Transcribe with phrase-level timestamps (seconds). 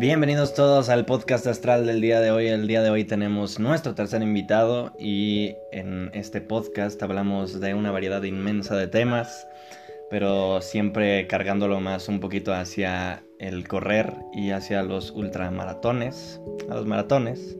[0.00, 2.46] Bienvenidos todos al podcast astral del día de hoy.
[2.46, 7.90] El día de hoy tenemos nuestro tercer invitado y en este podcast hablamos de una
[7.90, 9.46] variedad inmensa de temas,
[10.08, 16.40] pero siempre cargándolo más un poquito hacia el correr y hacia los ultramaratones,
[16.70, 17.58] a los maratones.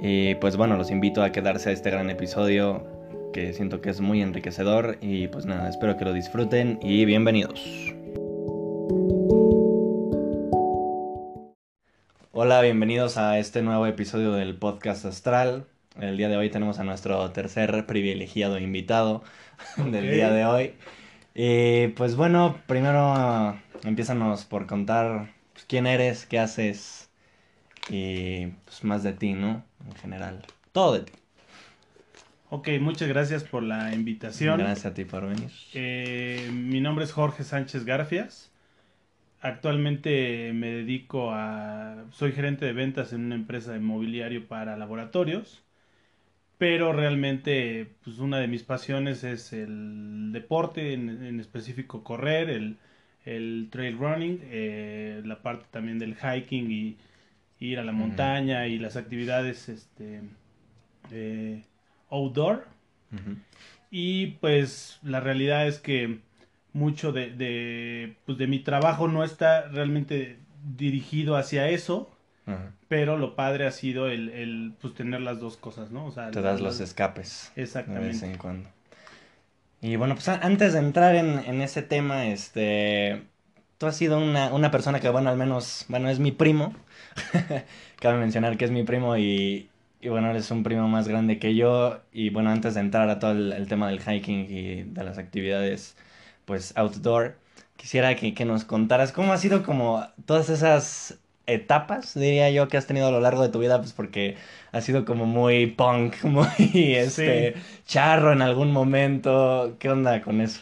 [0.00, 2.86] Y pues bueno, los invito a quedarse a este gran episodio
[3.32, 7.93] que siento que es muy enriquecedor y pues nada, espero que lo disfruten y bienvenidos.
[12.36, 15.68] Hola, bienvenidos a este nuevo episodio del podcast astral.
[16.00, 19.22] El día de hoy tenemos a nuestro tercer privilegiado invitado
[19.76, 20.74] del día de hoy.
[21.32, 27.08] Y pues bueno, primero empiezanos por contar pues, quién eres, qué haces
[27.88, 29.64] y pues más de ti, ¿no?
[29.86, 31.12] En general, todo de ti.
[32.50, 34.58] Ok, muchas gracias por la invitación.
[34.58, 35.52] Gracias a ti por venir.
[35.72, 38.50] Eh, mi nombre es Jorge Sánchez Garfias.
[39.44, 42.06] Actualmente me dedico a...
[42.12, 45.62] Soy gerente de ventas en una empresa de mobiliario para laboratorios,
[46.56, 52.78] pero realmente pues una de mis pasiones es el deporte, en, específico correr, el,
[53.26, 56.96] el trail running, eh, la parte también del hiking y
[57.60, 60.22] ir a la montaña y las actividades este,
[61.12, 61.62] eh,
[62.08, 62.66] outdoor.
[63.90, 66.20] Y pues la realidad es que
[66.74, 70.38] mucho de, de, pues de mi trabajo no está realmente
[70.76, 72.10] dirigido hacia eso,
[72.88, 76.04] pero lo padre ha sido el, el, pues tener las dos cosas, ¿no?
[76.04, 77.52] O sea, Te das los escapes.
[77.56, 78.06] Exactamente.
[78.06, 78.68] De vez en cuando.
[79.80, 83.22] Y bueno, pues antes de entrar en, en ese tema, este,
[83.78, 86.74] tú has sido una, una persona que, bueno, al menos, bueno, es mi primo.
[88.00, 89.68] Cabe mencionar que es mi primo y,
[90.00, 92.00] y bueno, eres un primo más grande que yo.
[92.12, 95.96] Y bueno, antes de entrar a todo el tema del hiking y de las actividades
[96.44, 97.36] pues outdoor.
[97.76, 102.86] Quisiera que, nos contaras cómo ha sido como todas esas etapas, diría yo, que has
[102.86, 104.36] tenido a lo largo de tu vida, pues porque
[104.72, 107.54] ha sido como muy punk, muy este
[107.86, 109.76] charro en algún momento.
[109.78, 110.60] ¿Qué onda con eso?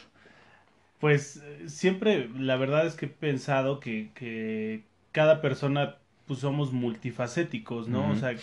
[0.99, 4.83] Pues siempre, la verdad es que he pensado que, que
[5.13, 8.11] cada persona pues somos multifacéticos, ¿no?
[8.11, 8.35] O sea,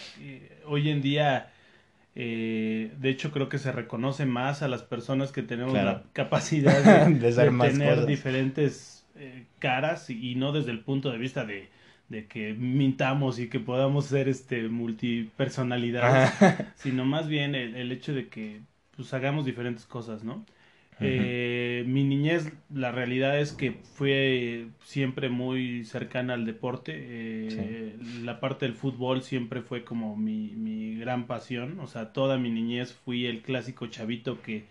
[0.66, 1.52] hoy en día
[2.22, 7.08] eh, de hecho, creo que se reconoce más a las personas que tenemos la capacidad
[7.08, 11.70] de, tener diferentes eh, caras y, no desde el punto de vista de,
[12.28, 16.34] que mintamos y que podamos ser este multipersonalidades,
[16.76, 18.60] sino más bien el, hecho de que
[18.98, 20.44] pues hagamos diferentes cosas, ¿no?
[21.02, 26.94] Eh, mi niñez, la realidad es que fue siempre muy cercana al deporte.
[26.96, 31.80] Eh, la parte del fútbol siempre fue como mi, mi, gran pasión.
[31.80, 34.66] O sea, toda mi niñez fui el clásico chavito que,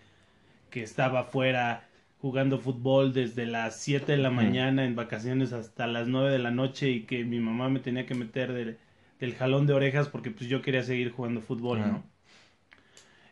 [0.70, 1.88] que estaba afuera
[2.20, 6.50] jugando fútbol desde las 7 de la mañana en vacaciones hasta las 9 de la
[6.50, 10.50] noche y que mi mamá me tenía que meter del, jalón de orejas porque pues
[10.50, 12.17] yo quería seguir jugando fútbol, ¿no?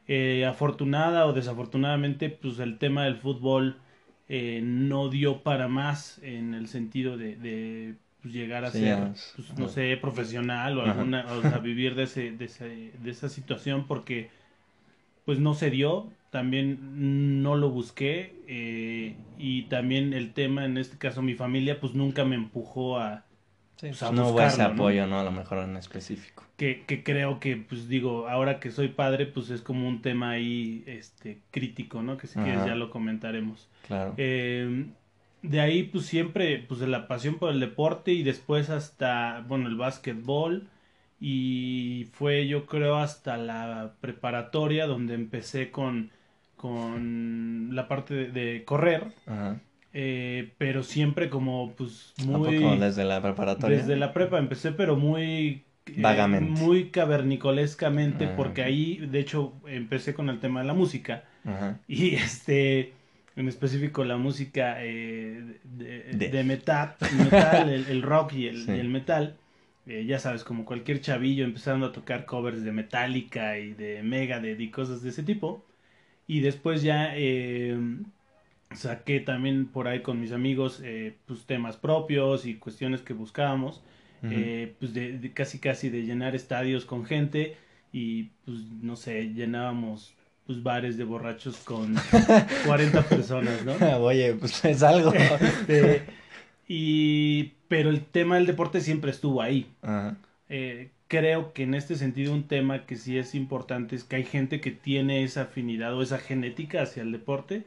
[0.08, 3.82] Eh, afortunada o desafortunadamente, pues el tema del fútbol
[4.28, 9.68] eh, no dio para más en el sentido de, pues, llegar a ser, pues, no
[9.68, 14.30] sé, profesional o alguna, o sea, vivir de, ese, de, ese, de esa situación porque
[15.24, 20.98] pues no se dio, también no lo busqué eh, y también el tema, en este
[20.98, 23.25] caso mi familia, pues nunca me empujó a,
[23.80, 25.20] pues, no hubo ese apoyo, ¿no?
[25.20, 26.44] A lo mejor en específico.
[26.56, 30.30] Que, que creo que, pues digo, ahora que soy padre, pues es como un tema
[30.30, 32.16] ahí, este, crítico, ¿no?
[32.16, 33.68] Que si quieres ya lo comentaremos.
[33.86, 34.14] Claro.
[34.16, 34.86] Eh,
[35.42, 39.68] de ahí, pues siempre, pues de la pasión por el deporte y después hasta, bueno,
[39.68, 40.68] el básquetbol
[41.20, 46.10] y fue yo creo hasta la preparatoria donde empecé con,
[46.56, 49.12] con la parte de, de correr.
[49.26, 49.60] Ajá.
[49.98, 52.58] Eh, pero siempre como pues muy...
[52.78, 53.78] desde la preparatoria?
[53.78, 55.64] Desde la prepa empecé, pero muy...
[55.86, 56.60] Eh, Vagamente.
[56.60, 61.24] muy cavernicolescamente, porque ahí, de hecho, empecé con el tema de la música.
[61.88, 62.92] Y este,
[63.36, 69.38] en específico la música eh, de, metal, metal el, rock y el, metal.
[69.86, 74.70] ya sabes, como cualquier chavillo empezando a tocar covers de Metallica y de Megadeth y
[74.70, 75.64] cosas de ese tipo.
[76.26, 77.14] Y después ya
[78.74, 83.82] saqué también por ahí con mis amigos eh, pues temas propios y cuestiones que buscábamos
[84.22, 87.56] eh, pues de, casi casi de llenar estadios con gente
[87.92, 90.14] y pues no sé llenábamos
[90.46, 91.94] pues bares de borrachos con
[92.66, 95.12] 40 personas no oye pues es algo.
[95.40, 96.02] Este,
[96.68, 99.68] y pero el tema del deporte siempre estuvo ahí.
[100.48, 104.24] Eh, creo que en este sentido un tema que sí es importante es que hay
[104.24, 107.64] gente que tiene esa afinidad o esa genética hacia el deporte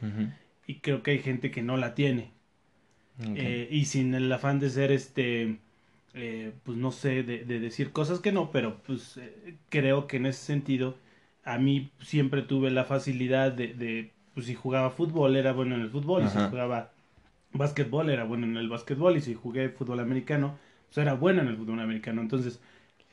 [0.69, 2.29] y creo que hay gente que no la tiene.
[3.35, 5.57] Eh, y sin el afán de ser este
[6.13, 10.27] eh, pues no sé, de, decir cosas que no, pero pues eh, creo que en
[10.27, 10.95] ese sentido
[11.43, 15.81] a mí siempre tuve la facilidad de, de pues si jugaba fútbol era bueno en
[15.81, 16.91] el fútbol, y si jugaba
[17.51, 21.47] básquetbol era bueno en el básquetbol, y si jugué fútbol americano, pues era bueno en
[21.47, 22.21] el fútbol americano.
[22.21, 22.61] Entonces,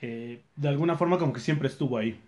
[0.03, 2.20] eh, de alguna forma como que siempre estuvo ahí.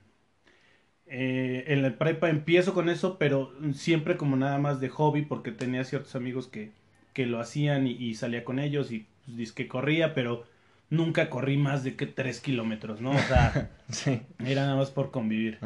[1.10, 5.52] Eh, en la prepa empiezo con eso, pero siempre como nada más de hobby, porque
[5.52, 6.70] tenía ciertos amigos que,
[7.14, 10.44] que lo hacían y, salía con ellos y pues, que corría, pero
[10.90, 13.10] nunca corrí más de que tres kilómetros, ¿no?
[13.10, 13.70] O sea,
[14.44, 15.58] era nada más por convivir.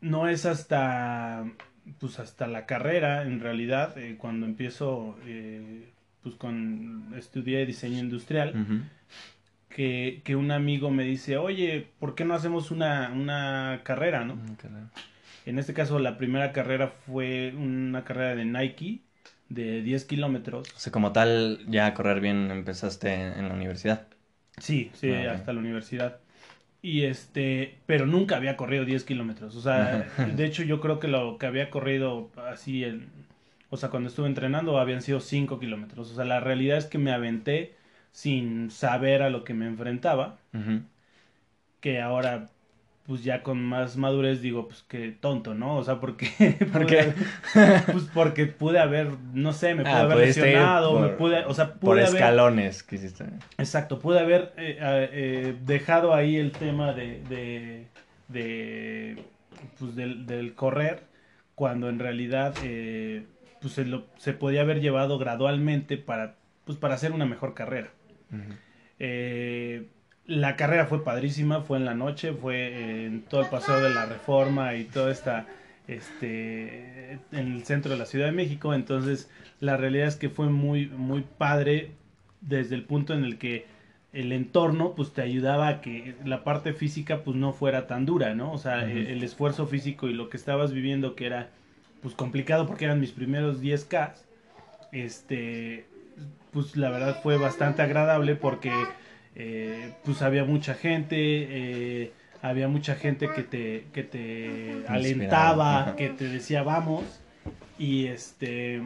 [0.00, 1.44] No es hasta,
[1.98, 5.90] pues hasta la carrera, en realidad, eh, cuando empiezo, eh,
[6.22, 8.84] pues con, estudié diseño industrial,
[9.78, 14.36] que, que, un amigo me dice, oye, ¿por qué no hacemos una, una carrera, no?
[15.46, 19.02] En este caso, la primera carrera fue una carrera de Nike
[19.48, 20.68] de 10 kilómetros.
[20.74, 24.08] O sea, como tal, ya a correr bien empezaste en la universidad.
[24.56, 26.16] Sí, sí, ah, hasta la universidad.
[26.82, 29.54] Y este, pero nunca había corrido 10 kilómetros.
[29.54, 33.06] O sea, de hecho yo creo que lo que había corrido así, el,
[33.70, 36.10] o sea, cuando estuve entrenando habían sido 5 kilómetros.
[36.10, 37.78] O sea, la realidad es que me aventé
[38.12, 40.38] sin saber a lo que me enfrentaba.
[41.80, 42.48] Que ahora
[43.08, 45.76] pues ya con más madurez digo, pues qué tonto, ¿no?
[45.76, 46.28] O sea, porque...
[46.72, 47.14] ¿Por qué?
[47.90, 51.72] pues porque pude haber, no sé, me pude ah, haber lesionado, me pude, o sea,
[51.72, 53.24] pude Por escalones que hiciste.
[53.56, 54.76] Exacto, pude haber eh,
[55.10, 57.86] eh, dejado ahí el tema de, de,
[58.28, 59.24] de
[59.78, 61.04] pues del, del, correr,
[61.54, 63.24] cuando en realidad, eh,
[63.62, 66.34] pues se, lo, se podía haber llevado gradualmente para,
[66.66, 67.88] pues para hacer una mejor carrera.
[68.98, 69.86] Eh,
[70.26, 74.06] la carrera fue padrísima, fue en la noche, fue en todo el paseo de la
[74.06, 75.46] Reforma y todo esta
[75.86, 79.30] este en el centro de la Ciudad de México, entonces
[79.60, 81.92] la realidad es que fue muy muy padre
[82.42, 83.66] desde el punto en el que
[84.12, 88.34] el entorno pues te ayudaba a que la parte física pues no fuera tan dura,
[88.34, 88.52] ¿no?
[88.52, 91.50] O sea, el, esfuerzo físico y lo que estabas viviendo que era
[92.02, 94.12] pues complicado porque eran mis primeros 10K,
[94.92, 95.86] este
[96.52, 98.72] pues la verdad fue bastante agradable porque
[99.34, 102.12] eh, pues había mucha gente, eh,
[102.42, 107.04] había mucha gente que te, que te alentaba, que te decía vamos,
[107.78, 108.82] y este,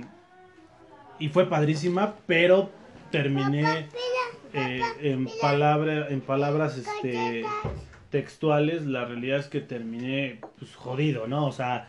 [1.18, 2.70] y fue padrísima, pero
[3.10, 3.86] terminé
[4.52, 7.44] eh, en, palabra, en palabras este,
[8.10, 11.46] textuales, la realidad es que terminé pues jodido, ¿no?
[11.46, 11.88] O sea...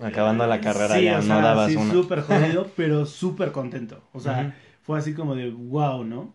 [0.00, 4.02] Acabando la carrera ya no dabas sí, súper jodido, pero súper contento.
[4.12, 6.32] O sea, fue así como de wow, ¿no?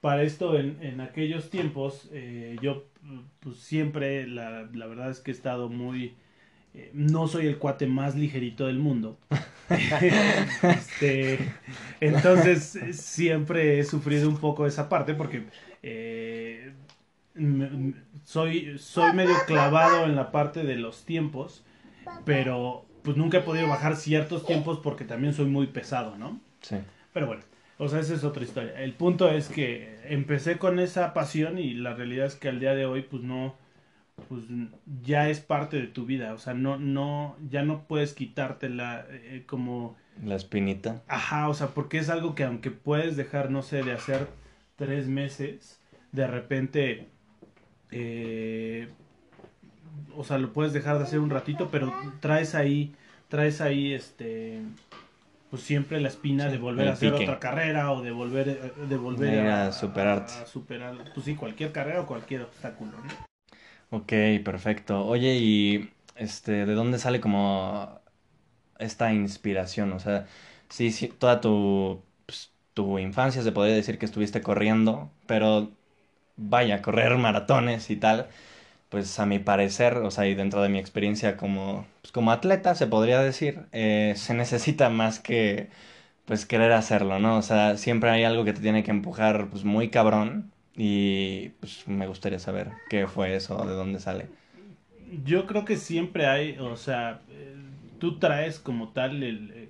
[0.00, 2.84] para esto en, en aquellos tiempos eh, yo
[3.40, 6.14] pues siempre la, la, verdad es que he estado muy
[6.74, 9.18] eh, no soy el cuate más ligerito del mundo.
[10.62, 11.38] Este,
[12.00, 15.44] entonces siempre he sufrido un poco esa parte porque
[15.84, 16.72] eh,
[18.24, 21.64] soy soy medio clavado en la parte de los tiempos
[22.24, 26.78] pero pues nunca he podido bajar ciertos tiempos porque también soy muy pesado no sí
[27.12, 27.42] pero bueno
[27.80, 28.78] o sea, esa es otra historia.
[28.78, 32.74] El punto es que empecé con esa pasión y la realidad es que al día
[32.74, 33.54] de hoy, pues no,
[34.28, 34.42] pues
[35.02, 36.34] ya es parte de tu vida.
[36.34, 39.96] O sea, no, no, ya no puedes quitártela eh, como...
[40.22, 41.02] La espinita.
[41.08, 44.26] Ajá, o sea, porque es algo que aunque puedes dejar, no sé, de hacer
[44.76, 45.80] tres meses,
[46.12, 47.08] de repente,
[47.92, 48.90] eh,
[50.14, 52.94] o sea, lo puedes dejar de hacer un ratito, pero traes ahí,
[53.28, 54.60] traes ahí, este
[55.50, 58.96] pues siempre la espina de volver a hacer otra carrera o de volver, eh, de
[58.96, 60.32] volver a, superarte.
[60.32, 63.98] A, superar, pues sí, cualquier carrera o cualquier obstáculo, ¿no?
[63.98, 64.12] Ok,
[64.44, 65.04] perfecto.
[65.04, 68.00] Oye, y este, ¿de dónde sale como
[68.78, 69.92] esta inspiración?
[69.92, 70.26] O sea,
[70.68, 75.72] sí, sí toda tu, pues, tu infancia se podría decir que estuviste corriendo, pero
[76.36, 78.28] vaya, correr maratones y tal
[78.90, 82.74] pues a mi parecer, o sea, y dentro de mi experiencia como, pues, como atleta,
[82.74, 85.68] se podría decir, eh, se necesita más que,
[86.26, 87.36] pues, querer hacerlo, ¿no?
[87.38, 91.86] O sea, siempre hay algo que te tiene que empujar, pues, muy cabrón, y, pues,
[91.86, 94.26] me gustaría saber qué fue eso, de dónde sale.
[95.24, 97.54] Yo creo que siempre hay, o sea, eh,
[98.00, 99.68] tú traes como tal, el, eh,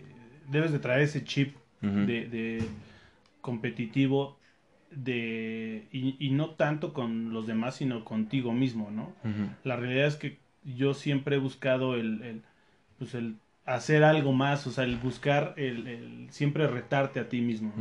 [0.49, 2.63] debes de traer ese chip de, de
[3.41, 4.37] competitivo
[4.91, 9.13] de y, no tanto con los demás sino contigo mismo no
[9.65, 12.43] la realidad es que yo siempre he buscado el, el,
[12.99, 17.73] pues el hacer algo más o sea el buscar el, siempre retarte a ti mismo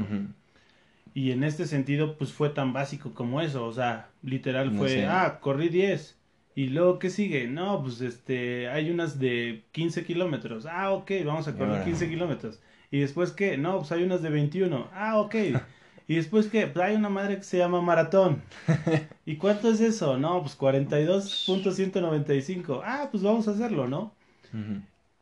[1.13, 5.39] y en este sentido pues fue tan básico como eso o sea literal fue ah
[5.41, 6.15] corrí 10
[6.55, 11.47] y luego qué sigue no pues este hay unas de 15 kilómetros ah ok vamos
[11.47, 12.59] a correr 15 kilómetros
[12.91, 15.35] y después qué no pues hay unas de 21 ah ok
[16.09, 18.41] Y después que pues, hay una madre que se llama maratón.
[19.27, 20.17] ¿Y cuánto es eso?
[20.17, 22.81] No, pues 42.195.
[22.83, 24.15] Ah, pues vamos a hacerlo, ¿no?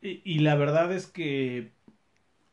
[0.00, 1.72] y, y, la verdad es que,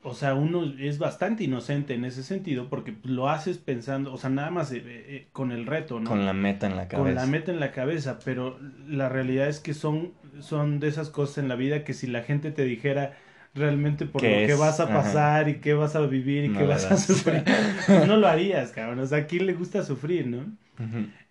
[0.03, 4.29] o sea, uno es bastante inocente en ese sentido porque lo haces pensando, o sea,
[4.29, 6.09] nada más eh, eh, con el reto, ¿no?
[6.09, 7.05] Con la meta en la cabeza.
[7.05, 10.11] Con la meta en la cabeza, pero la realidad es que son,
[10.41, 13.15] son de esas cosas en la vida que si la gente te dijera
[13.55, 16.85] realmente por lo que vas a pasar y qué vas a vivir y qué vas
[16.91, 17.43] a sufrir,
[17.87, 18.99] pues no lo harías, cabrón.
[18.99, 20.45] O sea, ¿a quién le gusta sufrir, no?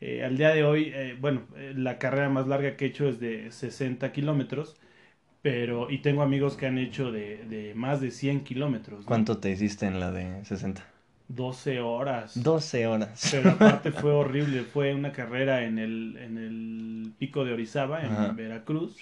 [0.00, 3.06] Eh, al día de hoy, eh, bueno, eh, la carrera más larga que he hecho
[3.06, 4.76] es de 60 kilómetros,
[5.42, 9.04] pero, y tengo amigos que han hecho de, de más de 100 kilómetros.
[9.04, 10.82] ¿Cuánto te hiciste en la de 60?
[11.28, 12.42] 12 horas.
[12.42, 13.28] 12 horas.
[13.30, 18.34] Pero aparte fue horrible, fue una carrera en el, en el pico de Orizaba, en
[18.36, 18.96] Veracruz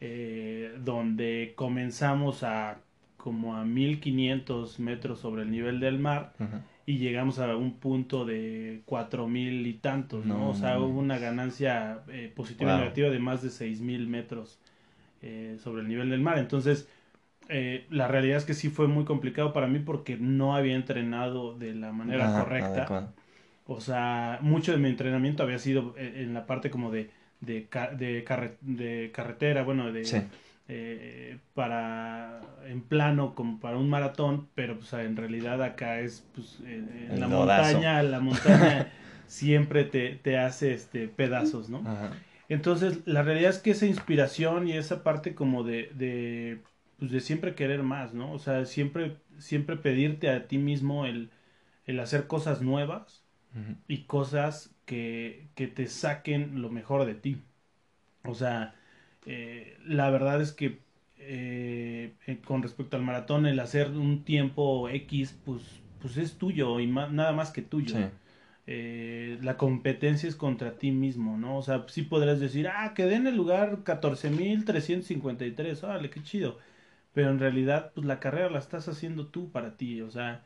[0.00, 2.78] eh, donde comenzamos a
[3.20, 6.32] como a 1500 metros sobre el nivel del mar
[6.86, 10.48] y llegamos a un punto de 4000 y tantos, ¿no?
[10.48, 14.58] o sea, hubo una ganancia eh, positiva y negativa de más de 6000 metros
[15.22, 16.38] eh, sobre el nivel del mar.
[16.38, 16.88] Entonces,
[17.48, 21.56] eh, la realidad es que sí fue muy complicado para mí porque no había entrenado
[21.56, 23.12] de la manera correcta.
[23.66, 28.56] O sea, mucho de mi entrenamiento había sido en la parte como de de, de,
[28.60, 30.28] de carretera, bueno, de...
[30.72, 36.60] Eh, para en plano como para un maratón, pero pues en realidad acá es pues
[36.64, 38.92] en, la montaña, la montaña
[39.26, 41.82] siempre te, te, hace este pedazos, ¿no?
[42.48, 46.60] Entonces, la realidad es que esa inspiración y esa parte como de, de,
[47.00, 48.32] pues de siempre querer más, ¿no?
[48.32, 51.30] O sea, siempre, siempre pedirte a ti mismo el,
[51.86, 53.24] el hacer cosas nuevas
[53.88, 57.40] y cosas que, que te saquen lo mejor de ti.
[58.24, 58.74] O sea,
[59.24, 60.80] eh, la verdad es que
[61.18, 65.62] eh, eh, con respecto al maratón, el hacer un tiempo X, pues,
[66.00, 68.10] pues es tuyo y nada más que tuyo.
[68.66, 71.58] la competencia es contra ti mismo, ¿no?
[71.58, 76.58] O sea, sí podrás decir, ah, quedé en el lugar 14.353, órale, qué chido.
[77.12, 80.42] Pero en realidad, pues la carrera la estás haciendo tú para ti, o sea,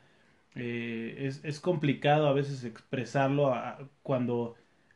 [0.55, 3.53] es, es complicado a veces expresarlo
[4.03, 4.55] cuando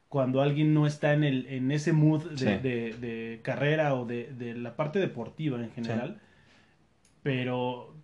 [0.09, 4.99] cuando alguien no está en, el, en ese mood de, carrera o de, la parte
[4.99, 6.19] deportiva en general.
[7.21, 7.95] Pero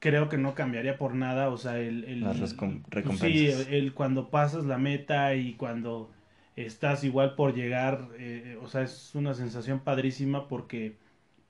[0.00, 2.04] creo que no cambiaría por nada, o sea, el...
[2.04, 2.56] el Las pues
[2.90, 3.30] recompensas.
[3.30, 6.10] sí, el, cuando pasas la meta y cuando
[6.56, 10.98] estás igual por llegar, eh, o sea, es una sensación padrísima porque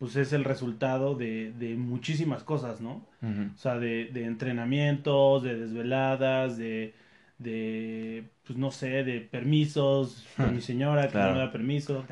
[0.00, 3.06] pues es el resultado de, de muchísimas cosas, ¿no?
[3.22, 6.94] O sea, de, de entrenamientos, de desveladas, de
[7.40, 12.04] de, pues no sé, de permisos, con mi señora que no me da permiso,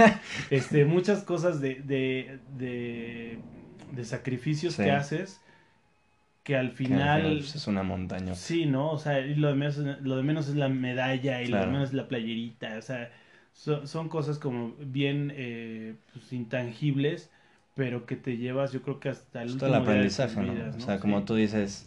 [0.50, 3.38] este, muchas cosas de, de, de,
[3.92, 5.40] de sacrificios que haces
[6.42, 8.34] que al final, es una montaña.
[8.34, 8.90] Sí, ¿no?
[8.90, 11.66] O sea, y lo de menos, lo de menos es la medalla y lo de
[11.66, 13.10] menos es la playerita, o sea,
[13.54, 17.30] son cosas como bien eh, pues, intangibles,
[17.74, 20.76] pero que te llevas yo creo que hasta el último el aprendizaje, ¿no?
[20.76, 21.86] O sea, como tú dices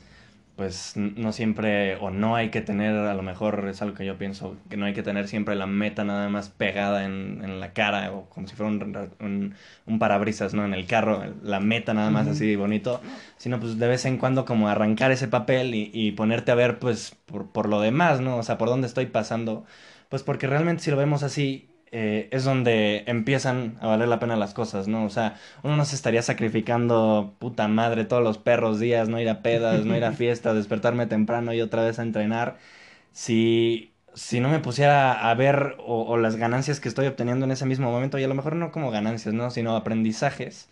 [0.58, 4.18] pues no siempre, o no hay que tener, a lo mejor es algo que yo
[4.18, 7.74] pienso, que no hay que tener siempre la meta nada más pegada en, en la
[7.74, 9.54] cara, o como si fuera un,
[9.86, 10.66] un, parabrisas, ¿no?
[10.66, 13.02] En el carro, la meta nada más así bonito,
[13.38, 16.80] sino pues de vez en cuando como arrancar ese papel y, y ponerte a ver
[16.80, 18.38] pues por, por lo demás, ¿no?
[18.38, 19.64] O sea, por dónde estoy pasando,
[20.10, 24.36] pues porque realmente si lo vemos así, eh, es donde empiezan a valer la pena
[24.36, 25.06] las cosas, ¿no?
[25.06, 29.30] O sea, uno no se estaría sacrificando, puta madre, todos los perros días, no ir
[29.30, 32.58] a pedas, no ir a fiestas, despertarme temprano y otra vez a entrenar,
[33.14, 37.66] si, si no me pusiera a ver o, las ganancias que estoy obteniendo en ese
[37.66, 39.50] mismo momento, y a lo mejor no como ganancias, ¿no?
[39.52, 40.70] Sino aprendizajes,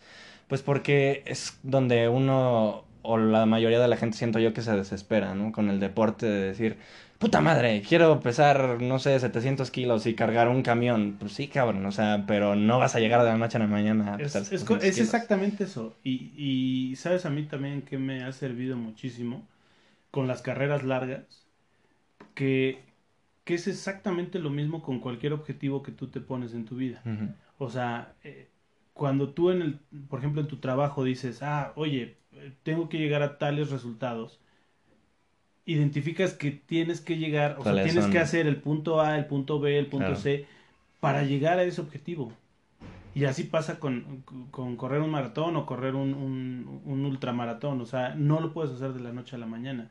[0.48, 4.76] pues porque es donde uno o la mayoría de la gente siento yo que se
[4.76, 5.52] desespera, ¿no?
[5.52, 6.78] Con el deporte de decir,
[7.26, 11.16] puta madre, quiero pesar, no sé, 700 kilos y cargar un camión.
[11.20, 13.66] Pues sí, cabrón, o sea, pero no vas a llegar de la noche a la
[13.66, 15.98] mañana a pesar Es, es, exactamente eso.
[16.04, 19.48] Y, y, sabes a mí también que me ha servido muchísimo
[20.12, 21.48] con las carreras largas,
[22.36, 22.84] que,
[23.44, 27.02] que es exactamente lo mismo con cualquier objetivo que tú te pones en tu vida.
[27.58, 28.50] O sea, eh,
[28.94, 29.80] cuando tú en el,
[30.10, 32.18] por ejemplo, en tu trabajo dices, ah, oye,
[32.62, 34.40] tengo que llegar a tales resultados
[35.66, 39.60] identificas que tienes que llegar, o sea, tienes que hacer el punto A, el punto
[39.60, 40.46] B, el punto C,
[41.00, 42.32] para llegar a ese objetivo.
[43.16, 46.14] Y así pasa con, con correr un maratón o correr un,
[46.86, 49.90] un, ultramaratón, o sea, no lo puedes hacer de la noche a la mañana.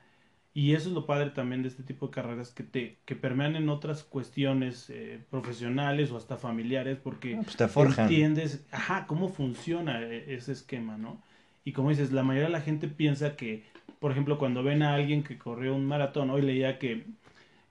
[0.53, 3.57] Y eso es lo padre también de este tipo de carreras que te que permean
[3.57, 9.31] en otras cuestiones eh, profesionales o hasta familiares porque ah, pues te entiendes, ajá, cómo
[9.31, 11.21] funciona e, ese esquema, ¿no?
[11.65, 13.65] Y como dices, la mayoría de la gente piensa que
[14.05, 17.07] por ejemplo, cuando ven a alguien que corrió un maratón, hoy leía que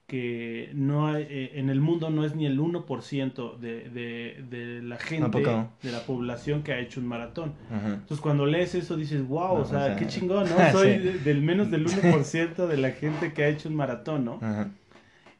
[0.07, 4.81] que no hay, eh, en el mundo no es ni el 1% de, de, de
[4.81, 5.45] la gente,
[5.83, 7.53] de la población que ha hecho un maratón.
[7.71, 10.55] Entonces cuando lees eso dices, wow, o, sea, qué chingón, ¿no?
[10.71, 14.39] Soy del menos del 1% de la gente que ha hecho un maratón, ¿no?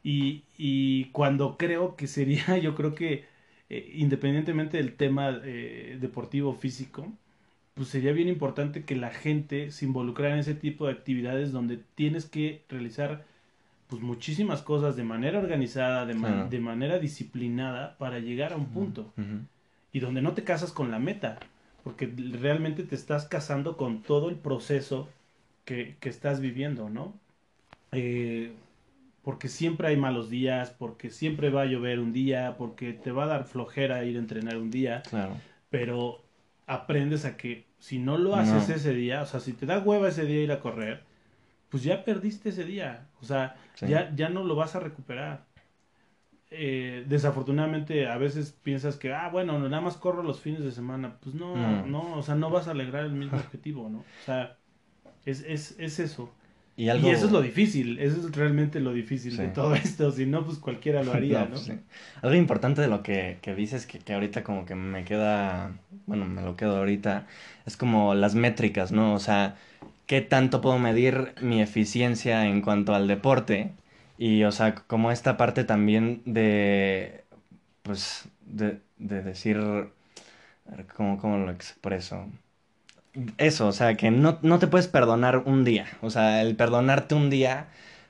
[0.04, 3.24] Y, y cuando creo que sería, yo creo que
[3.68, 7.12] eh, independientemente del tema eh, deportivo físico,
[7.74, 11.80] pues sería bien importante que la gente se involucrara en ese tipo de actividades donde
[11.96, 13.24] tienes que realizar
[13.88, 16.14] pues muchísimas cosas de manera organizada, de,
[16.48, 19.12] de manera disciplinada para llegar a un punto.
[19.92, 21.38] Y donde no te casas con la meta,
[21.82, 25.08] porque realmente te estás casando con todo el proceso
[25.64, 27.12] que, que estás viviendo, ¿no?
[27.92, 28.52] Eh,
[29.22, 33.24] porque siempre hay malos días, porque siempre va a llover un día, porque te va
[33.24, 35.02] a dar flojera ir a entrenar un día.
[35.08, 35.36] Claro.
[35.70, 36.23] Pero
[36.66, 40.08] aprendes a que si no lo haces ese día, o sea, si te da hueva
[40.08, 41.02] ese día ir a correr,
[41.68, 43.08] pues ya perdiste ese día.
[43.20, 45.44] O sea, ya, ya no lo vas a recuperar.
[46.50, 51.18] Eh, desafortunadamente a veces piensas que, ah, bueno, nada más corro los fines de semana.
[51.20, 53.98] Pues no, no, o sea, no vas a lograr el mismo objetivo, ¿no?
[53.98, 54.56] O sea,
[55.24, 56.30] es, es, es eso.
[56.76, 60.44] Y, eso es lo difícil, eso es realmente lo difícil de todo esto, si no,
[60.44, 61.50] pues cualquiera lo haría, ¿no?
[61.50, 61.70] Pues
[62.20, 65.72] Algo importante de lo que, que dices, que, que, ahorita como que me queda,
[66.06, 67.26] bueno, me lo quedo ahorita,
[67.64, 69.14] es como las métricas, ¿no?
[69.14, 69.56] O sea,
[70.06, 73.70] qué tanto puedo medir mi eficiencia en cuanto al deporte
[74.18, 77.22] y, o sea, como esta parte también de,
[77.82, 79.58] pues, de, de decir,
[80.96, 82.26] ¿cómo, ¿cómo lo expreso?
[83.38, 87.14] Eso, o sea, que no, no te puedes perdonar un día, o sea, el perdonarte
[87.14, 87.68] un día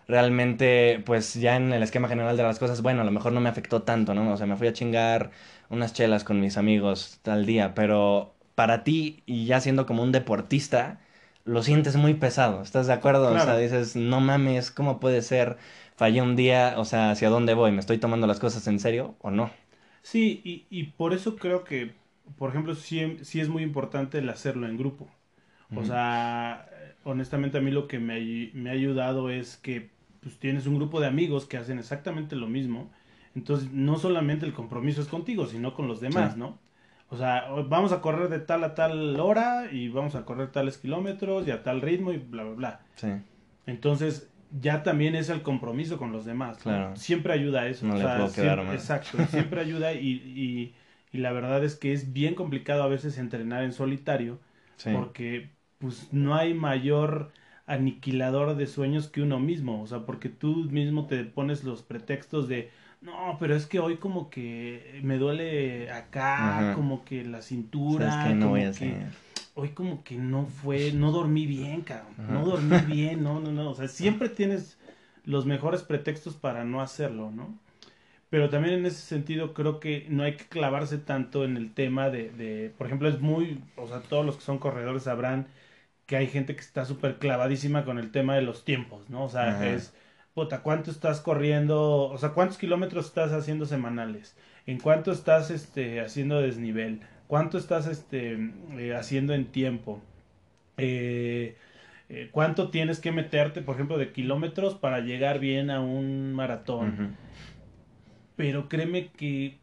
[0.09, 3.41] realmente, pues ya en el esquema general de las cosas, bueno, a lo mejor no
[3.41, 4.33] me afectó tanto, ¿no?
[4.33, 5.31] O sea, me fui a chingar
[5.69, 10.13] unas chelas con mis amigos tal día, pero para ti y ya siendo como un
[10.13, 11.01] deportista,
[11.45, 13.35] lo sientes muy pesado, ¿estás de acuerdo?
[13.35, 15.59] O sea, dices, no mames, ¿cómo puede ser?
[15.97, 17.73] Fallé un día, o sea, ¿hacia dónde voy?
[17.73, 19.51] ¿Me estoy tomando las cosas en serio o no?
[20.03, 21.95] Sí, y, y por eso creo que,
[22.37, 25.09] por ejemplo, sí, sí es muy importante el hacerlo en grupo.
[25.77, 26.69] O sea,
[27.03, 31.01] honestamente a mí lo que me, me, ha ayudado es que pues, tienes un grupo
[31.01, 32.93] de amigos que hacen exactamente lo mismo.
[33.35, 36.61] Entonces, no solamente el compromiso es contigo, sino con los demás, ¿no?
[37.09, 40.79] O sea, vamos a correr de tal a tal hora y vamos a correr tales
[40.79, 42.81] kilómetros y a tal ritmo y bla, bla, bla.
[42.97, 43.09] Sí.
[43.67, 46.59] Entonces, ya también es el compromiso con los demás.
[46.59, 46.97] Claro.
[46.97, 47.87] Siempre ayuda a eso.
[47.87, 50.75] No le puedo quedar siempre, Exacto, siempre ayuda y, y,
[51.15, 54.39] y, la verdad es que es bien complicado a veces entrenar en solitario
[54.93, 57.31] porque pues no hay mayor
[57.67, 59.83] aniquilador de sueños que uno mismo.
[59.83, 63.99] O sea, porque tú mismo te pones los pretextos de no, pero es que hoy
[63.99, 68.73] como que me duele acá, como que la cintura, no voy a
[69.55, 73.71] hoy como que no fue, no dormí bien, cabrón, no dormí bien, no, no, no,
[73.71, 74.79] o sea, siempre tienes
[75.25, 77.59] los mejores pretextos para no hacerlo, ¿no?
[78.35, 82.11] Pero también en ese sentido creo que no hay que clavarse tanto en el tema
[82.11, 85.47] de, de por ejemplo, es muy, o sea, todos los que son corredores sabrán
[86.07, 89.23] que hay gente que está súper clavadísima con el tema de los tiempos, ¿no?
[89.23, 89.95] O sea, es
[90.35, 92.09] puta, ¿cuánto estás corriendo?
[92.09, 94.37] O sea, ¿cuántos kilómetros estás haciendo semanales?
[94.67, 97.03] ¿En cuánto estás este, haciendo desnivel?
[97.29, 98.37] ¿Cuánto estás este,
[98.77, 100.03] eh, haciendo en tiempo?
[100.77, 101.57] Eh,
[102.09, 107.17] eh, ¿Cuánto tienes que meterte, por ejemplo, de kilómetros para llegar bien a un maratón?
[108.37, 109.59] Pero créeme que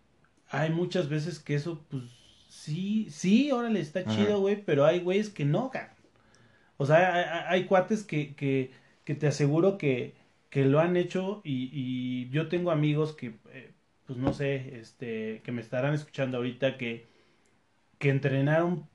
[0.49, 2.03] hay muchas veces que eso, pues,
[2.49, 5.71] sí, sí, órale, está chido, güey, pero hay güeyes que no,
[6.77, 8.71] O sea, hay, cuates que, que,
[9.03, 10.15] que te aseguro que,
[10.49, 13.71] que lo han hecho y, y yo tengo amigos que, eh,
[14.05, 17.07] pues no sé, este, que me estarán escuchando ahorita que,
[17.97, 18.87] que entrenaron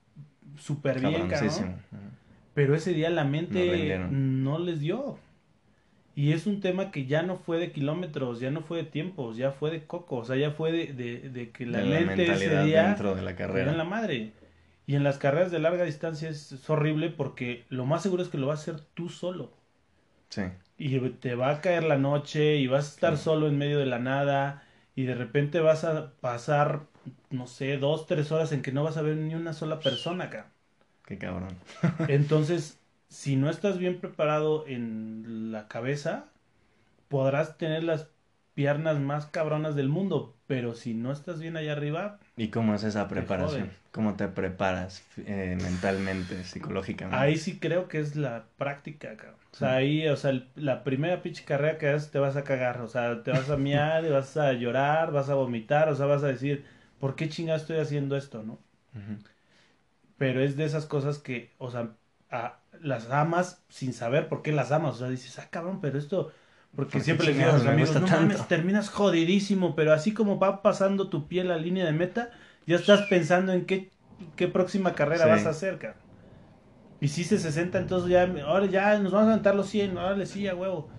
[0.57, 1.81] súper bien, cabrón,
[2.53, 5.19] pero ese día la mente no, les dio.
[6.17, 9.37] Y es un tema que ya no fue de kilómetros, ya no fue de tiempos,
[9.37, 12.63] ya fue de coco, o sea, ya fue de, de, de que la mente ese
[12.63, 13.71] día dentro de la carrera.
[13.71, 14.33] en la madre.
[14.87, 18.29] Y en las carreras de larga distancia es, es, horrible porque lo más seguro es
[18.29, 19.53] que lo vas a hacer tú solo.
[20.29, 20.41] Sí
[20.77, 23.87] y te va a caer la noche y vas a estar solo en medio de
[23.87, 24.63] la nada
[24.95, 26.83] y de repente vas a pasar,
[27.29, 30.25] no sé, dos, tres horas en que no vas a ver ni una sola persona
[30.25, 30.51] acá.
[31.05, 31.57] Qué cabrón.
[32.07, 36.25] Entonces, si no estás bien preparado en la cabeza,
[37.07, 38.09] podrás tener las
[38.53, 42.19] piernas más cabronas del mundo, pero si no estás bien allá arriba...
[42.35, 43.69] ¿Y cómo es esa preparación?
[43.91, 47.23] ¿Cómo te preparas eh, mentalmente, psicológicamente?
[47.23, 49.39] Ahí sí creo que es la práctica, cabrón.
[49.51, 52.81] O sea, ahí, o sea, la primera pinche carrera que haces te vas a cagar,
[52.81, 56.07] o sea, te vas a miar, y vas a llorar, vas a vomitar, o sea,
[56.07, 56.65] vas a decir,
[56.99, 58.59] ¿por qué chingada estoy haciendo esto, no?
[60.17, 61.91] Pero es de esas cosas que, o sea,
[62.81, 64.95] las amas sin saber por qué las amas.
[64.95, 66.31] O sea, dices, ah, cabrón, pero esto...
[66.75, 69.93] Porque ¿Por qué siempre les digo a los amigos, no mames, tanto?" terminas jodidísimo, pero
[69.93, 72.31] así como va pasando tu pie la línea de meta,
[72.67, 73.89] ya estás pensando en qué,
[74.35, 75.29] qué próxima carrera Sí.
[75.29, 76.01] vas a hacer, cabrón.
[76.99, 80.55] Hiciste 60, entonces ya, ahora ya nos vamos a aventar los 100, ahora sí, a
[80.55, 80.89] huevo.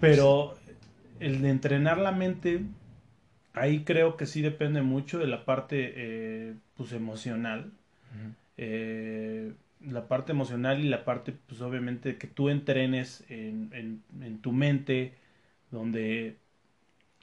[0.00, 0.56] Pero
[1.20, 2.64] el de entrenar la mente,
[3.52, 7.72] ahí creo que sí depende mucho de la parte, eh, pues, emocional.
[8.56, 9.52] Eh,
[9.88, 14.52] la parte emocional y la parte, pues, obviamente, que tú entrenes en, en, en tu
[14.52, 15.14] mente,
[15.70, 16.38] donde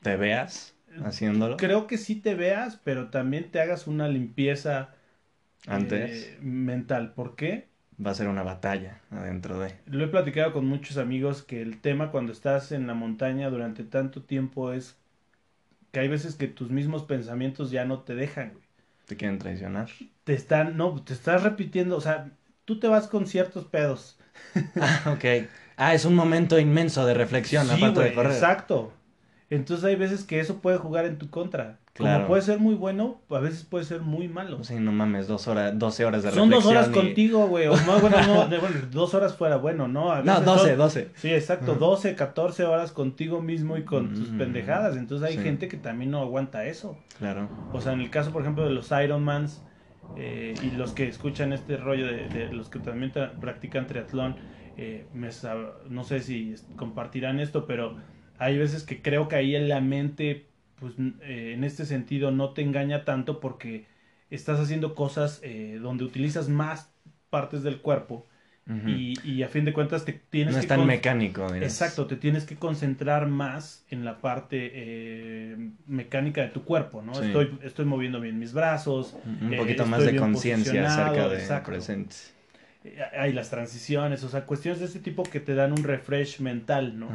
[0.03, 4.93] ¿Te veas haciéndolo creo que sí te veas, pero también te hagas una limpieza
[5.67, 6.33] antes?
[6.33, 7.13] eh, mental.
[7.13, 7.69] ¿Por qué?
[8.07, 9.73] Va a ser una batalla adentro de...
[9.85, 13.83] Lo he platicado con muchos amigos que el tema cuando estás en la montaña durante
[13.83, 14.99] tanto tiempo es
[15.91, 18.65] que hay veces que tus mismos pensamientos ya no te dejan, güey.
[19.05, 19.89] Te quieren traicionar.
[20.23, 22.31] Te están, no, te estás repitiendo, o sea,
[22.65, 24.17] tú te vas con ciertos pedos.
[24.79, 25.47] Ah, ok.
[25.77, 28.31] Ah, es un momento inmenso de reflexión, Sí, aparte de correr.
[28.31, 28.93] exacto.
[29.49, 31.79] Entonces hay veces que eso puede jugar en tu contra.
[31.93, 32.19] Claro.
[32.19, 34.63] Como puede ser muy bueno, a veces puede ser muy malo.
[34.63, 36.77] Sí, no mames, dos horas, 12 horas de Son dos reflexión.
[36.77, 37.67] horas y- contigo, güey.
[37.67, 40.11] O más, bueno, no, de- bueno, dos horas fuera, bueno, ¿no?
[40.13, 41.09] A No, veces 12, son- 12.
[41.15, 41.75] Sí, exacto.
[41.75, 44.95] 12, 14 horas contigo mismo y con tus Mm, pendejadas.
[44.95, 45.43] Entonces hay sí.
[45.43, 46.97] gente que también no aguanta eso.
[47.19, 47.49] Claro.
[47.73, 49.61] O sea, en el caso, por ejemplo, de los Ironmans
[50.15, 54.35] eh, y los que escuchan este rollo de, de los que también practican triatlón,
[54.77, 55.05] eh,
[55.89, 57.97] no sé si compartirán esto, pero
[58.37, 62.53] hay veces que creo que ahí en la mente, pues eh, en este sentido, no
[62.53, 63.87] te engaña tanto porque
[64.29, 66.93] estás haciendo cosas eh, donde utilizas más
[67.29, 68.25] partes del cuerpo
[68.85, 71.51] Y, y a fin de cuentas te tienes no que es tan mecánico.
[71.51, 71.71] dirás.
[71.71, 77.13] Exacto, te tienes que concentrar más en la parte eh, mecánica de tu cuerpo, ¿no?
[77.13, 77.25] Sí.
[77.25, 81.71] Estoy, estoy moviendo bien mis brazos, Un eh, poquito más de conciencia acerca de exacto.
[81.71, 82.15] presente.
[82.83, 86.39] eh, hay las transiciones, o sea, cuestiones de este tipo que te dan un refresh
[86.39, 87.09] mental, ¿no?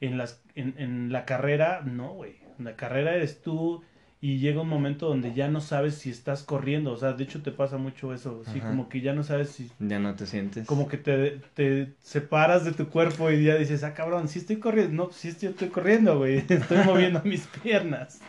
[0.00, 2.36] En, las, en, en la carrera, no, güey.
[2.58, 3.82] En la carrera eres tú
[4.20, 7.40] y llega un momento donde ya no sabes si estás corriendo, o sea, de hecho
[7.40, 8.68] te pasa mucho eso, Ajá.
[8.68, 10.66] como que ya no sabes si Ya no te sientes.
[10.66, 14.56] como que te, te separas de tu cuerpo y ya dices, ah, cabrón, sí estoy
[14.56, 15.04] corriendo.
[15.04, 16.38] No, sí estoy, estoy corriendo, güey.
[16.48, 18.20] Estoy moviendo mis piernas.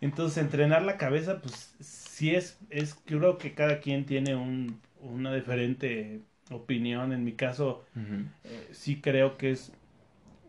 [0.00, 5.34] Entonces, entrenar la cabeza, pues sí es, es, creo que cada quien tiene un, una
[5.34, 7.12] diferente opinión.
[7.12, 7.84] En mi caso,
[8.44, 9.72] eh, sí creo que es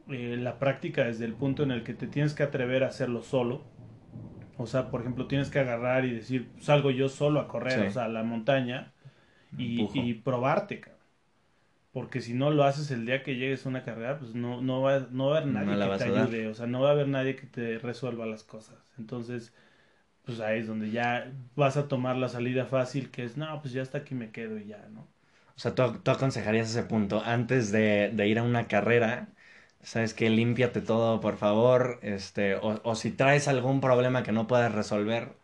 [0.10, 3.24] eh, la práctica desde el punto en el que te tienes que atrever a hacerlo
[3.24, 3.64] solo.
[4.58, 7.82] O sea, por ejemplo, tienes que agarrar y decir, salgo yo solo a correr, Sí.
[7.82, 8.94] o sea, a la montaña
[9.58, 11.02] y, y probarte, cabrón.
[11.92, 14.82] Porque si no lo haces el día que llegues a una carrera, pues no, no,
[14.82, 17.08] va, no va a haber nadie que te ayude, o sea, no va a haber
[17.08, 18.94] nadie que te resuelva las cosas.
[19.00, 19.54] Entonces,
[20.26, 23.74] pues ahí es donde ya vas a tomar la salida fácil, que es, no, pues
[23.74, 25.08] ya hasta aquí me quedo y ya, ¿no?
[25.58, 29.35] O sea, tú, tú aconsejarías ese punto antes de, de ir a una carrera.
[29.86, 30.30] ¿Sabes qué?
[30.30, 32.00] Límpiate todo, por favor.
[32.02, 35.38] Este, o, o si traes algún problema que no puedas resolver,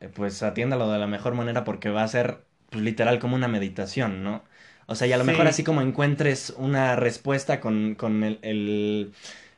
[0.00, 3.48] eh, pues atiéndalo de la mejor manera porque va a ser pues, literal como una
[3.48, 4.44] meditación, ¿no?
[4.86, 5.32] O sea, y a lo Sí.
[5.32, 9.14] mejor así como encuentres una respuesta con, con el, el,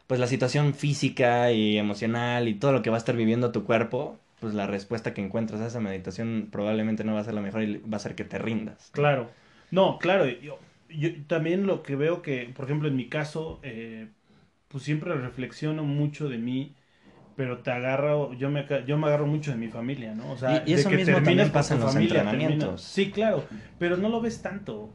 [0.07, 3.65] pues la situación física y emocional y todo lo que va a estar viviendo tu
[3.65, 7.43] cuerpo, pues la respuesta que encuentras a esa meditación probablemente no va a ser la
[7.43, 8.93] mejor y va a ser que te rindas.
[8.93, 9.37] Claro.
[9.71, 10.27] No, claro.
[10.29, 14.13] Yo, yo también lo que veo que, por ejemplo, en mi caso, eh,
[14.75, 16.75] pues siempre reflexiono mucho de mí,
[17.37, 20.33] pero te agarro, yo me, yo me agarro mucho de mi familia, ¿no?
[20.33, 22.59] O sea, Y- y de eso que mismo terminas pasa en los familia, entrenamientos.
[22.59, 23.45] terminas- Sí, claro,
[23.79, 24.91] pero no lo ves tanto,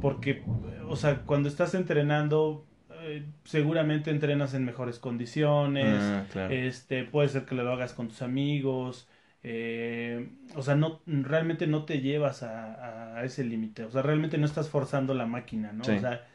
[0.00, 0.42] porque,
[0.88, 2.64] o sea, cuando estás entrenando,
[3.02, 6.54] eh, seguramente entrenas en mejores condiciones, Ah, claro.
[6.54, 9.06] este, puede ser que lo hagas con tus amigos,
[9.42, 14.38] eh, o sea, no, realmente no te llevas a, a ese límite, o sea, realmente
[14.38, 15.84] no estás forzando la máquina, ¿no?
[15.84, 15.92] Sí.
[15.92, 16.26] O sea,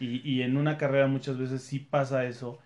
[0.00, 2.58] y, y en una carrera muchas veces sí pasa eso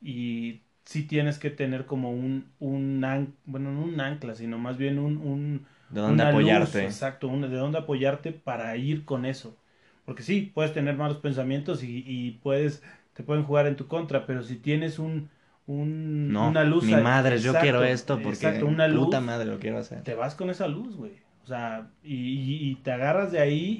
[0.00, 4.76] y sí tienes que tener como un, un an- bueno, no un ancla, sino más
[4.78, 6.82] bien un, un ¿De dónde luz, apoyarte?
[6.82, 9.56] exacto, una- de dónde apoyarte para ir con eso.
[10.04, 12.82] Porque sí, puedes tener malos pensamientos y, y puedes,
[13.14, 15.30] te pueden jugar en tu contra, pero si tienes un,
[15.66, 19.20] un No, una luz mi madre, yo exacto, quiero esto porque exacto, una luz, puta
[19.20, 20.04] madre lo quiero hacer.
[20.04, 21.22] te vas con esa luz, güey.
[21.44, 23.78] O sea, y, y- y te agarras de ahí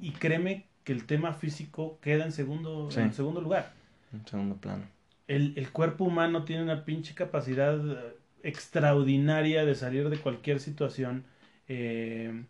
[0.00, 3.00] y, y créeme que el tema físico queda en segundo, Sí.
[3.00, 3.72] en segundo lugar.
[4.12, 4.84] En segundo plano.
[5.28, 11.24] El, el cuerpo humano tiene una pinche capacidad eh, extraordinaria de salir de cualquier situación
[11.68, 12.44] eh,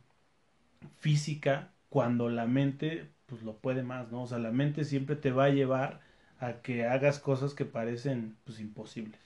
[0.99, 4.23] física cuando la mente pues lo puede más, ¿no?
[4.23, 6.01] O sea, la mente siempre te va a llevar
[6.41, 9.19] a que hagas cosas que parecen pues imposibles.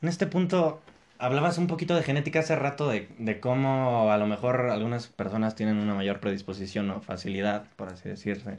[0.00, 0.80] En este punto,
[1.22, 5.54] hablabas un poquito de genética hace rato, de, de, cómo a lo mejor algunas personas
[5.54, 8.58] tienen una mayor predisposición o facilidad, por así decirse,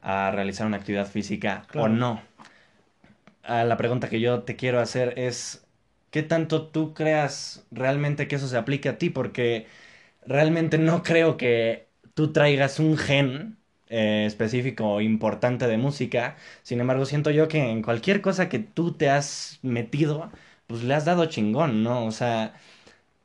[0.00, 2.22] a realizar una actividad física o no.
[3.42, 5.66] Ah, la pregunta que yo te quiero hacer es,
[6.12, 9.10] ¿qué tanto tú creas realmente que eso se aplique a ti?
[9.10, 9.66] Porque
[10.24, 13.58] realmente no creo que tú traigas un gen
[13.88, 16.36] eh, específico importante de música.
[16.62, 20.30] Sin embargo, siento yo que en cualquier cosa que tú te has metido,
[20.68, 22.06] pues le has dado chingón, ¿no?
[22.06, 22.54] O sea,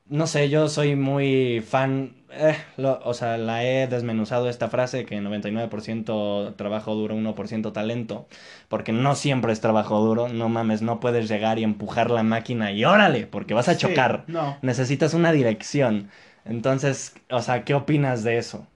[0.08, 5.22] no sé, yo soy muy fan, eh, o sea, la he desmenuzado esta frase que
[5.22, 8.28] 99% trabajo duro, 1% talento,
[8.70, 12.72] porque no siempre es trabajo duro, no mames, no puedes llegar y empujar la máquina
[12.72, 14.58] y órale, porque vas a chocar, no.
[14.62, 16.10] necesitas una dirección.
[16.46, 18.68] Entonces, o sea, ¿qué opinas de eso?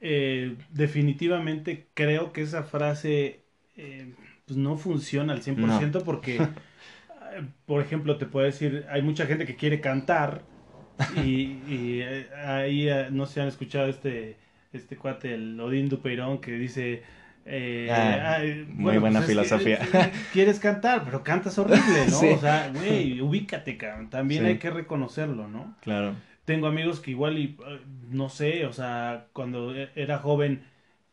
[0.00, 3.42] Eh, definitivamente creo que esa frase
[3.76, 4.14] eh,
[4.46, 6.38] pues no funciona al 100% porque,
[7.66, 10.42] por ejemplo, te puedo decir, hay mucha gente que quiere cantar
[11.24, 14.36] y, eh, ahí no se han escuchado este,
[14.72, 17.02] este cuate, el Odín Dupeirón, que dice...
[17.90, 19.78] Ah, muy buena pues filosofía.
[20.34, 22.20] quieres cantar, pero cantas horrible, ¿no?
[22.34, 23.78] O sea, güey, ubícate,
[24.10, 25.74] También hay que reconocerlo, ¿no?
[25.80, 26.14] Claro
[26.48, 30.62] tengo amigos que igual y eh, no sé, o sea, cuando era joven,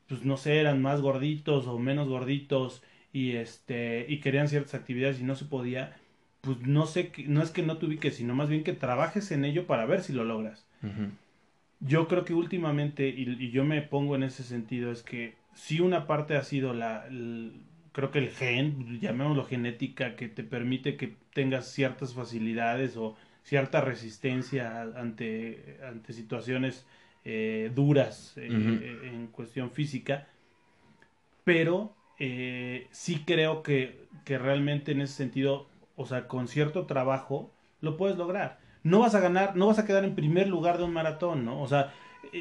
[0.07, 5.19] pues no sé, eran más gorditos o menos gorditos y este y querían ciertas actividades
[5.19, 5.97] y no se podía,
[6.45, 9.43] pues no sé, no es que no te ubiques, sino más bien que trabajes en
[9.43, 10.65] ello para ver si lo logras.
[11.79, 16.07] Yo creo que últimamente, y, yo me pongo en ese sentido, es que si una
[16.07, 17.05] parte ha sido la,
[17.91, 23.81] creo que el gen, llamémoslo genética, que te permite que tengas ciertas facilidades o cierta
[23.81, 26.85] resistencia ante, ante situaciones
[27.23, 30.27] eh, duras eh, eh, en cuestión física,
[31.43, 31.95] pero
[32.91, 38.17] sí creo que, que realmente en ese sentido, o sea, con cierto trabajo, lo puedes
[38.17, 38.59] lograr.
[38.83, 41.61] No vas a ganar, no vas a quedar en primer lugar de un maratón, ¿no?
[41.61, 41.93] O sea,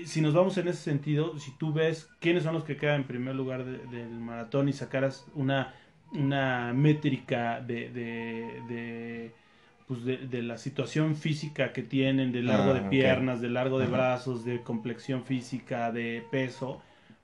[0.04, 3.06] si nos vamos en ese sentido, si tú ves quiénes son los que quedan en
[3.06, 5.74] primer lugar del maratón y sacaras una,
[6.12, 9.32] una métrica de
[9.86, 13.86] pues de, la situación física que tienen, de largo de ah, piernas, de largo de
[13.86, 16.80] brazos, de complexión física, de peso,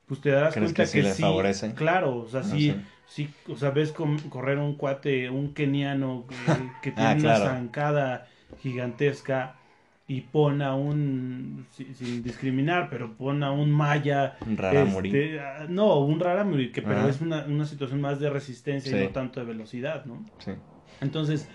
[0.07, 1.73] pues te darás cuenta que, sí, les favorece?
[1.75, 2.75] claro, o sea, ah, sí,
[3.11, 6.25] sí, o sea, ves correr un cuate, un keniano
[6.83, 8.29] que ah, tiene una zancada
[8.63, 9.57] gigantesca
[10.07, 14.37] y pone a un, sin, discriminar, pero pone a un maya.
[14.47, 15.09] Un raramuri.
[15.09, 19.11] Este, no, un raramuri, que pero es una, una, situación más de resistencia y no
[19.11, 20.25] tanto de velocidad, ¿no?
[20.39, 20.53] Sí.
[21.01, 21.49] Entonces,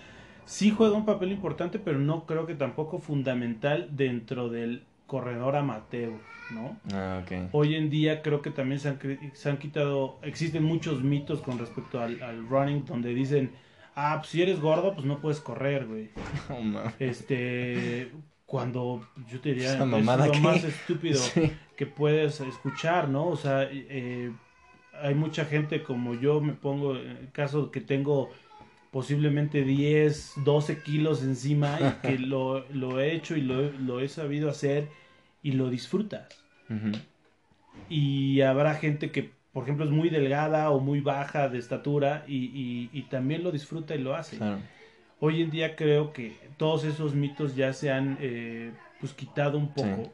[0.46, 6.12] sí juega un papel importante, pero no creo que tampoco fundamental dentro del corredor amateur,
[6.50, 6.78] ¿no?
[6.92, 7.48] Ah, okay.
[7.52, 8.98] Hoy en día creo que también se han,
[9.32, 13.52] se han quitado, existen muchos mitos con respecto al, running donde dicen,
[13.94, 16.10] ah, pues si eres gordo, pues no puedes correr, güey.
[16.98, 18.10] este,
[18.44, 21.20] cuando yo te diría, es lo más estúpido
[21.76, 23.28] que puedes escuchar, ¿no?
[23.28, 24.32] O sea, eh,
[25.02, 28.30] hay mucha gente como yo me pongo, en el caso que tengo
[28.96, 32.64] posiblemente 10, 12 kilos encima y que lo,
[32.98, 34.88] he hecho y lo, he sabido hacer
[35.42, 36.42] y lo disfrutas.
[37.90, 43.02] Y habrá gente que, por ejemplo, es muy delgada o muy baja de estatura y,
[43.10, 44.38] también lo disfruta y lo hace.
[45.20, 49.74] Hoy en día creo que todos esos mitos ya se han eh, pues quitado un
[49.74, 50.10] poco.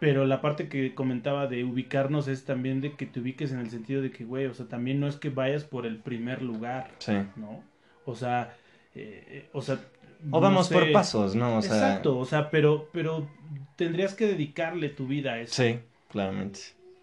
[0.00, 3.70] Pero la parte que comentaba de ubicarnos es también de que te ubiques en el
[3.70, 6.90] sentido de que, güey, o sea, también no es que vayas por el primer lugar,
[6.98, 7.12] sí.
[7.36, 7.62] ¿no?
[8.06, 8.56] O sea,
[8.94, 9.78] eh, o sea...
[10.30, 11.58] O vamos por pasos, ¿no?
[11.58, 11.74] O sea...
[11.74, 13.28] Exacto, o sea, pero, pero
[13.76, 15.62] tendrías que dedicarle tu vida a eso.
[15.62, 16.60] Sí, claramente.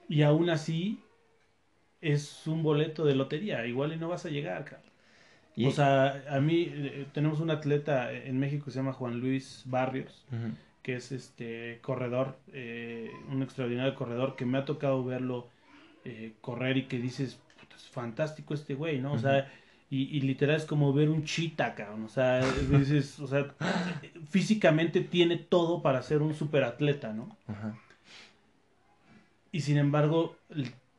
[0.09, 0.99] Y aún así,
[2.01, 4.91] es un boleto de lotería, igual y no vas a llegar, cabrón.
[5.65, 9.63] O sea, a mí eh, tenemos un atleta en México que se llama Juan Luis
[9.65, 10.25] Barrios
[10.87, 15.49] que es este corredor, eh, un extraordinario corredor que me ha tocado verlo
[16.05, 17.41] eh, correr y que dices,
[17.75, 19.11] es fantástico este güey, ¿no?
[19.11, 19.51] O sea,
[19.89, 22.05] y, literal es como ver un chita, cabrón.
[22.05, 22.39] O sea,
[22.71, 23.53] dices, o sea,
[24.29, 27.35] físicamente tiene todo para ser un superatleta, ¿no?
[29.51, 30.37] Y sin embargo,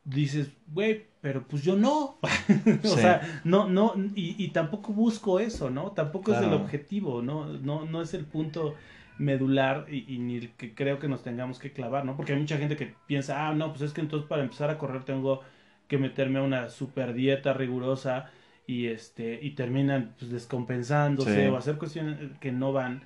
[0.05, 2.19] dices, güey, pero pues yo no.
[2.85, 5.93] o sea, no, no, y, y, tampoco busco eso, ¿no?
[5.93, 7.47] Tampoco es el objetivo, ¿no?
[7.47, 8.75] No, no es el punto
[9.19, 12.17] medular y, ni que creo que nos tengamos que clavar, ¿no?
[12.17, 14.79] Porque hay mucha gente que piensa, ah, no, pues es que entonces para empezar a
[14.79, 15.43] correr tengo
[15.89, 18.31] que meterme a una super dieta rigurosa
[18.67, 23.03] y este y terminan pues descompensándose o hacer cuestiones que no van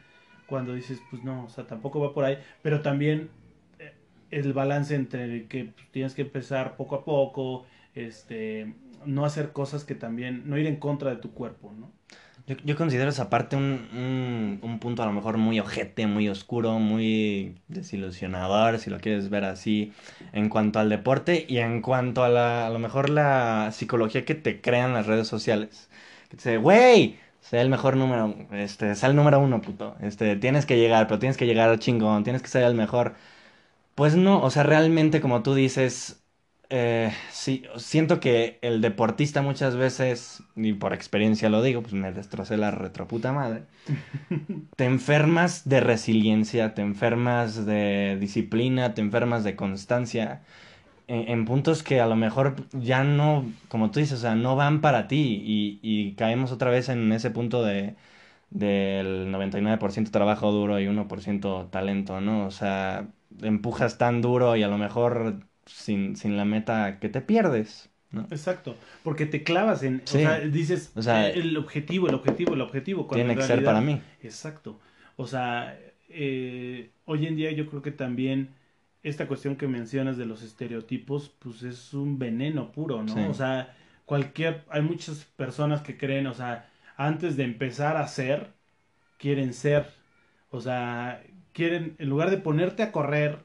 [0.46, 3.30] cuando dices, pues no, o sea, tampoco va por ahí, pero también
[3.78, 3.94] eh,
[4.30, 8.74] el balance entre que pues, tienes que empezar poco a poco, este,
[9.06, 11.90] no hacer cosas que también, no ir en contra de tu cuerpo, ¿no?
[12.46, 16.28] Yo, yo considero esa parte un, un, un punto a lo mejor muy ojete, muy
[16.28, 19.92] oscuro, muy desilusionador, si lo quieres ver así,
[20.32, 24.34] en cuanto al deporte y en cuanto a la, a lo mejor la psicología que
[24.34, 25.88] te crean las redes sociales.
[26.30, 29.96] Que te dice, güey, sea el mejor número, este, sea el número uno, puto.
[30.00, 33.14] Este, tienes que llegar, pero tienes que llegar chingón, tienes que ser el mejor.
[33.94, 36.21] Pues no, o sea, realmente como tú dices,
[36.74, 42.12] eh, sí, siento que el deportista muchas veces, y por experiencia lo digo, pues me
[42.12, 43.66] destrocé la retroputa madre,
[44.76, 50.42] te enfermas de resiliencia, te enfermas de disciplina, te enfermas de constancia,
[51.08, 54.56] en, en puntos que a lo mejor ya no, como tú dices, o sea, no
[54.56, 57.96] van para ti y, y caemos otra vez en ese punto de
[58.50, 62.46] del 99% trabajo duro y 1% talento, ¿no?
[62.46, 63.08] O sea,
[63.42, 68.22] empujas tan duro y a lo mejor sin, sin la meta que te pierdes, ¿no?
[68.30, 70.18] Exacto, porque te clavas en, Sí.
[70.18, 73.06] o sea, dices O sea, el objetivo, el objetivo, el objetivo.
[73.06, 74.00] cuando Tiene en que ser para mí.
[74.22, 74.80] Exacto.
[75.16, 78.54] O sea, eh, hoy en día yo creo que también
[79.02, 83.14] esta cuestión que mencionas de los estereotipos, pues es un veneno puro, ¿no?
[83.14, 83.20] Sí.
[83.28, 88.52] O sea, cualquier, hay muchas personas que creen, o sea, antes de empezar a ser,
[89.18, 89.86] quieren ser.
[90.50, 91.22] O sea,
[91.52, 93.44] quieren, en lugar de ponerte a correr,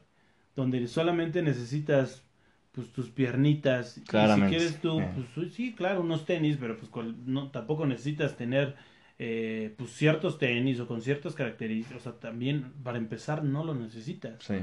[0.58, 2.24] donde solamente necesitas
[2.72, 5.08] pues tus piernitas y Claramente, si quieres tú eh.
[5.34, 8.74] pues sí claro unos tenis pero pues cual- no tampoco necesitas tener
[9.20, 13.74] eh, pues ciertos tenis o con ciertas características o sea también para empezar no lo
[13.74, 14.56] necesitas Sí.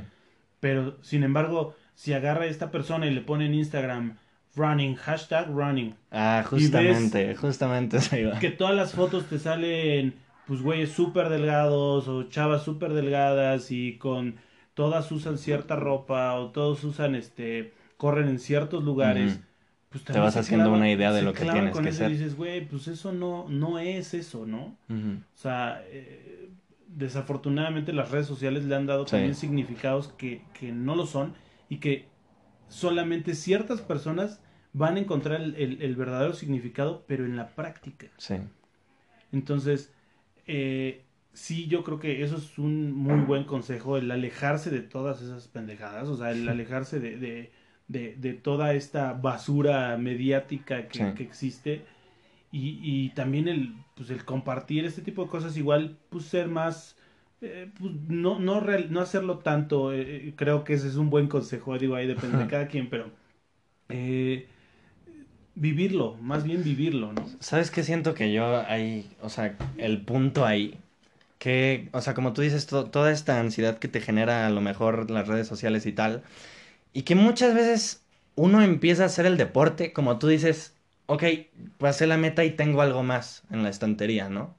[0.60, 4.18] pero sin embargo si agarra a esta persona y le pone en Instagram
[4.56, 8.38] running hashtag running Ah, justamente, justamente eso iba.
[8.40, 10.14] que todas las fotos te salen,
[10.48, 14.36] pues, güeyes súper delgados o chavas súper delgadas y con
[14.76, 19.40] todas usan cierta ropa o todos usan, este, corren en ciertos lugares.
[19.90, 22.12] Pues Te vas haciendo una idea de lo que tienes con que eso ser.
[22.12, 24.78] Y dices, güey, pues eso no, no es eso, ¿no?
[24.90, 26.50] O sea, eh,
[26.88, 29.12] desafortunadamente las redes sociales le han dado Sí.
[29.12, 31.34] también significados que, que no lo son
[31.70, 32.08] y que
[32.68, 34.42] solamente ciertas personas
[34.74, 38.08] van a encontrar el- el- el verdadero significado, pero en la práctica.
[38.18, 38.36] Sí.
[39.32, 39.94] Entonces,
[40.48, 41.05] eh,
[41.36, 45.48] sí, yo creo que eso es un muy buen consejo, el alejarse de todas esas
[45.48, 47.52] pendejadas, o sea, el alejarse de, de,
[47.88, 51.14] de, de toda esta basura mediática que, Sí.
[51.16, 51.86] que existe
[52.52, 56.98] y, y también el, pues, el compartir este tipo de cosas, igual, pues ser más...
[57.42, 61.10] eh, pues, no, no, real- no hacerlo tanto, eh, eh, creo que ese es un
[61.10, 63.12] buen consejo, digo, ahí depende de cada quien, pero
[63.90, 64.48] eh,
[65.56, 67.26] vivirlo, más bien vivirlo, ¿no?
[67.40, 70.78] ¿Sabes qué siento que yo ahí, o sea, el punto ahí,
[71.40, 74.62] que, o sea, como tú dices, to- toda esta ansiedad que te genera a lo
[74.62, 76.24] mejor las redes sociales y tal,
[76.94, 78.04] y que muchas veces
[78.36, 80.76] uno empieza a hacer el deporte, como tú dices,
[81.08, 81.24] ok,
[81.78, 84.56] pasé la meta y tengo algo más en la estantería, ¿no?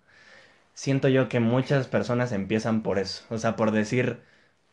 [0.74, 4.20] Siento yo que muchas personas empiezan por eso, o sea, por decir,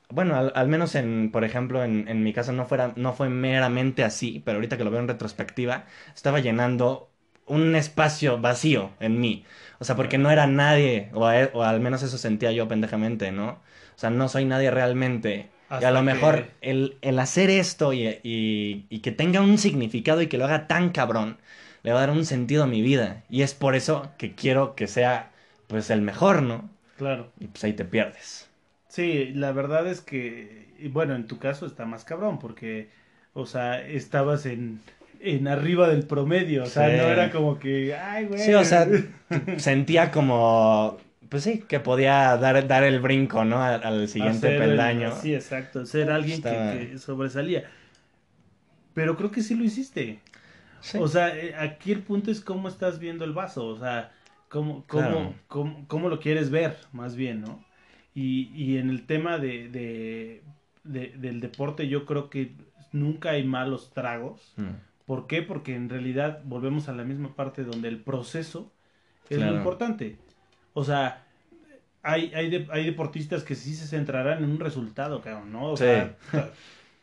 [0.10, 3.30] bueno, al, al menos en, por ejemplo, en, en mi caso no fuera, no fue
[3.30, 5.86] meramente así, pero ahorita que lo veo en retrospectiva,
[6.16, 7.12] estaba llenando
[7.48, 9.46] un espacio vacío en mí.
[9.84, 13.34] O sea, porque no era nadie, o, a- o al menos eso sentía yo pendejamente,
[13.34, 13.50] ¿no?
[13.96, 15.50] O sea, no soy nadie realmente.
[15.82, 19.58] y a lo que- mejor el, el hacer esto y, y- y que tenga un
[19.58, 21.38] significado y que lo haga tan cabrón,
[21.84, 23.24] le va a dar un sentido a mi vida.
[23.30, 25.32] Y es por eso que quiero que sea,
[25.68, 26.70] pues, el mejor, ¿no?
[26.98, 27.30] Claro.
[27.42, 28.48] Y pues ahí te pierdes.
[28.88, 32.90] Sí, la verdad es que, bueno, en tu caso está más cabrón, porque,
[33.34, 34.80] o sea, estabas en,
[35.24, 36.98] en arriba del promedio, o sea, Sí.
[36.98, 38.40] no era como que, ay, güey.
[38.40, 38.88] Sí, o sea,
[39.58, 40.98] sentía como,
[41.30, 43.62] pues sí, que podía dar, dar el brinco, ¿no?
[43.64, 45.12] Al, al siguiente el- peldaño.
[45.22, 47.64] Sí, exacto, ser alguien que- Estaba- que, sobresalía.
[48.94, 50.20] Pero creo que sí lo hiciste.
[50.82, 50.98] Sí.
[51.00, 54.12] O sea, eh, aquí el punto es cómo estás viendo el vaso, o sea,
[54.50, 55.34] cómo, cómo, Claro.
[55.48, 57.64] cómo, cómo lo quieres ver, más bien, ¿no?
[58.14, 60.44] Y, y en el tema de, de,
[60.84, 62.52] de- del deporte, yo creo que
[62.92, 64.54] nunca hay malos tragos.
[64.58, 64.64] Mm.
[65.06, 65.42] ¿Por qué?
[65.42, 68.72] Porque en realidad volvemos a la misma parte donde el proceso
[69.30, 69.52] es Claro.
[69.54, 70.18] lo importante.
[70.74, 71.24] O sea,
[72.02, 75.72] hay, hay, de- hay deportistas que sí se centrarán en un resultado, cabrón, ¿no?
[75.72, 75.84] O Sí.
[75.86, 76.16] sea,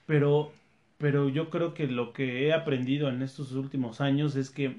[0.06, 0.52] pero,
[0.98, 4.76] pero yo creo que lo que he aprendido en estos últimos años es que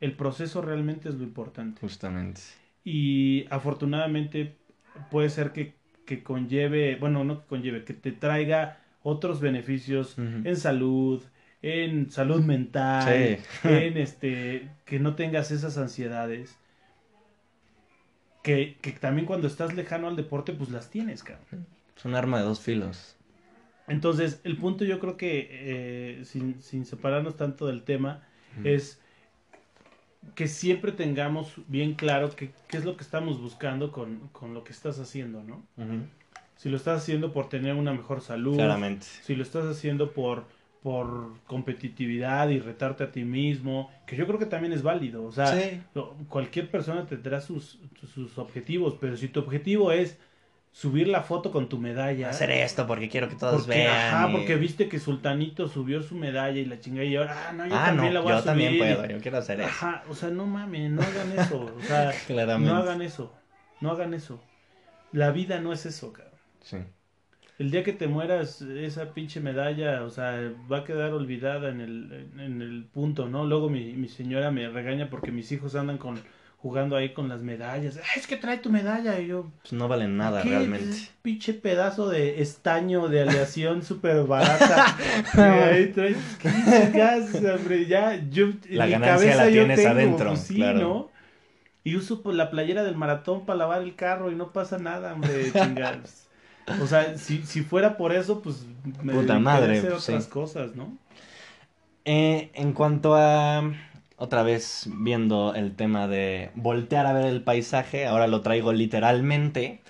[0.00, 1.80] el proceso realmente es lo importante.
[1.80, 2.40] Justamente.
[2.84, 4.56] Y afortunadamente
[5.10, 5.74] puede ser que,
[6.06, 10.48] que conlleve, bueno, no que conlleve, que te traiga otros beneficios Ujú.
[10.48, 11.22] en salud,
[11.62, 13.68] en salud mental, Sí.
[13.68, 16.56] en este, que no tengas esas ansiedades.
[18.42, 21.66] Que, que también cuando estás lejano al deporte, pues las tienes, cabrón.
[21.96, 23.16] Es un arma de dos filos.
[23.86, 28.22] Entonces, el punto yo creo que, eh, sin, sin separarnos tanto del tema,
[28.64, 29.00] es
[30.34, 34.98] que siempre tengamos bien claro qué es lo que estamos buscando con, lo que estás
[34.98, 35.62] haciendo, ¿no?
[36.56, 38.54] Si lo estás haciendo por tener una mejor salud.
[38.54, 39.06] Claramente.
[39.22, 40.46] Si lo estás haciendo por,
[40.82, 45.24] por competitividad y retarte a ti mismo, que yo creo que también es válido.
[45.24, 45.58] O sea,
[46.28, 47.78] cualquier persona tendrá sus,
[48.14, 50.18] sus objetivos, pero si tu objetivo es
[50.72, 52.30] subir la foto con tu medalla.
[52.30, 54.14] Hacer esto porque quiero que todos vean.
[54.14, 57.66] Ajá, porque viste que Sultanito subió su medalla y la chingada y ahora, ah, no,
[57.66, 58.44] yo ah, también la voy a subir.
[58.44, 59.68] Yo también puedo, yo quiero hacer eso.
[59.68, 61.74] Ajá, o sea, no mames, no hagan eso.
[61.76, 62.12] O sea,
[62.58, 63.34] no hagan eso.
[63.80, 64.42] No hagan eso.
[65.12, 66.34] La vida no es eso, cabrón.
[66.62, 66.78] Sí.
[67.60, 71.80] El día que te mueras, esa pinche medalla, o sea, va a quedar olvidada en
[71.80, 73.44] el, en el punto, ¿no?
[73.44, 76.18] Luego mi, mi señora me regaña porque mis hijos andan con
[76.62, 77.98] jugando ahí con las medallas.
[78.16, 79.18] es que trae tu medalla.
[79.20, 79.50] Y yo.
[79.62, 80.96] Pues no valen nada realmente.
[81.22, 84.96] pinche pedazo de estaño de aleación súper barata.
[85.34, 86.16] ahí traes
[87.34, 87.86] hombre.
[87.86, 88.48] Ya, yo.
[88.68, 90.30] La ganancia la tienes adentro.
[90.30, 90.78] Pues, claro.
[90.78, 91.10] ¿no?
[91.82, 95.14] Y uso pues, la playera del maratón para lavar el carro y no pasa nada,
[95.14, 96.26] hombre, chingados.
[96.82, 98.64] O sea, si, si fuera por eso, pues
[99.02, 100.96] me Puta madre, hacer otras cosas, ¿no?
[102.04, 103.72] Eh, en cuanto a
[104.16, 109.80] otra vez viendo el tema de voltear a ver el paisaje, ahora lo traigo literalmente.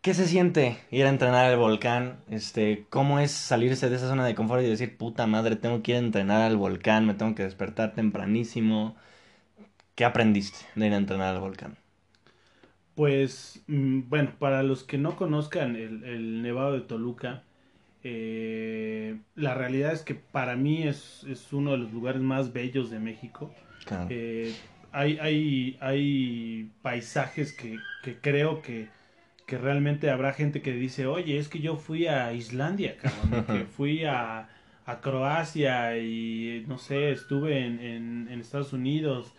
[0.00, 2.20] ¿Qué se siente ir a entrenar al volcán?
[2.30, 5.92] Este, ¿cómo es salirse de esa zona de confort y decir, puta madre, tengo que
[5.92, 8.96] ir a entrenar al volcán, me tengo que despertar tempranísimo?
[9.96, 11.76] ¿Qué aprendiste de ir a entrenar al volcán?
[12.96, 17.44] Pues, mm, bueno, para los que no conozcan el, el Nevado de Toluca,
[18.08, 22.88] eh, la realidad es que para mí es, es, uno de los lugares más bellos
[22.88, 23.52] de México.
[24.08, 24.54] Eh,
[24.92, 28.88] hay, hay, hay paisajes que, que creo que,
[29.44, 32.96] que, realmente habrá gente que dice, oye, es que yo fui a Islandia,
[33.46, 34.48] que fui a,
[34.86, 39.34] a, Croacia y no sé, estuve en, en, Estados Unidos.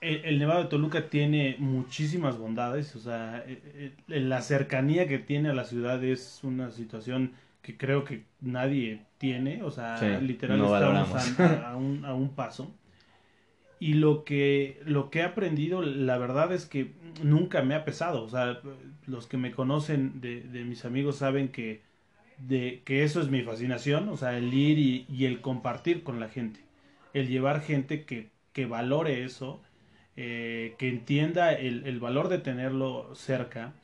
[0.00, 5.54] El, Nevado de Toluca tiene muchísimas bondades, o sea, eh, la cercanía que tiene a
[5.54, 11.76] la ciudad es una situación que creo que nadie tiene, o sea, literalmente estamos a,
[11.76, 12.74] un, a, un, paso.
[13.78, 16.92] Y lo que, lo que he aprendido, la verdad es que
[17.22, 18.60] nunca me ha pesado, o sea,
[19.06, 21.82] los que me conocen de, de mis amigos saben que,
[22.38, 26.20] de, que eso es mi fascinación, o sea, el ir y, y el compartir con
[26.20, 26.60] la gente,
[27.12, 29.60] el llevar gente que, que valore eso,
[30.16, 33.74] eh, que entienda el, el valor de tenerlo cerca,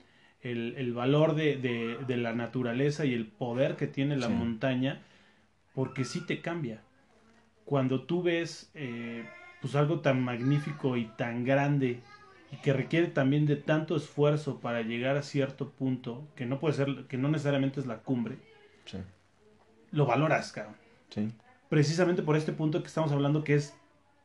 [0.50, 5.02] el, valor de, la naturaleza y el poder que tiene la montaña,
[5.74, 6.82] porque sí te cambia.
[7.64, 9.24] Cuando tú ves eh,
[9.60, 12.00] pues algo tan magnífico y tan grande
[12.52, 16.74] y que requiere también de tanto esfuerzo para llegar a cierto punto, que no puede
[16.74, 18.36] ser, que no necesariamente es la cumbre,
[19.90, 20.76] lo valoras, cabrón.
[21.68, 23.74] Precisamente por este punto que estamos hablando que es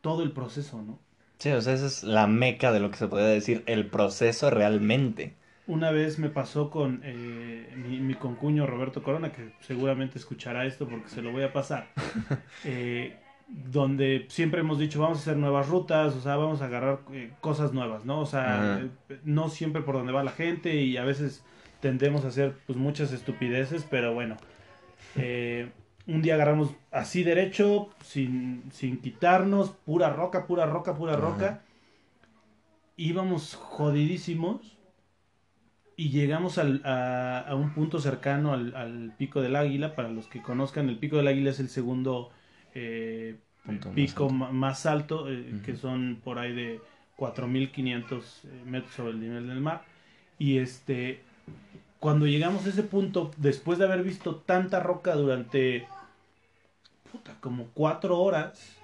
[0.02, 1.00] todo el proceso, ¿no?
[1.42, 4.52] Sí, o sea, esa es la meca de lo que se puede decir, el proceso
[4.52, 5.34] realmente.
[5.66, 11.10] Una vez me pasó con eh, mi, concuño Roberto Corona, que seguramente escuchará esto porque
[11.10, 11.88] se lo voy a pasar,
[12.64, 13.16] eh,
[13.48, 17.32] donde siempre hemos dicho vamos a hacer nuevas rutas, o sea, vamos a agarrar eh,
[17.42, 18.20] cosas nuevas, ¿no?
[18.20, 18.80] O sea,
[19.24, 21.44] no siempre por donde va la gente y a veces
[21.80, 24.38] tendemos a hacer pues muchas estupideces, pero bueno,
[26.08, 31.62] un día agarramos así derecho, sin, sin quitarnos, pura roca, pura roca, pura roca,
[32.98, 34.78] íbamos jodidísimos
[35.96, 39.96] y llegamos al, a, un punto cercano al, Pico del Águila.
[39.96, 42.32] Para los que conozcan, el Pico del Águila es el segundo
[42.74, 43.38] eh,
[43.94, 46.80] pico más alto, eh, que son por ahí de
[47.18, 49.84] 4.500 eh, metros sobre el nivel del mar.
[50.40, 51.22] Y este,
[52.02, 55.88] cuando llegamos a ese punto, después de haber visto tanta roca durante
[57.12, 58.76] puta, como cuatro horas,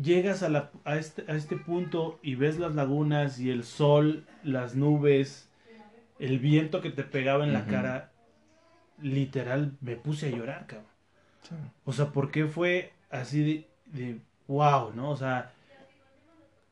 [0.00, 4.24] llegas a, la, a, este, a este punto y ves las lagunas y el sol,
[4.42, 5.50] las nubes,
[6.18, 8.10] el viento que te pegaba en la cara,
[8.98, 10.88] literal me puse a llorar, cabrón.
[11.84, 15.10] O sea, porque fue así de, de, wow, ¿no?
[15.10, 15.52] O sea,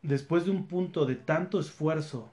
[0.00, 2.32] después de un punto de tanto esfuerzo,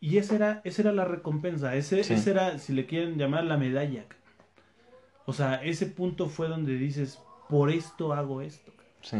[0.00, 3.56] y esa era, esa era la recompensa, ese, ese era, si le quieren llamar, la
[3.56, 4.04] medalla.
[5.24, 8.72] O sea, ese punto fue donde dices, por esto hago esto.
[9.00, 9.16] Sí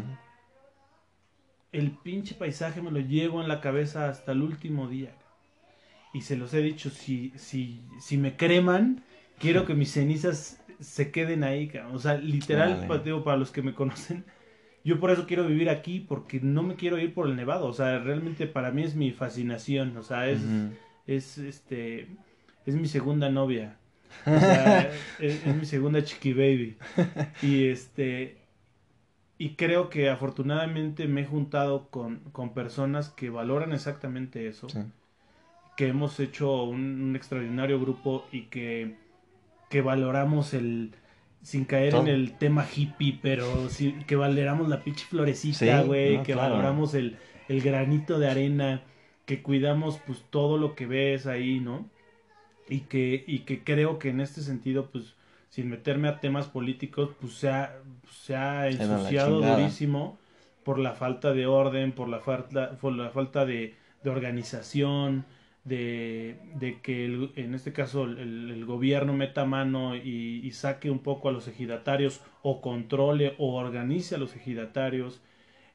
[1.76, 5.12] el pinche paisaje me lo llevo en la cabeza hasta el último día.
[6.14, 9.02] Y se los he dicho, si, si, si me creman,
[9.38, 11.70] quiero que mis cenizas se queden ahí.
[11.92, 14.24] O sea, literal, para los que me conocen,
[14.86, 17.66] yo por eso quiero vivir aquí, porque no me quiero ir por el nevado.
[17.66, 19.96] O sea, realmente para mí es mi fascinación.
[19.96, 20.40] O sea, es,
[21.08, 22.06] es este,
[22.64, 23.78] es mi segunda novia.
[24.24, 26.76] O sea, es, es mi segunda chiqui baby.
[27.42, 28.36] Y este,
[29.38, 34.68] y creo que afortunadamente me he juntado con, con personas que valoran exactamente eso.
[35.76, 38.94] Que hemos hecho un, extraordinario grupo y que,
[39.68, 40.92] que valoramos el,
[41.46, 46.34] sin caer en el tema hippie, pero sí, que valoramos la pinche florecita, güey, que
[46.34, 48.82] valoramos el, el, granito de arena,
[49.26, 51.88] que cuidamos pues todo lo que ves ahí, ¿no?
[52.68, 55.14] Y que, y que creo que en este sentido, pues,
[55.48, 57.76] sin meterme a temas políticos, pues se ha,
[58.10, 60.18] se ha ensuciado durísimo
[60.64, 65.24] por la falta de orden, por la falta, por la falta de, de organización,
[65.66, 71.32] de, de, que en este caso el, gobierno meta mano y, saque un poco a
[71.32, 75.20] los ejidatarios o controle o organice a los ejidatarios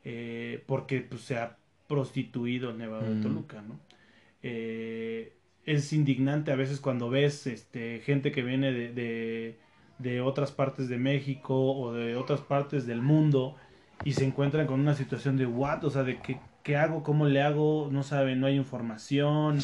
[0.06, 3.22] eh, porque pues, se ha prostituido Nevada de mm.
[3.22, 3.80] Toluca, ¿no?
[4.44, 5.34] Eh,
[5.66, 9.58] es indignante a veces cuando ves este, gente que viene de,
[10.00, 13.58] de, otras partes de México o de otras partes del mundo
[14.04, 17.26] y se encuentran con una situación de what, o sea, de qué, qué hago, cómo
[17.26, 19.60] le hago, no saben, no hay información,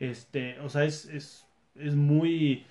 [0.00, 1.46] este, o sea, es, es,
[1.76, 2.64] es, muy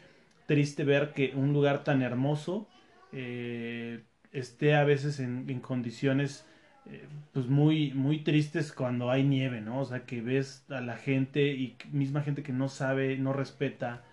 [0.45, 2.67] triste ver que un lugar tan hermoso
[3.11, 6.45] eh, esté a veces en, en condiciones
[6.88, 9.79] eh, pues muy, muy tristes cuando hay nieve, ¿no?
[9.79, 14.03] O sea, que ves a la gente y misma gente que no sabe, no respeta,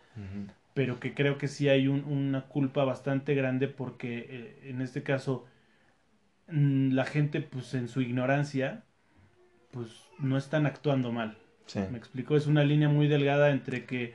[0.75, 5.47] pero que creo que sí hay una culpa bastante grande porque eh, en este caso
[6.49, 8.85] mm, la gente pues en su ignorancia
[9.71, 9.89] pues
[10.19, 11.37] no están actuando mal.
[11.91, 14.15] Me explico, es una línea muy delgada entre que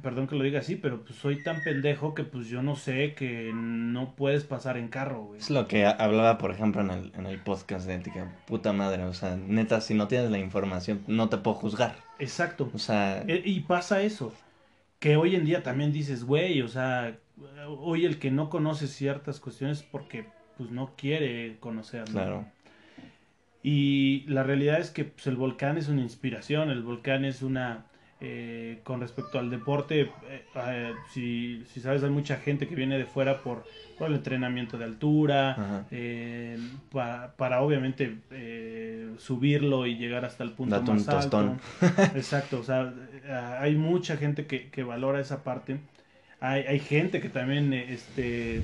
[0.00, 3.14] perdón que lo diga así, pero pues soy tan pendejo que pues yo no sé
[3.14, 5.40] que no puedes pasar en carro, güey.
[5.40, 8.32] Es lo que hablaba, por ejemplo, en el, en el podcast de ética.
[8.46, 11.96] Puta madre, o sea, neta, si no tienes la información, no te puedo juzgar.
[12.18, 12.70] Exacto.
[12.72, 13.22] O sea...
[13.26, 14.32] E, y pasa eso,
[14.98, 17.18] que hoy en día también dices, güey, o sea,
[17.66, 22.12] hoy el que no conoce ciertas cuestiones porque pues no quiere conocerlo.
[22.12, 22.46] Claro.
[23.62, 27.86] Y la realidad es que pues, el volcán es una inspiración, el volcán es una
[28.24, 32.96] eh, con respecto al deporte, eh, eh, si, si, sabes, hay mucha gente que viene
[32.96, 33.64] de fuera por,
[33.98, 35.84] por el entrenamiento de altura,
[36.92, 38.18] para, para, obviamente
[39.18, 41.56] subirlo y llegar hasta el punto más alto.
[42.14, 42.94] Exacto, o sea,
[43.58, 45.78] hay mucha gente que, que valora esa parte.
[46.38, 48.62] Hay, hay gente que también este,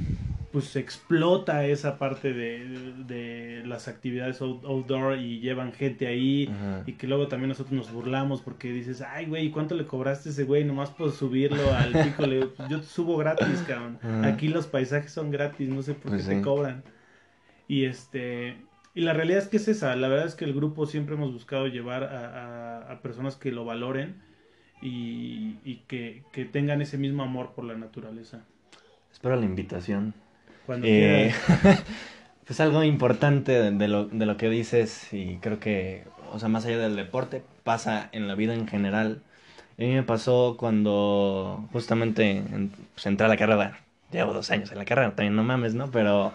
[0.52, 6.50] pues explota esa parte de, de las actividades outdoor y llevan gente ahí
[6.86, 10.32] y que luego también nosotros nos burlamos porque dices, ay güey, ¿cuánto le cobraste a
[10.32, 12.24] ese güey nomás por subirlo al pico?
[12.68, 13.98] yo subo gratis, cabrón.
[14.24, 16.82] Aquí los paisajes son gratis, no sé por qué pues te cobran.
[17.66, 18.56] Y este,
[18.94, 21.32] y la realidad es que es esa, la verdad es que el grupo siempre hemos
[21.32, 24.22] buscado llevar a, a, personas que lo valoren
[24.80, 28.46] y, y que, que tengan ese mismo amor por la naturaleza.
[29.12, 30.14] Espero la invitación.
[30.68, 31.32] Cuando eh,
[32.46, 36.66] pues algo importante de lo, de lo que dices y creo que, o sea, más
[36.66, 39.22] allá del deporte, pasa en la vida en general.
[39.78, 42.42] A mí me pasó cuando justamente
[42.92, 43.78] pues, entré a la carrera,
[44.12, 45.90] llevo dos años en la carrera, también no mames, ¿no?
[45.90, 46.34] Pero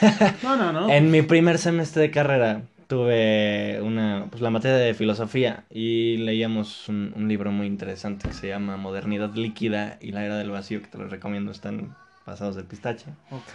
[0.42, 0.88] no, no, no.
[0.88, 6.88] en mi primer semestre de carrera tuve una, pues la materia de filosofía y leíamos
[6.88, 10.80] un, un libro muy interesante que se llama Modernidad líquida y la era del vacío,
[10.80, 11.94] que te lo recomiendo, están
[12.24, 13.06] pasados de pistache.
[13.30, 13.54] Ok.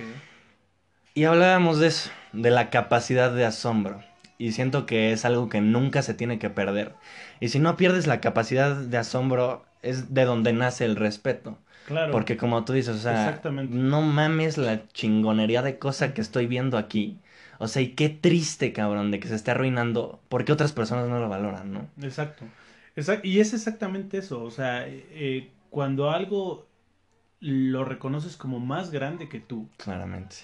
[1.13, 4.01] Y hablábamos de eso, de la capacidad de asombro.
[4.37, 6.95] Y siento que es algo que nunca se tiene que perder.
[7.39, 11.57] Y si no pierdes la capacidad de asombro, es de donde nace el respeto.
[11.87, 12.11] Claro.
[12.11, 16.77] Porque como tú dices, o sea, no mames la chingonería de cosa que estoy viendo
[16.77, 17.17] aquí.
[17.57, 21.19] O sea, y qué triste, cabrón, de que se esté arruinando porque otras personas no
[21.19, 21.87] lo valoran, ¿no?
[22.01, 22.45] Exacto.
[23.23, 24.43] Y es exactamente eso.
[24.43, 26.68] O sea, eh, cuando algo
[27.39, 29.69] lo reconoces como más grande que tú.
[29.77, 30.35] Claramente.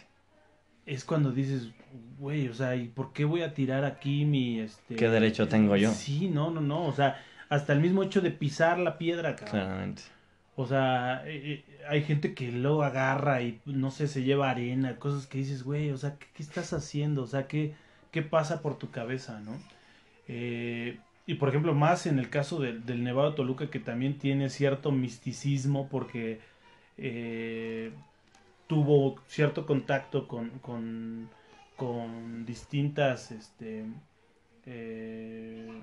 [0.85, 1.69] Es cuando dices,
[2.19, 4.59] güey, o sea, ¿y por qué voy a tirar aquí mi...
[4.59, 5.91] Este, ¿Qué derecho tengo yo?
[5.91, 10.03] Sí, no, no, no, o sea, hasta el mismo hecho de pisar la piedra, Claramente.
[10.57, 14.95] O sea, eh, eh, hay gente que lo agarra y, no sé, se lleva arena,
[14.97, 17.23] cosas que dices, güey, o sea, ¿qué, estás haciendo?
[17.23, 17.73] O sea, ¿qué,
[18.11, 19.51] ¿qué pasa por tu cabeza, no?
[20.29, 24.91] Eh, y por ejemplo, más en el caso del Nevado Toluca, que también tiene cierto
[24.91, 26.39] misticismo, porque
[26.97, 27.91] eh,
[28.67, 31.29] tuvo cierto contacto con, con,
[31.75, 33.85] con distintas este,
[34.65, 35.81] eh,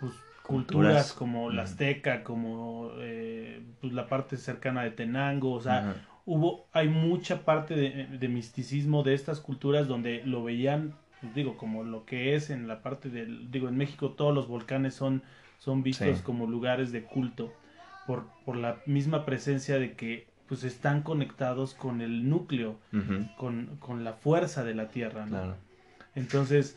[0.00, 0.12] pues,
[0.42, 5.94] culturas, como la azteca, como eh, pues, la parte cercana de Tenango, o sea,
[6.26, 11.84] hubo, hay mucha parte de, misticismo de estas culturas donde lo veían, pues, digo, como
[11.84, 15.22] lo que es en la parte del, digo, en México todos los volcanes son,
[15.58, 17.52] son vistos como lugares de culto
[18.06, 22.76] por, por la misma presencia de que pues están conectados con el núcleo,
[23.38, 25.24] con, la fuerza de la Tierra.
[25.24, 25.54] ¿no?
[26.14, 26.76] Entonces,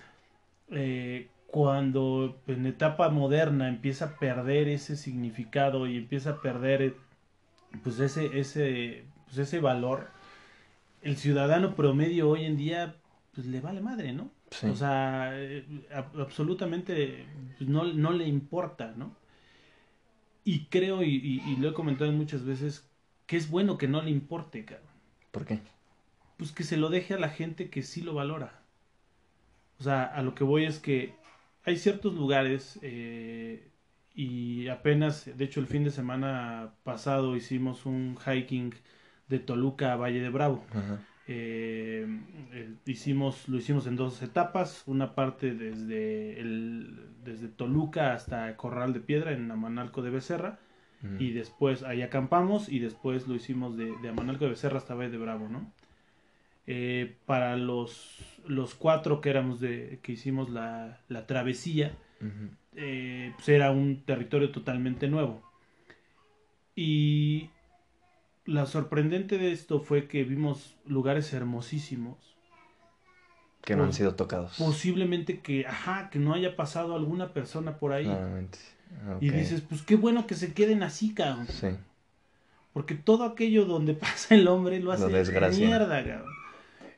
[0.71, 6.95] eh, cuando en etapa moderna empieza a perder ese significado y empieza a perder
[7.83, 10.07] pues ese, ese, pues ese valor,
[11.01, 12.95] el ciudadano promedio hoy en día
[13.33, 14.31] pues le vale madre, ¿no?
[14.71, 15.65] O sea, eh,
[16.17, 17.25] absolutamente
[17.57, 19.17] pues, no, no, le importa, ¿no?
[20.45, 22.87] Y creo, y, lo he comentado muchas veces,
[23.25, 24.87] que es bueno que no le importe, cabrón.
[25.31, 25.59] ¿Por qué?
[26.37, 28.61] Pues que se lo deje a la gente que sí lo valora.
[29.79, 31.13] O sea, a lo que voy es que
[31.63, 33.69] hay ciertos lugares eh,
[34.13, 38.73] y apenas, de hecho el fin de semana pasado hicimos un hiking
[39.27, 40.63] de Toluca a Valle de Bravo.
[41.27, 42.05] Eh,
[42.51, 48.93] eh, hicimos, lo hicimos en dos etapas, una parte desde, el, desde Toluca hasta Corral
[48.93, 50.59] de Piedra en Amanalco de Becerra
[51.19, 55.11] y después ahí acampamos y después lo hicimos de, de Amanalco de Becerra hasta Valle
[55.11, 55.71] de Bravo, ¿no?
[56.67, 58.17] Eh, para los,
[58.47, 61.95] los cuatro que éramos de, que hicimos la, la travesía,
[62.71, 65.43] pues era un territorio totalmente nuevo.
[66.75, 67.51] Y
[68.45, 72.35] la sorprendente de esto fue que vimos lugares hermosísimos.
[73.61, 74.57] Que no han sido tocados.
[74.57, 78.07] Posiblemente que, ajá, que no haya pasado alguna persona por ahí.
[79.21, 81.47] Y dices, pues qué bueno que se queden así, cabrón.
[81.47, 81.67] Sí.
[82.73, 85.07] Porque todo aquello donde pasa el hombre lo hace
[85.57, 86.33] mierda, cabrón.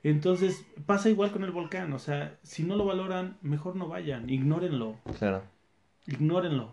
[0.04, 1.92] Entonces, pasa igual con el volcán.
[1.94, 4.30] O sea, si no lo valoran, mejor no vayan.
[4.30, 4.96] Ignórenlo.
[5.18, 5.44] Claro.
[6.06, 6.72] Ignórenlo.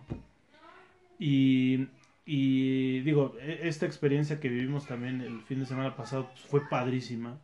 [1.19, 1.89] Y
[2.27, 6.69] y digo, e, esta experiencia que vivimos también el fin de semana pasado pues, fue
[6.69, 7.39] padrísima.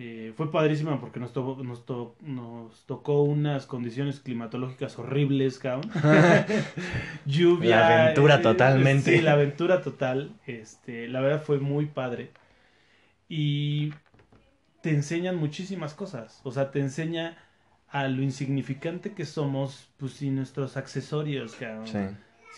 [0.00, 1.84] Eh, fue padrísima porque nos, nos,
[2.22, 5.90] nos tocó unas condiciones climatológicas horribles, cabrón.
[7.26, 7.80] Lluvia.
[7.80, 9.16] La aventura eh, totalmente.
[9.16, 10.32] Sí, la aventura total.
[10.46, 12.30] Este, la verdad fue muy padre.
[13.28, 13.92] Y
[14.80, 16.40] te enseñan muchísimas cosas.
[16.44, 17.36] O sea, te enseña
[17.90, 21.86] a lo insignificante que somos, pues sin nuestros accesorios, cabrón.
[21.86, 21.98] Sí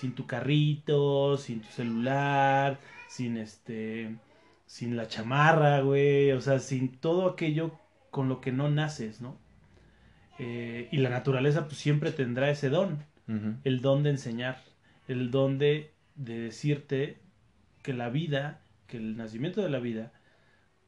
[0.00, 2.78] sin tu carrito, sin tu celular,
[3.08, 4.16] sin este,
[4.70, 7.72] sin la chamarra, güey, o sea, sin todo aquello
[8.12, 9.36] con lo que no naces, ¿no?
[10.38, 13.04] Eh, y la naturaleza pues siempre tendrá ese don,
[13.64, 14.62] el don de enseñar,
[15.08, 17.18] el don de, decirte
[17.82, 20.12] que la vida, que el nacimiento de la vida,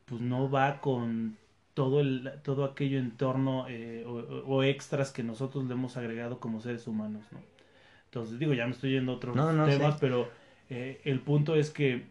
[0.04, 1.36] pues no va con
[1.74, 6.60] todo el todo aquello en torno eh, o, extras que nosotros le hemos agregado como
[6.60, 7.40] seres humanos, ¿no?
[8.04, 10.28] Entonces, digo, ya me estoy yendo a otros temas, pero
[10.70, 12.04] eh, el punto es que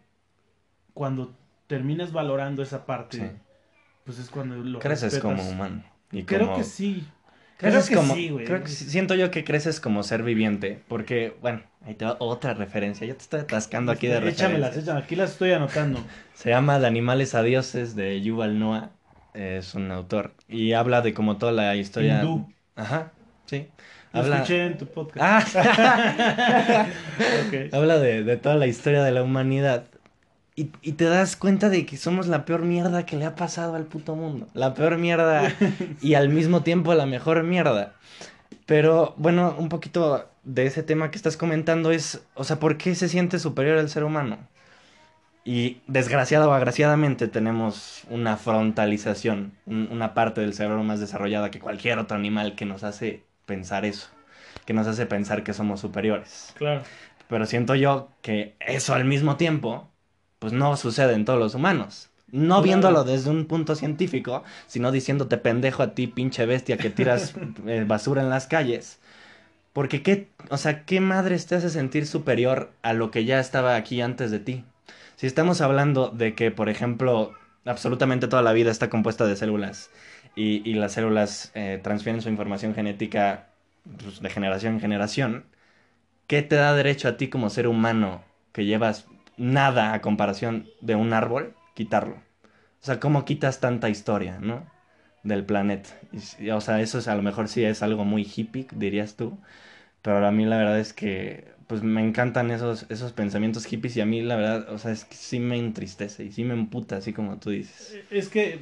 [0.92, 1.32] cuando
[1.72, 3.32] terminas valorando esa parte,
[4.04, 5.82] pues es cuando lo Creces como humano.
[6.10, 7.08] Y creo que sí.
[7.56, 8.46] Creo que como, sí, güey.
[8.66, 13.06] siento yo que creces como ser viviente, porque, bueno, ahí te va otra referencia.
[13.06, 16.04] Yo te estoy atascando aquí de Échamelas, échamelas, aquí las estoy anotando.
[16.34, 18.90] Se llama De animales a dioses de Yuval Noah,
[19.32, 22.22] es un autor, y habla de como toda la historia...
[22.76, 23.12] Ajá,
[23.46, 23.66] sí.
[24.12, 24.36] Habla...
[24.36, 25.56] escuché en tu podcast.
[25.56, 26.86] Ah.
[27.72, 29.86] Habla de, toda la historia de la humanidad.
[30.54, 33.84] Y, te das cuenta de que somos la peor mierda que le ha pasado al
[33.84, 34.48] puto mundo.
[34.52, 35.54] La peor mierda
[36.02, 37.94] y al mismo tiempo la mejor mierda.
[38.66, 42.94] Pero bueno, un poquito de ese tema que estás comentando es, o sea, ¿por qué
[42.94, 44.38] se siente superior al ser humano?
[45.44, 51.98] Y desgraciado o agraciadamente tenemos una frontalización, una parte del cerebro más desarrollada que cualquier
[51.98, 54.08] otro animal que nos hace pensar eso,
[54.66, 56.52] que nos hace pensar que somos superiores.
[56.56, 56.82] Claro.
[57.26, 59.90] Pero siento yo que eso al mismo tiempo,
[60.42, 62.08] pues no sucede en todos los humanos.
[62.32, 67.34] No viéndolo desde un punto científico, sino diciéndote pendejo a ti, pinche bestia, que tiras
[67.68, 68.98] eh, basura en las calles.
[69.72, 73.76] Porque qué, o sea, ¿qué madre te hace sentir superior a lo que ya estaba
[73.76, 74.64] aquí antes de ti?
[75.14, 77.34] Si estamos hablando de que, por ejemplo,
[77.64, 79.90] absolutamente toda la vida está compuesta de células
[80.34, 83.46] y, las células eh, transfieren su información genética
[84.02, 85.44] pues, de generación en generación,
[86.26, 89.06] ¿qué te da derecho a ti como ser humano que llevas
[89.36, 92.16] nada a comparación de un árbol, quitarlo?
[92.16, 94.66] O sea, ¿cómo quitas tanta historia, no?
[95.22, 95.90] Del planeta.
[96.52, 99.38] o sea, eso es a lo mejor sí es algo muy hippie, dirías tú.
[100.02, 104.00] Pero a mí la verdad es que pues me encantan esos, esos pensamientos hippies y
[104.02, 106.96] a mí la verdad, o sea, es que sí me entristece y sí me emputa,
[106.96, 107.96] así como tú dices.
[108.10, 108.58] Es que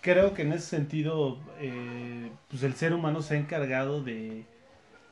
[0.00, 4.44] creo que en ese sentido, eh, pues el ser humano se ha encargado de,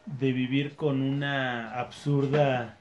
[0.07, 2.79] de vivir con una absurda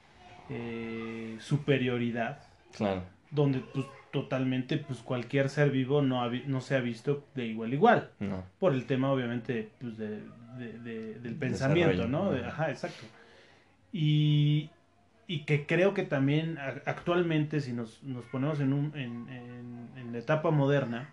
[0.50, 2.40] eh, superioridad.
[2.76, 3.02] Claro.
[3.30, 7.74] Donde pues totalmente pues cualquier ser vivo no, no se ha visto de igual a
[7.74, 8.10] igual.
[8.20, 8.44] No.
[8.58, 10.20] Por el tema obviamente pues de,
[10.58, 12.30] del pensamiento, ¿no?
[12.30, 13.04] ajá, exacto.
[13.92, 14.70] Y,
[15.26, 19.28] y que creo que también actualmente, si nos, nos ponemos en, un, en,
[19.96, 21.10] en, la etapa moderna,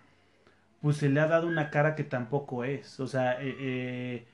[0.82, 3.00] pues se le ha dado una cara que tampoco es.
[3.00, 4.26] O sea, eh, eh,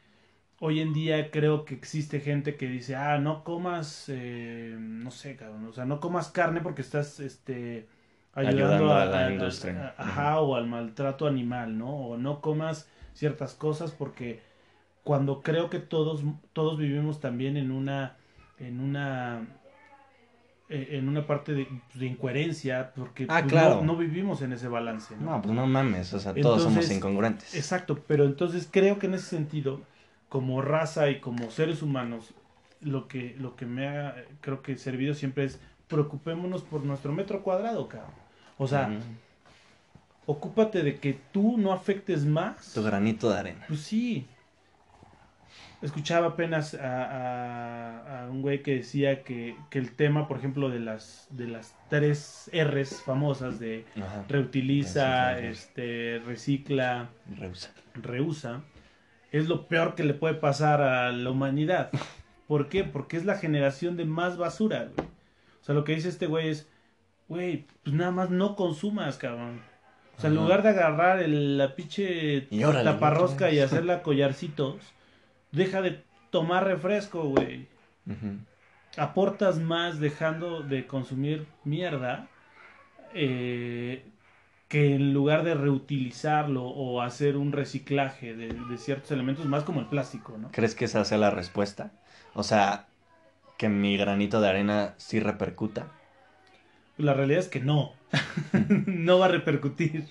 [0.60, 5.36] hoy en día creo que existe gente que dice, ah, no comas, eh, no sé,
[5.36, 7.88] cabrón, o sea, no comas carne porque estás, este,
[8.34, 9.96] ayudando, a, la industria.
[9.98, 11.90] ajá, o al maltrato animal, ¿no?
[11.90, 14.42] O no comas ciertas cosas porque
[15.04, 18.18] cuando creo que todos, todos vivimos también en una,
[18.60, 19.48] en una,
[20.68, 23.82] eh, en una parte de, incoherencia, porque ah, pues, claro.
[23.82, 25.16] no, vivimos en ese balance.
[25.20, 25.32] ¿no?
[25.32, 27.56] no, pues no mames, o sea, todos somos incongruentes.
[27.56, 29.82] Exacto, pero entonces creo que en ese sentido
[30.30, 32.34] como raza y como seres humanos,
[32.82, 37.42] lo que, lo que me ha, creo que servido siempre es preocupémonos por nuestro metro
[37.42, 38.12] cuadrado, cabrón.
[38.58, 38.92] O sea,
[40.26, 42.74] ocúpate de que tú no afectes más.
[42.74, 43.66] Tu granito de arena.
[43.68, 44.28] Pues sí.
[45.82, 50.80] Escuchaba apenas a, a, un güey que decía que, que, el tema, por ejemplo, de
[50.80, 53.86] las, de las tres R's famosas de
[54.28, 57.72] reutiliza, este, recicla, reusa.
[57.96, 58.62] reusa
[59.32, 61.92] es lo peor que le puede pasar a la humanidad.
[62.48, 62.84] ¿Por qué?
[62.84, 65.08] Porque es la generación de más basura, güey.
[65.62, 66.68] O sea, lo que dice este güey es,
[67.28, 69.62] güey, pues nada más no consumas, cabrón.
[70.18, 72.48] O sea, en lugar de agarrar el, la pinche
[72.84, 74.78] taparrosca y hacerla collarcitos,
[75.52, 77.68] deja de tomar refresco, güey.
[78.98, 82.28] Aportas más dejando de consumir mierda
[83.14, 84.04] eh,
[84.70, 89.88] que en lugar de reutilizarlo o hacer un reciclaje de, ciertos elementos, más como el
[89.88, 90.52] plástico, ¿no?
[90.52, 91.92] ¿Crees que esa sea la respuesta?
[92.36, 92.86] O sea,
[93.58, 95.88] que mi granito de arena sí repercuta.
[96.98, 97.94] La realidad es que no.
[98.86, 100.06] no va a repercutir.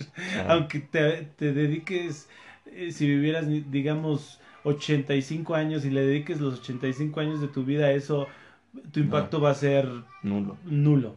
[0.49, 2.29] Aunque te, dediques,
[2.67, 7.87] eh, si vivieras, digamos, 85 años y le dediques los 85 años de tu vida
[7.87, 8.27] a eso,
[8.91, 9.89] tu impacto va a ser
[10.25, 10.57] nulo.
[10.65, 11.17] Nulo.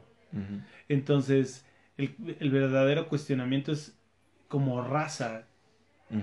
[0.88, 1.66] Entonces,
[1.98, 3.96] el, verdadero cuestionamiento es
[4.48, 5.44] como raza,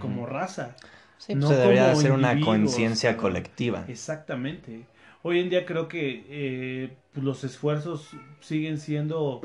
[0.01, 0.77] como raza.
[1.19, 3.85] Sí, pues se debería hacer una conciencia colectiva.
[3.89, 4.87] Exactamente.
[5.23, 8.11] Hoy en día creo que eh, pues, los esfuerzos
[8.41, 9.41] siguen siendo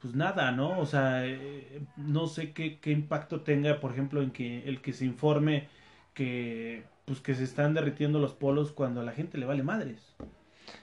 [0.00, 0.78] pues nada, ¿no?
[0.78, 4.92] O sea, eh, no sé qué, qué, impacto tenga, por ejemplo, en que el que
[4.92, 5.68] se informe
[6.12, 10.00] que pues que se están derritiendo los polos cuando a la gente le vale madres.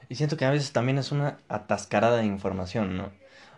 [0.09, 3.11] Y siento que a veces también es una atascarada de información, ¿no?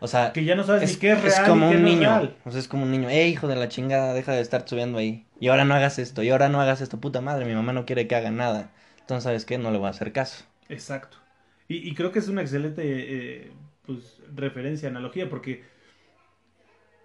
[0.03, 1.33] O sea, que ya no sabes es, ni qué es real.
[1.33, 2.33] Es como un niño.
[2.43, 3.09] o sea, es como un niño.
[3.09, 4.13] ¡Eh, hijo de la chingada!
[4.13, 5.25] Deja de estar subiendo ahí.
[5.39, 6.23] Y ahora no hagas esto.
[6.23, 6.99] Y ahora no hagas esto.
[6.99, 8.69] Puta madre, mi mamá no quiere que haga nada.
[8.99, 9.57] Entonces, ¿sabes qué?
[9.57, 10.43] No le voy a hacer caso.
[10.67, 11.19] Exacto.
[11.69, 13.51] Y, creo que es una excelente eh,
[13.85, 15.63] pues, referencia, analogía, porque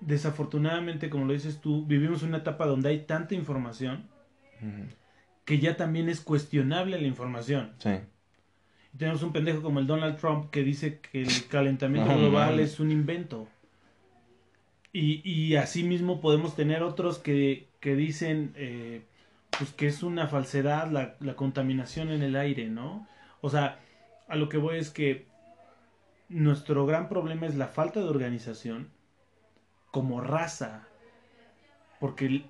[0.00, 4.08] desafortunadamente, como lo dices tú, vivimos una etapa donde hay tanta información
[5.44, 7.74] que ya también es cuestionable la información.
[7.78, 7.90] Sí
[8.98, 12.90] tenemos un pendejo como el Donald Trump que dice que el calentamiento global es un
[12.90, 13.48] invento.
[14.92, 19.02] Y, y así mismo podemos tener otros que, que dicen eh,
[19.56, 23.06] pues que es una falsedad la, la, contaminación en el aire, ¿no?
[23.40, 23.78] O sea,
[24.28, 25.26] a lo que voy es que
[26.28, 28.88] nuestro gran problema es la falta de organización
[29.90, 30.86] como raza.
[32.00, 32.44] Porque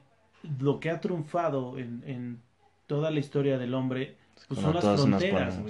[0.61, 2.41] lo que ha triunfado en, en
[2.87, 5.61] toda la historia del hombre pues son las fronteras,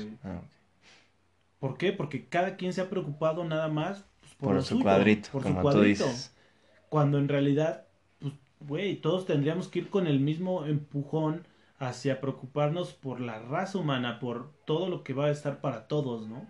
[1.58, 1.92] ¿Por qué?
[1.92, 6.06] Porque cada quien se ha preocupado nada más pues, por, su cuadrito, por su cuadrito.
[6.88, 7.86] Cuando en realidad,
[8.20, 11.46] pues, güey, todos tendríamos que ir con el mismo empujón
[11.78, 16.28] hacia preocuparnos por la raza humana, por todo lo que va a estar para todos,
[16.28, 16.46] ¿no?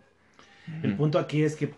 [0.82, 1.72] El punto aquí es que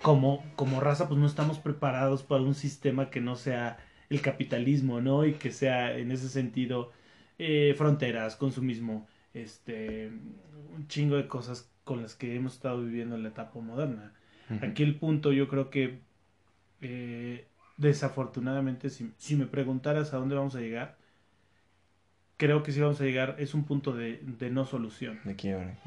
[0.00, 3.78] como, como raza, pues no estamos preparados para un sistema que no sea
[4.08, 5.26] el capitalismo, ¿no?
[5.26, 6.92] Y que sea en ese sentido
[7.38, 10.10] eh, fronteras, consumismo, este,
[10.74, 14.12] un chingo de cosas con las que hemos estado viviendo en la etapa moderna.
[14.62, 16.00] Aquí el punto yo creo que
[16.80, 20.96] eh, desafortunadamente si, si, me preguntaras a dónde vamos a llegar,
[22.36, 25.20] creo que si vamos a llegar es un punto de, de no solución.
[25.24, 25.78] De quiebra.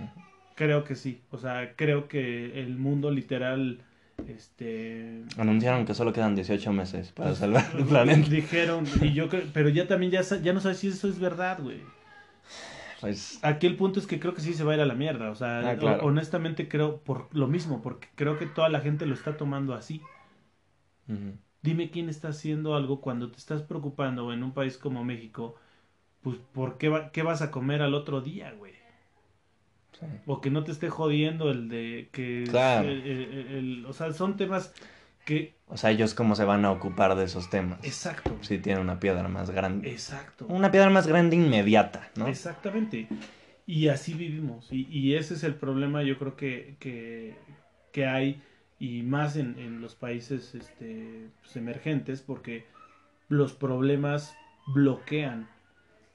[0.56, 3.82] Creo que sí, o sea, creo que el mundo literal...
[4.28, 5.24] Este...
[5.38, 8.30] Anunciaron que solo quedan 18 meses para salvar el planeta.
[8.30, 11.60] Dijeron, y yo creo, pero ya también ya, ya no sabes si eso es verdad,
[11.62, 11.82] güey.
[13.04, 14.96] Pues, Aquí el punto es que creo que sí se va a ir a la
[14.96, 15.30] mierda.
[15.30, 19.14] O sea, ah, honestamente creo por lo mismo, porque creo que toda la gente lo
[19.14, 20.02] está tomando así.
[21.62, 25.56] Dime quién está haciendo algo cuando te estás preocupando en un país como México,
[26.22, 28.72] pues ¿por qué, qué vas a comer al otro día, güey?
[30.26, 32.46] O que no te esté jodiendo el de que...
[33.86, 34.74] o sea, son temas
[35.26, 35.56] que...
[35.68, 37.84] O sea, ellos cómo se van a ocupar de esos temas.
[37.84, 38.38] Exacto.
[38.42, 39.92] Si tienen una piedra más grande.
[39.92, 40.46] Exacto.
[40.48, 42.28] Una piedra más grande inmediata, ¿no?
[42.28, 43.08] Exactamente.
[43.66, 44.72] Y así vivimos.
[44.72, 47.36] Y, y ese es el problema, yo creo que, que,
[47.92, 48.44] que hay,
[48.78, 52.66] y más en, en los países este, pues, emergentes, porque
[53.30, 54.36] los problemas
[54.68, 55.50] bloquean.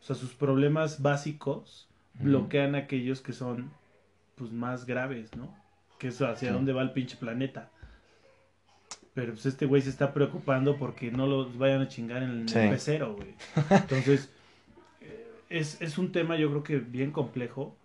[0.01, 3.71] O sea, sus problemas básicos bloquean aquellos que son
[4.37, 5.55] pues más graves, ¿no?
[5.99, 7.71] Que es hacia dónde va el pinche planeta.
[9.19, 12.47] Pero pues este güey se está preocupando porque no los vayan a chingar en el
[12.47, 12.69] Sí.
[12.69, 13.35] pecero, güey.
[13.83, 14.33] Entonces,
[15.01, 17.77] eh, es, es un tema yo creo que bien complejo,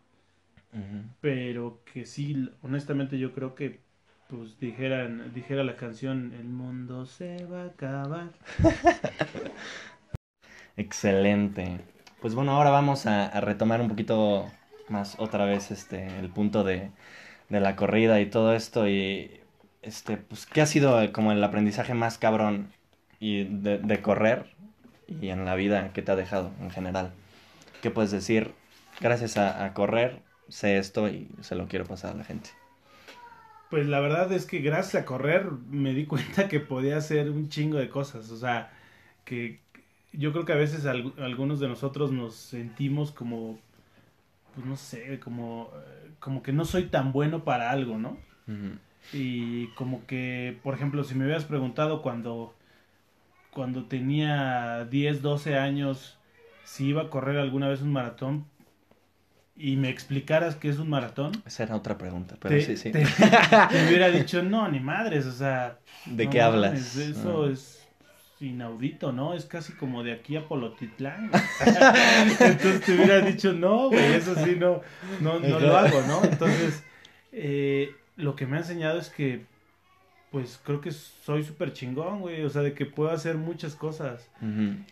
[1.21, 3.81] pero que sí, honestamente yo creo que,
[4.27, 8.31] pues dijeran, dijera la canción, el mundo se va a acabar.
[10.77, 11.81] Excelente.
[12.21, 14.51] Pues bueno, ahora vamos a, a retomar un poquito
[14.89, 16.91] más otra vez este el punto de,
[17.49, 19.42] de la corrida y todo esto y
[19.83, 22.73] este pues qué ha sido eh, como el aprendizaje más cabrón
[23.19, 24.55] y de, de correr
[25.07, 27.13] y en la vida que te ha dejado en general.
[27.81, 28.55] ¿Qué puedes decir?
[29.01, 32.51] Gracias a, a correr sé esto y se lo quiero pasar a la gente.
[33.69, 37.49] Pues la verdad es que gracias a correr me di cuenta que podía hacer un
[37.49, 38.29] chingo de cosas.
[38.31, 38.71] O sea,
[39.25, 39.61] que
[40.13, 43.59] yo creo que a veces al- algunos de nosotros nos sentimos como,
[44.55, 48.17] pues no sé, como, eh, como que no soy tan bueno para algo, ¿no?
[49.11, 52.55] Y como que, por ejemplo, si me hubieras preguntado cuando,
[53.51, 56.17] cuando tenía 10, 12 años
[56.63, 58.45] si iba a correr alguna vez un maratón
[59.55, 62.91] y me explicaras qué es un maratón, Esa era otra pregunta, pero te, sí, sí.
[62.91, 63.05] te-
[63.69, 65.77] te hubiera dicho, no, ni madres, o sea...
[66.05, 66.95] ¿De no qué hablas?
[66.95, 67.51] eso Ah.
[67.51, 67.85] es
[68.39, 69.35] inaudito, ¿no?
[69.35, 71.29] Es casi como de aquí a Polotitlán.
[72.39, 74.81] Entonces te hubiera dicho, no, güey, eso sí, no,
[75.21, 76.23] no, no lo hago, ¿no?
[76.23, 76.83] Entonces,
[77.31, 79.45] eh, lo que me ha enseñado es que,
[80.31, 84.29] pues creo que soy súper chingón, güey, o sea, de que puedo hacer muchas cosas.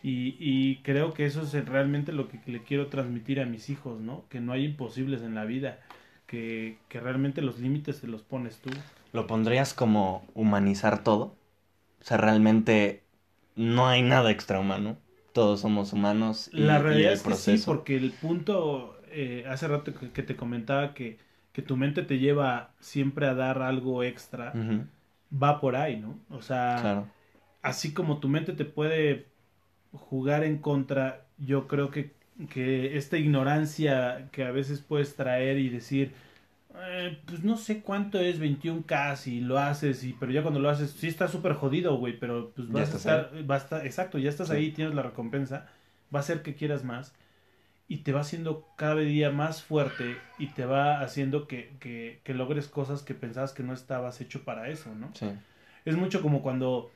[0.04, 4.00] Y, y creo que eso es realmente lo que le quiero transmitir a mis hijos,
[4.00, 4.26] ¿no?
[4.30, 5.80] Que no hay imposibles en la vida,
[6.28, 8.70] que, que realmente los límites te los pones tú.
[9.14, 11.36] ¿Lo pondrías como humanizar todo?
[12.02, 13.04] O sea, realmente
[13.56, 14.98] no hay nada extrahumano.
[15.34, 19.46] Todos somos humanos y, La y realidad el es que sí, porque el punto, eh,
[19.48, 21.18] hace rato que, que te comentaba que,
[21.54, 24.54] que tu mente te lleva siempre a dar algo extra,
[25.32, 26.18] va por ahí, ¿no?
[26.30, 27.08] O sea, Claro.
[27.62, 29.26] así como tu mente te puede
[29.94, 32.14] jugar en contra, yo creo que,
[32.50, 36.14] que esta ignorancia que a veces puedes traer y decir,
[36.74, 40.70] eh, pues no sé cuánto es 21K si lo haces, y, pero ya cuando lo
[40.70, 44.18] haces, sí está súper jodido, güey, pero pues vas a estar, va a estar- exacto,
[44.18, 44.54] ya estás Sí.
[44.56, 45.68] ahí, tienes la recompensa,
[46.14, 47.14] va a hacer que quieras más.
[47.92, 52.34] Y te va haciendo cada día más fuerte y te va haciendo que, que, que
[52.34, 55.10] logres cosas que pensabas que no estabas hecho para eso, ¿no?
[55.14, 55.30] Sí.
[55.84, 56.90] es mucho como cuando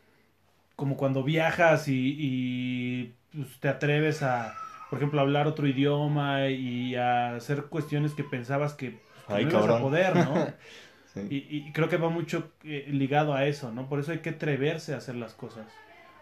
[0.77, 4.53] como cuando viajas y, y, pues, te atreves a
[4.89, 8.91] por ejemplo a hablar otro idioma y a hacer cuestiones que pensabas que,
[9.27, 10.47] pues, Ay, no ibas a poder no
[11.13, 11.21] Sí.
[11.29, 14.31] y, y creo que va mucho eh, ligado a eso no por eso hay que
[14.31, 15.65] atreverse a hacer las cosas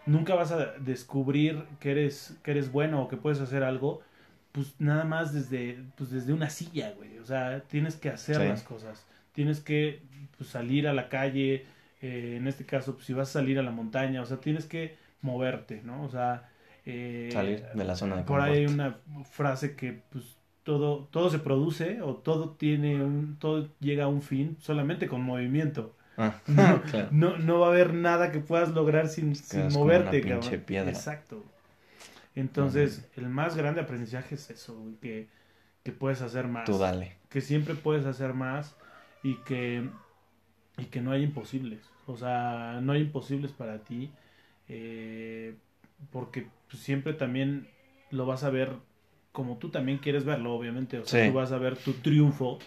[0.06, 4.02] nunca vas a descubrir que eres que eres bueno o que puedes hacer algo
[4.54, 8.46] pues nada más desde pues desde una silla güey o sea tienes que hacer Sí.
[8.48, 10.00] las cosas tienes que
[10.38, 11.66] pues, salir a la calle
[12.00, 14.66] eh, en este caso pues, si vas a salir a la montaña o sea tienes
[14.66, 16.48] que moverte no o sea
[16.86, 18.98] eh, Salir de la zona de por ahí hay una
[19.30, 24.22] frase que pues todo todo se produce o todo tiene un todo llega a un
[24.22, 27.08] fin solamente con movimiento Ah, no, claro.
[27.10, 30.34] no, no va a haber nada que puedas lograr sin, sin Quedas como moverte, una
[30.34, 30.64] pinche cabrón.
[30.64, 30.90] piedra.
[30.92, 31.44] Exacto.
[32.34, 35.28] Entonces, el más grande aprendizaje es eso, güey, que,
[35.82, 36.64] que puedes hacer más.
[36.64, 37.16] Tú dale.
[37.28, 38.76] Que siempre puedes hacer más
[39.22, 39.88] y que,
[40.78, 41.88] y que no hay imposibles.
[42.06, 44.10] O sea, no hay imposibles para ti.
[44.68, 45.54] eh,
[46.10, 47.68] porque siempre también
[48.10, 48.70] lo vas a ver
[49.32, 50.98] como tú también quieres verlo, obviamente.
[50.98, 51.30] O sea, Sí.
[51.30, 52.58] tú vas a ver tu triunfo,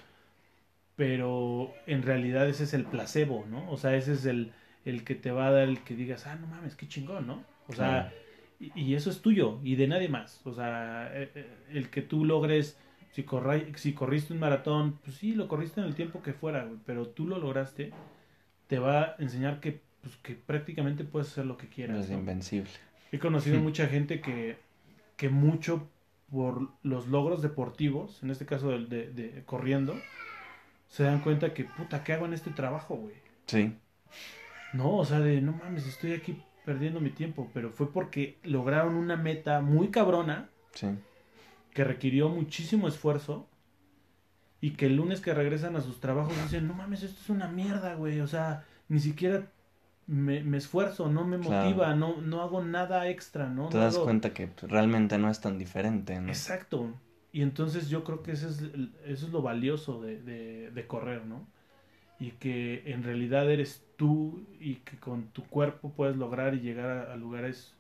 [0.96, 3.70] pero en realidad ese es el placebo, ¿no?
[3.72, 4.54] O sea, ese es el,
[4.86, 7.44] el que te va a dar el que digas, ah, no mames, qué chingón, ¿no?
[7.68, 8.12] O sea,
[8.60, 10.42] y, y eso es tuyo y de nadie más.
[10.46, 12.78] O sea, eh, eh, el que tú logres,
[13.12, 16.64] si, corra- si corriste un maratón, pues sí, lo corriste en el tiempo que fuera,
[16.66, 17.92] güey, pero tú lo lograste,
[18.68, 22.10] te va a enseñar que, pues, que prácticamente puedes hacer lo que quieras.
[22.10, 22.18] ¿no?
[22.20, 22.70] invencible.
[23.12, 24.58] He conocido mucha gente que,
[25.16, 25.88] que mucho
[26.30, 29.96] por los logros deportivos, en este caso de, de- de corriendo,
[30.90, 33.16] se dan cuenta que, puta, ¿qué hago en este trabajo, güey?
[33.46, 33.74] Sí.
[34.74, 38.96] No, o sea, de no mames, estoy aquí perdiendo mi tiempo, pero fue porque lograron
[38.96, 40.88] una meta muy cabrona Sí.
[41.74, 43.48] que requirió muchísimo esfuerzo
[44.60, 47.48] y que el lunes que regresan a sus trabajos dicen, no mames, esto es una
[47.48, 49.48] mierda, güey, o sea, ni siquiera
[50.08, 51.70] me, me esfuerzo, no me Claro.
[51.70, 53.70] motiva, no, no hago nada extra, ¿no?
[53.70, 56.28] Te No das hago- cuenta que realmente no es tan diferente, ¿no?
[56.28, 56.94] Exacto.
[57.32, 58.62] y entonces yo creo que eso es,
[59.06, 61.48] eso es lo valioso de, de, de correr, ¿no?
[62.20, 66.90] Y que en realidad eres tú y que con tu cuerpo puedes lograr y llegar
[66.90, 67.74] a, a lugares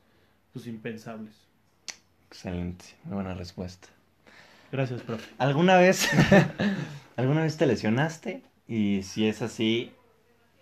[0.53, 1.33] pues impensables.
[2.29, 3.87] Excelente, muy buena respuesta.
[4.71, 5.29] Gracias, profe.
[5.37, 6.09] ¿Alguna vez,
[7.15, 8.41] ¿alguna vez te lesionaste?
[8.67, 9.91] Y si es así,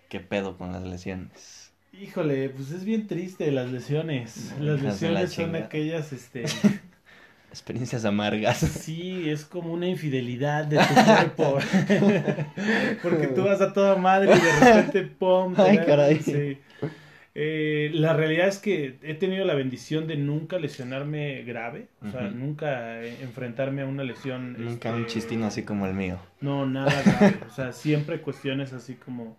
[0.08, 1.72] ¿qué pedo con las lesiones?
[1.92, 4.54] Híjole, pues es bien triste las lesiones.
[4.60, 6.44] Las Hijas de la lesiones son aquellas, este,
[7.50, 8.58] Experiencias amargas.
[8.58, 11.58] sí, es como una infidelidad de tu cuerpo.
[13.02, 15.54] Porque tú vas a toda madre y de repente, ¡pum!
[15.56, 16.20] Ay, caray.
[16.20, 16.58] sí.
[17.38, 22.30] Eh, la realidad es que he tenido la bendición de nunca lesionarme grave, o sea,
[22.30, 24.56] nunca eh, enfrentarme a una lesión.
[24.58, 26.18] Nunca un este, chistín así como el mío.
[26.40, 27.36] No, nada grave.
[27.46, 29.36] O sea, siempre cuestiones así como,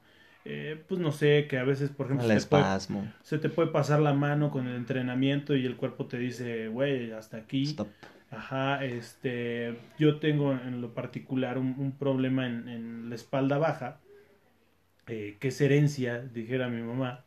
[0.49, 3.13] eh, pues no sé, que a veces, por ejemplo, se te, puede, espasmo.
[3.21, 7.11] se te puede pasar la mano con el entrenamiento y el cuerpo te dice, güey,
[7.11, 7.63] hasta aquí.
[7.63, 7.89] Stop.
[8.29, 13.99] Ajá, este, yo tengo en lo particular un, un problema en, en la espalda baja,
[15.07, 17.23] eh, que es herencia, dijera mi mamá,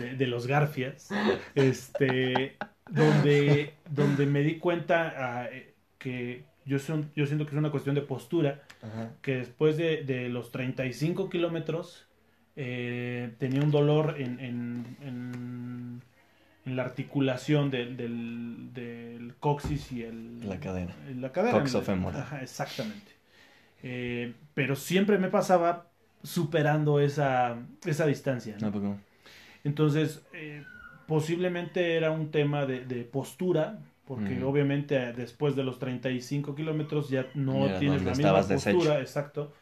[0.00, 1.08] de, de los garfias,
[1.54, 2.56] este,
[2.90, 7.70] donde, donde me di cuenta ah, eh, que yo, son, yo siento que es una
[7.70, 9.12] cuestión de postura, Ajá.
[9.22, 12.03] que después de, de los 35 kilómetros
[12.56, 16.02] eh, tenía un dolor en, en, en,
[16.66, 20.48] en la articulación del, del, del coxis y el,
[21.20, 21.58] La cadera.
[21.58, 22.22] Coxofemoral.
[22.22, 23.12] Ajá, exactamente.
[23.82, 25.88] Eh, pero siempre me pasaba
[26.22, 28.56] superando esa, esa distancia.
[28.60, 28.68] ¿no?
[28.68, 28.96] ¿A poco?
[29.64, 30.62] Entonces, eh,
[31.06, 37.08] posiblemente era un tema de, de postura, porque obviamente eh, después de los 35 kilómetros
[37.08, 39.52] ya no tienes la misma postura, exacto,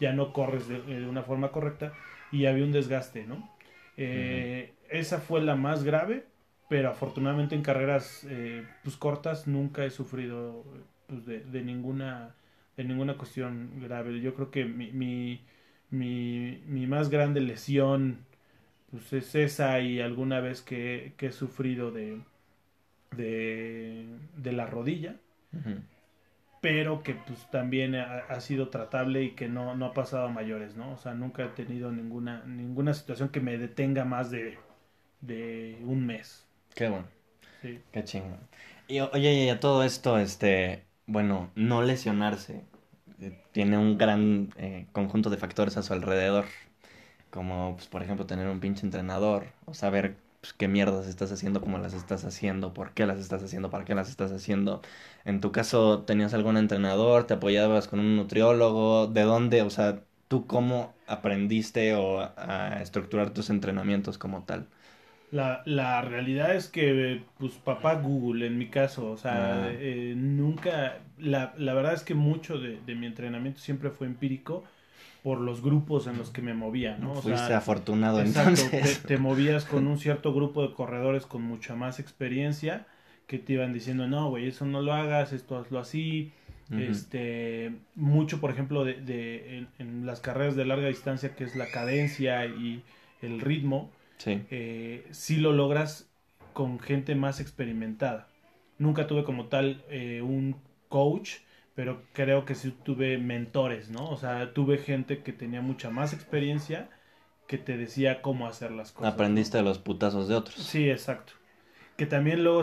[0.00, 1.92] ya no corres de, de una forma correcta
[2.32, 3.50] y había un desgaste, ¿no?
[3.98, 6.26] Eh, Esa fue la más grave,
[6.68, 10.64] pero afortunadamente en carreras eh, pues cortas nunca he sufrido
[11.08, 12.36] pues, de, de ninguna
[12.76, 14.20] de ninguna cuestión grave.
[14.20, 15.42] Yo creo que mi, mi,
[15.90, 18.26] mi, mi más grande lesión
[18.90, 22.20] pues es esa y alguna vez que, que he sufrido de,
[23.16, 24.06] de,
[24.36, 25.16] de la rodilla.
[26.62, 30.30] Pero que pues también ha, ha sido tratable y que no, no ha pasado a
[30.30, 30.94] mayores, ¿no?
[30.94, 34.58] O sea, nunca he tenido ninguna, ninguna situación que me detenga más de,
[35.22, 36.48] de un mes.
[36.74, 37.06] Qué bueno.
[37.60, 37.80] Sí.
[37.92, 38.40] Qué chingón.
[38.88, 42.64] Y oye, y a todo esto, este, bueno, no lesionarse
[43.20, 46.46] eh, tiene un gran eh, conjunto de factores a su alrededor,
[47.30, 51.62] como, pues, por ejemplo, tener un pinche entrenador, o saber pues, qué mierdas estás haciendo,
[51.62, 54.82] cómo las estás haciendo, por qué las estás haciendo, para qué las estás haciendo.
[55.24, 57.26] En tu caso, ¿tenías algún entrenador?
[57.26, 59.08] ¿Te apoyabas con un nutriólogo?
[59.08, 59.62] ¿De dónde?
[59.62, 64.68] O sea, ¿tú cómo aprendiste o a, estructurar tus entrenamientos como tal?
[65.30, 69.72] La, la realidad es que, pues, papá Google, en mi caso, o sea, Ah.
[69.72, 74.64] eh, nunca, la, la verdad es que mucho de, de mi entrenamiento siempre fue empírico
[75.22, 77.12] por los grupos en los que me movía, ¿no?
[77.12, 79.00] O Fuiste sea, afortunado Exacto, entonces.
[79.02, 82.86] Te, te movías con un cierto grupo de corredores con mucha más experiencia
[83.28, 86.32] que te iban diciendo, no, güey, eso no lo hagas, esto hazlo así.
[86.78, 91.54] Este, mucho, por ejemplo, de, de- en, en las carreras de larga distancia, que es
[91.54, 92.82] la cadencia y
[93.20, 94.40] el ritmo, Sí.
[94.50, 96.08] eh, sí lo logras
[96.52, 98.28] con gente más experimentada.
[98.78, 100.56] Nunca tuve como tal eh, un
[100.88, 101.36] coach,
[101.74, 104.10] pero creo que sí tuve mentores, ¿no?
[104.10, 106.90] O sea, tuve gente que tenía mucha más experiencia
[107.46, 109.14] que te decía cómo hacer las cosas.
[109.14, 110.56] Aprendiste de los putazos de otros.
[110.56, 111.32] Sí, exacto.
[111.96, 112.62] Que también luego,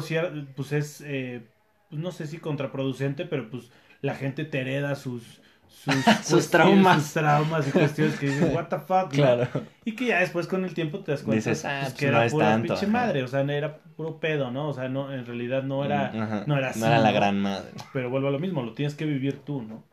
[0.56, 1.42] pues es, eh,
[1.90, 5.42] pues no sé si contraproducente, pero pues la gente te hereda sus...
[6.22, 7.04] Sus, traumas.
[7.04, 9.38] sus traumas y cuestiones que dices, what the fuck, ¿no?
[9.38, 9.48] Claro.
[9.86, 12.08] Y que ya después con el tiempo te das cuenta Dices, ah, pues, pues que
[12.08, 14.70] no era es pura tanto, pinche madre, o sea, no era puro pedo, ¿no?
[14.70, 16.80] O sea, no, en realidad no era, Mm, no era así.
[16.80, 17.72] No era la gran madre.
[17.94, 19.84] Pero vuelvo a lo mismo, lo tienes que vivir tú, ¿no?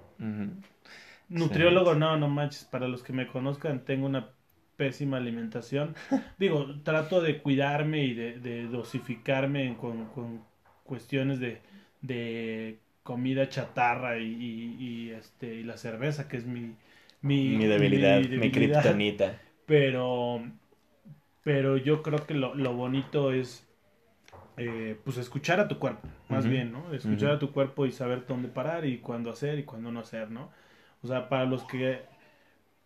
[1.28, 4.30] Nutriólogo, no, no manches, para los que me conozcan, tengo una
[4.76, 5.94] pésima alimentación.
[6.38, 10.44] Digo, trato de cuidarme y de, de dosificarme con, con
[10.84, 11.62] cuestiones de,
[12.00, 14.76] de comida chatarra y, y-
[15.08, 16.76] y, este, y la cerveza, que es mi,
[17.22, 19.08] mi, Mi debilidad, mi, kriptonita.
[19.66, 20.42] pero
[21.42, 23.66] pero yo creo que lo, lo bonito es
[24.56, 28.26] eh, pues escuchar a tu cuerpo más bien no escuchar a tu cuerpo y saber
[28.26, 30.50] dónde parar y cuándo hacer y cuándo no hacer no
[31.02, 32.00] o sea para los que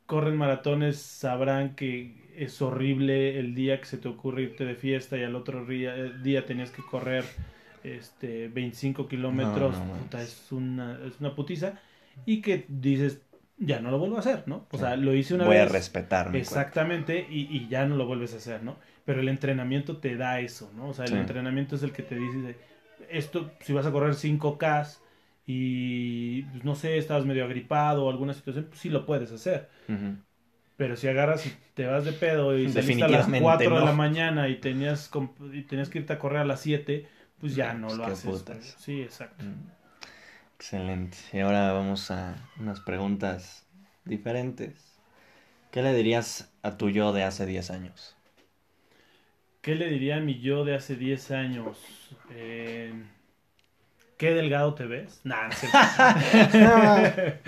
[0.07, 5.17] corren maratones sabrán que es horrible el día que se te ocurre irte de fiesta
[5.19, 7.25] y al otro día, día tenías que correr
[7.85, 10.43] este 25 kilómetros No, no puta, manches.
[10.45, 11.75] es una es una putiza
[12.27, 13.23] y que dices
[13.59, 15.73] ya no lo vuelvo a hacer no o sea lo hice una Voy vez a
[15.73, 16.31] respetar.
[16.33, 18.77] Exactamente, y, y ya no lo vuelves a hacer, ¿no?
[19.05, 20.89] Pero el entrenamiento te da eso, ¿no?
[20.91, 21.17] O sea, el Sí.
[21.17, 22.57] entrenamiento es el que te dice,
[23.11, 24.87] esto, si vas a correr 5K
[25.47, 29.69] y pues, no sé, estabas medio agripado o alguna situación, pues sí lo puedes hacer.
[30.77, 33.93] Pero si agarras y te vas de pedo y saliste a las 4 de la
[33.93, 35.11] mañana y tenías,
[35.53, 37.07] y tenías que irte a correr a las 7,
[37.41, 38.77] pues ya no lo haces.
[38.79, 39.45] Sí, exacto.
[39.45, 39.71] Mm.
[40.57, 41.17] Excelente.
[41.33, 43.67] Y ahora vamos a unas preguntas
[44.05, 44.99] diferentes.
[45.71, 48.17] ¿Qué le dirías a tu yo de hace 10 años?
[49.63, 51.79] ¿Qué le diría a mi yo de hace 10 años?
[52.31, 52.93] Eh...
[54.21, 55.23] ¿Qué delgado te ves?
[55.25, 55.67] Nah, no sé.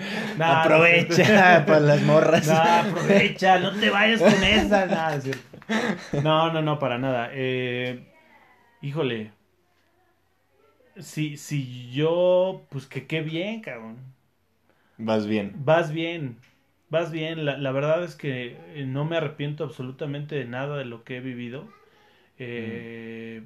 [0.43, 2.47] aprovecha para las morras.
[2.47, 5.19] No, aprovecha, no te vayas con esa.
[6.23, 7.29] no, no, no, para nada.
[7.31, 8.11] Eh,
[8.81, 9.33] híjole.
[10.99, 13.97] Si, si yo, pues que qué bien, cabrón.
[14.97, 15.61] Vas bien.
[15.65, 16.39] Vas bien.
[16.89, 17.45] Vas bien.
[17.45, 21.17] La, la verdad es que eh, no me arrepiento absolutamente de nada de lo que
[21.17, 21.67] he vivido.
[22.39, 23.43] Eh,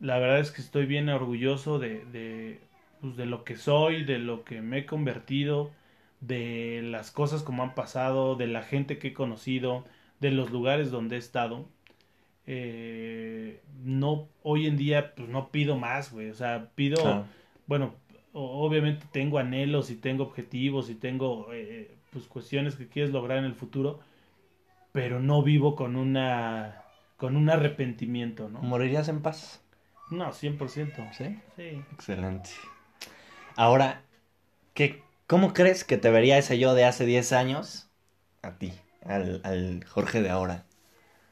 [0.00, 2.60] la verdad es que estoy bien orgulloso de, de,
[3.00, 5.72] pues, de lo que soy, de lo que me he convertido,
[6.20, 9.84] de las cosas como han pasado, de la gente que he conocido,
[10.20, 11.68] de los lugares donde he estado.
[12.46, 16.30] Eh, no, hoy en día, pues no pido más, güey.
[16.30, 17.26] O sea, pido,
[17.66, 17.94] bueno,
[18.32, 23.44] obviamente tengo anhelos y tengo objetivos y tengo, eh, pues, cuestiones que quieres lograr en
[23.44, 24.00] el futuro,
[24.92, 26.82] pero no vivo con una,
[27.16, 28.60] con un arrepentimiento, ¿no?
[28.60, 29.62] ¿Morirías en paz?
[30.10, 31.12] No, 100%.
[31.12, 31.38] ¿Sí?
[31.56, 31.82] Sí.
[31.92, 32.50] Excelente.
[33.56, 34.02] Ahora,
[34.74, 37.88] ¿qué, ¿cómo crees que te vería ese yo de hace 10 años
[38.42, 38.72] a ti,
[39.04, 40.64] al, al Jorge de ahora?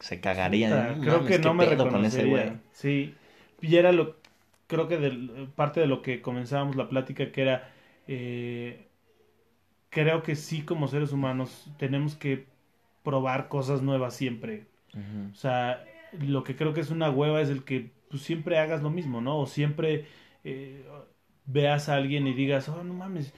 [0.01, 0.97] Se cagaría.
[1.01, 2.61] creo que no me reconocería.
[2.73, 3.15] Sí.
[3.61, 4.17] Y era lo,
[4.67, 7.71] creo que parte de lo que comenzábamos la plática que era,
[8.09, 8.87] eh,
[9.91, 12.47] creo que sí como seres humanos tenemos que
[13.03, 14.67] probar cosas nuevas siempre.
[15.33, 15.85] O sea,
[16.19, 19.21] lo que creo que es una hueva es el que pues siempre hagas lo mismo,
[19.21, 19.39] ¿no?
[19.39, 20.07] O siempre
[20.43, 20.85] eh,
[21.47, 23.33] veas a alguien y digas, oh, no mames,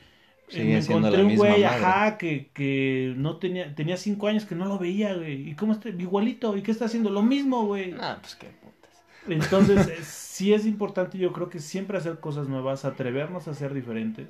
[0.52, 4.66] eh, me encontré un güey, ajá, que, que no tenía, tenía cinco años que no
[4.66, 5.50] lo veía, güey.
[5.50, 5.88] ¿Y cómo está?
[5.88, 7.10] Igualito, ¿y qué está haciendo?
[7.10, 7.94] Lo mismo, güey.
[8.00, 9.02] Ah, pues qué putas.
[9.28, 13.74] Entonces, eh, sí es importante, yo creo que siempre hacer cosas nuevas, atrevernos a ser
[13.74, 14.28] diferentes.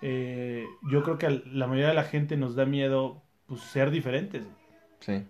[0.00, 4.46] yo creo que a la mayoría de la gente nos da miedo, pues, ser diferentes.
[5.00, 5.24] Sí.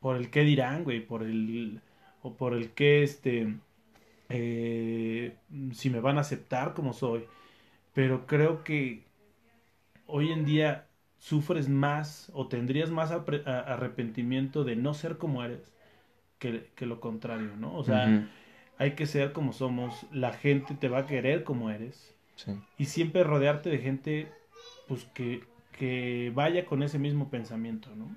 [0.00, 1.80] Por el qué dirán, güey, por el
[2.22, 3.54] o por el que este
[4.28, 5.36] eh,
[5.72, 7.24] si me van a aceptar como soy
[7.94, 9.02] pero creo que
[10.08, 10.88] hoy en día
[11.18, 15.72] sufres más o tendrías más arrepentimiento de no ser como eres
[16.38, 17.74] que, lo contrario, ¿no?
[17.76, 18.28] O sea,
[18.76, 22.16] hay que ser como somos, la gente te va a querer como eres
[22.76, 24.32] y siempre rodearte de gente
[24.88, 28.08] pues que, que vaya con ese mismo pensamiento, ¿no?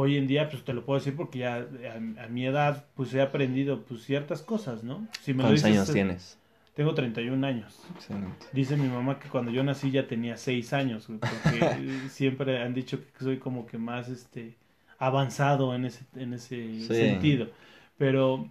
[0.00, 3.20] hoy en día, pues te lo puedo decir porque ya a, mi edad, pues he
[3.20, 5.08] aprendido pues ciertas cosas, ¿no?
[5.22, 6.37] Si me ¿Cuántos años tienes?
[6.78, 7.76] Tengo 31 años.
[7.92, 8.46] Excelente.
[8.52, 11.58] Dice mi mamá que cuando yo nací ya tenía 6 años, porque
[12.08, 14.54] siempre han dicho que soy como que más este
[14.96, 17.48] avanzado en ese, en ese sentido.
[17.96, 18.48] Pero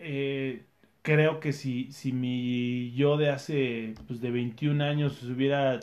[0.00, 0.64] eh,
[1.02, 5.78] creo que si, si mi yo de hace pues de 21 años hubiera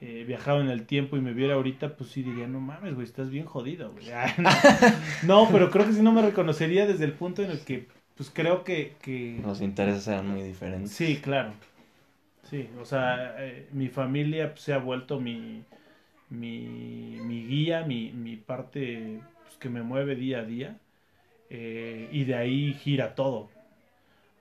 [0.00, 3.06] eh, viajado en el tiempo y me viera ahorita, pues sí diría, no mames, güey,
[3.06, 4.06] estás bien jodido, güey.
[5.26, 5.48] no.
[5.50, 8.64] pero creo que sí no me reconocería desde el punto en el que, pues creo
[8.64, 8.94] que...
[9.02, 9.40] que...
[9.42, 10.92] Los intereses eran muy diferentes.
[10.92, 11.52] Sí, claro.
[12.48, 15.62] Sí, o sea, eh, mi familia pues, se ha vuelto mi,
[16.30, 20.76] mi, mi guía, mi, mi parte pues, que me mueve día a día.
[21.50, 23.50] Eh, y de ahí gira todo.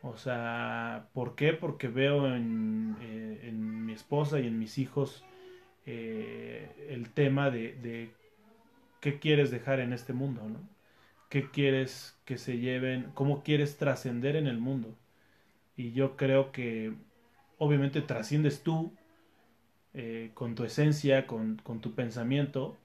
[0.01, 1.53] O sea, ¿por qué?
[1.53, 5.23] Porque veo en, en mi esposa y en mis hijos
[5.85, 8.09] eh, el tema de,
[8.99, 10.59] qué quieres dejar en este mundo, ¿no?
[11.31, 13.09] ¿Qué quieres que se lleven?
[13.13, 14.97] ¿Cómo quieres trascender en el mundo?
[15.77, 16.93] Y yo creo que
[17.57, 18.93] obviamente trasciendes tú
[19.93, 22.77] eh, con tu esencia, con, tu pensamiento,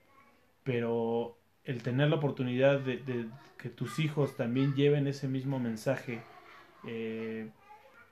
[0.63, 3.27] pero el tener la oportunidad de,
[3.59, 6.23] que tus hijos también lleven ese mismo mensaje,
[6.87, 7.51] eh,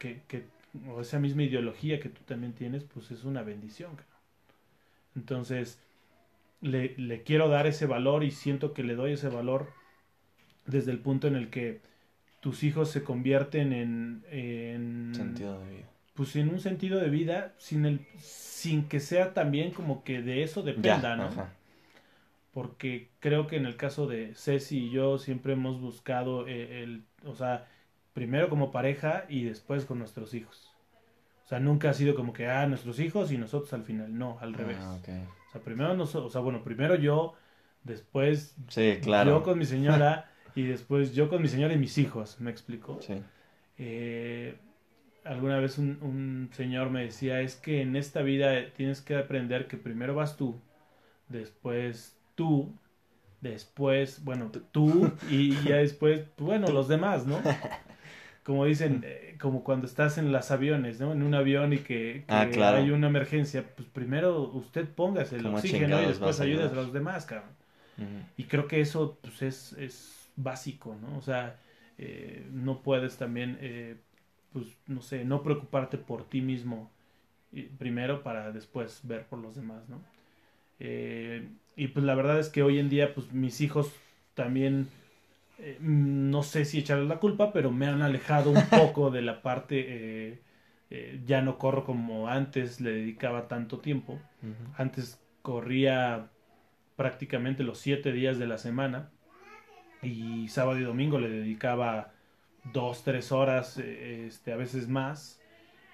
[0.01, 0.47] que,
[0.89, 3.93] o esa misma ideología que tú también tienes, pues es una bendición.
[5.15, 5.81] Entonces,
[6.61, 9.84] le, le, quiero dar ese valor y siento que le doy ese valor
[10.67, 11.81] desde el punto en el que
[12.41, 14.25] tus hijos se convierten en...
[14.31, 15.85] en sentido de vida.
[16.15, 20.43] Pues en un sentido de vida sin, el, sin que sea también como que de
[20.43, 21.31] eso dependa, ¿no?
[22.53, 27.03] Porque creo que en el caso de Ceci y yo siempre hemos buscado eh, el,
[27.25, 27.67] o sea,
[28.13, 30.73] primero como pareja y después con nuestros hijos.
[31.45, 34.17] O sea, nunca ha sido como que, ah, nuestros hijos y nosotros al final.
[34.17, 34.79] No, al ah, revés.
[34.79, 37.35] O sea, primero nosotros, o sea, bueno, primero yo,
[37.83, 39.31] después sí, claro.
[39.31, 42.99] yo con mi señora y después yo con mi señora y mis hijos, ¿me explico?
[43.03, 43.15] Sí.
[43.79, 44.57] Eh,
[45.25, 49.67] alguna vez un, un señor me decía, es que en esta vida tienes que aprender
[49.67, 50.61] que primero vas tú,
[51.29, 52.73] después tú,
[53.41, 57.41] después, bueno, tú y ya después, bueno, los demás, ¿no?
[58.45, 61.13] Como dicen, eh, como cuando estás en los aviones, ¿no?
[61.13, 62.77] En un avión y que, Ah, claro.
[62.77, 66.93] hay una emergencia, pues primero usted póngase el ¿Cómo oxígeno y después ayudas a los
[66.93, 67.51] demás, cabrón.
[68.37, 71.17] Y creo que eso pues, es, es básico, ¿no?
[71.19, 71.59] O sea,
[71.99, 73.97] eh, no puedes también, eh,
[74.53, 76.91] pues, no sé, no preocuparte por ti mismo
[77.53, 80.01] eh, primero para después ver por los demás, ¿no?
[80.81, 83.93] Eh, y pues la verdad es que hoy en día, pues mis hijos
[84.35, 84.89] también,
[85.81, 90.41] no sé si echarles la culpa, pero me han alejado un poco de la parte,
[91.27, 94.21] ya no corro como antes, le dedicaba tanto tiempo.
[94.77, 96.31] Antes corría
[96.97, 99.11] prácticamente los siete días de la semana
[100.05, 102.13] y sábado y domingo le dedicaba
[102.73, 105.41] dos, tres horas, eh, este, a veces más.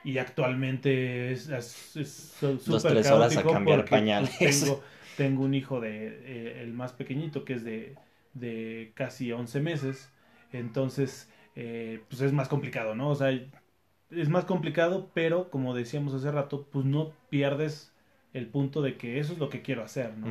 [0.05, 4.39] Y actualmente es es- Dos, tres horas a cambiar pañales.
[4.39, 4.83] tengo,
[5.17, 7.97] tengo un hijo de eh, el más pequeñito que es de,
[8.35, 10.11] de casi 11 meses.
[10.53, 13.11] Entonces, eh, pues es más complicado, ¿no?
[13.11, 13.31] O sea,
[14.11, 17.93] es más complicado, pero como decíamos hace rato, pues no pierdes
[18.33, 20.27] el punto de que eso es lo que quiero hacer, ¿no?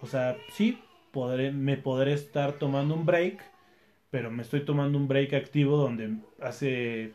[0.00, 0.78] O sea, sí,
[1.14, 3.40] podré, me podré estar tomando un break,
[4.10, 7.14] pero me estoy tomando un break activo donde hace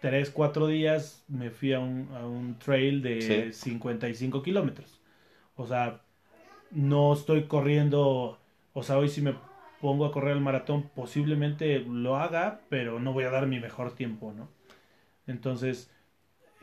[0.00, 3.70] 3, 4 días me fui a un, a un trail de Sí.
[3.70, 5.00] 55 kilómetros.
[5.56, 6.02] O sea,
[6.70, 8.38] no estoy corriendo,
[8.72, 9.34] o sea, hoy si me
[9.80, 13.94] pongo a correr el maratón, posiblemente lo haga, pero no voy a dar mi mejor
[13.94, 14.48] tiempo, ¿no?
[15.26, 15.90] Entonces,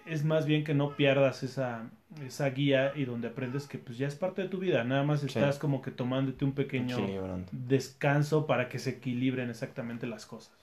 [0.08, 1.90] es más bien que no pierdas esa,
[2.26, 5.24] esa guía y donde aprendes que pues ya es parte de tu vida, nada más
[5.28, 5.28] Sí.
[5.28, 6.98] estás como que tomándote un pequeño
[7.52, 10.54] descanso para que se equilibren exactamente las cosas.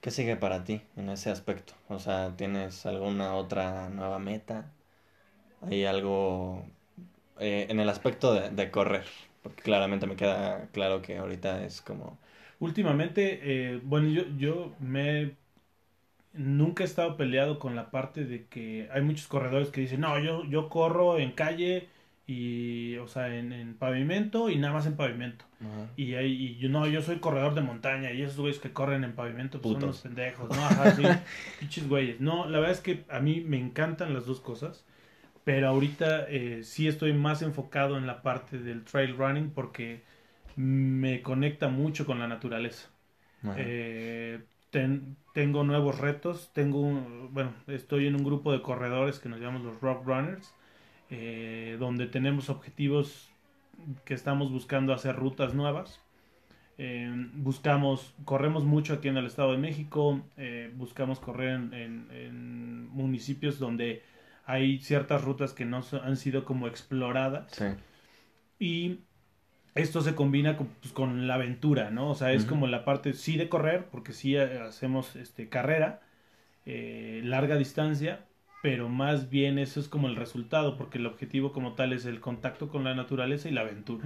[0.00, 1.74] ¿Qué sigue para ti en ese aspecto?
[1.88, 4.72] O sea, ¿tienes alguna otra nueva meta?
[5.62, 6.64] ¿Hay algo
[7.40, 9.06] eh, en el aspecto de, de correr?
[9.42, 12.18] Porque claramente me queda claro que ahorita es como...
[12.60, 15.36] Últimamente, eh, bueno, yo, yo me...
[16.32, 20.18] Nunca he estado peleado con la parte de que hay muchos corredores que dicen, no,
[20.20, 21.88] yo, yo corro en calle
[22.26, 25.46] y, o sea, en, en pavimento y nada más en pavimento.
[25.60, 25.88] Ajá.
[25.96, 29.02] Y, hay, y yo, no, yo soy corredor de montaña y esos güeyes que corren
[29.02, 30.62] en pavimento pues son unos pendejos, ¿no?
[30.62, 31.02] Ajá, sí,
[31.60, 32.20] pinches güeyes.
[32.20, 34.84] No, la verdad es que a mí me encantan las dos cosas,
[35.44, 40.02] pero ahorita eh, sí estoy más enfocado en la parte del trail running porque
[40.54, 42.90] me conecta mucho con la naturaleza.
[43.56, 49.28] Eh, ten- tengo nuevos retos, tengo un- bueno, estoy en un grupo de corredores que
[49.28, 50.54] nos llamamos los Rock Runners,
[51.10, 53.30] eh, donde tenemos objetivos
[54.04, 56.00] que estamos buscando hacer rutas nuevas.
[56.76, 62.08] Eh, buscamos, corremos mucho aquí en el Estado de México, eh, buscamos correr en, en-
[62.12, 64.02] en municipios donde
[64.46, 67.50] hay ciertas rutas que no so- han sido como exploradas.
[67.52, 67.64] Sí.
[68.60, 68.98] Y
[69.74, 72.10] esto se combina con, pues, con la aventura, ¿no?
[72.10, 76.00] O sea, es como la parte, sí de correr, porque sí eh, hacemos este, carrera,
[76.66, 78.24] eh, larga distancia,
[78.62, 82.20] pero más bien eso es como el resultado, porque el objetivo como tal es el
[82.20, 84.04] contacto con la naturaleza y la aventura.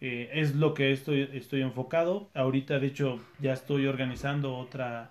[0.00, 2.30] Eh, es lo que estoy, estoy enfocado.
[2.34, 5.10] Ahorita, de hecho, ya estoy organizando otra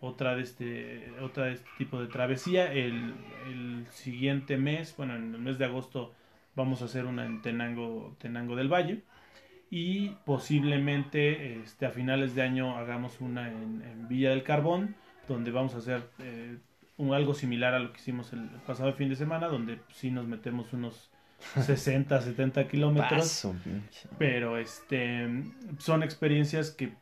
[0.00, 2.72] otra de este otra de este tipo de travesía.
[2.72, 3.14] El,
[3.48, 6.14] el siguiente mes, bueno, en el mes de agosto
[6.58, 9.02] vamos a hacer una en Tenango, Tenango del Valle.
[9.70, 15.50] Y posiblemente este, a finales de año hagamos una en, en Villa del Carbón, donde
[15.50, 16.58] vamos a hacer eh,
[16.96, 20.26] un, algo similar a lo que hicimos el pasado fin de semana, donde sí nos
[20.26, 21.10] metemos unos
[21.60, 23.20] 60, 70 kilómetros.
[23.20, 23.54] Paso.
[24.18, 25.28] Pero este
[25.78, 26.94] son experiencias que,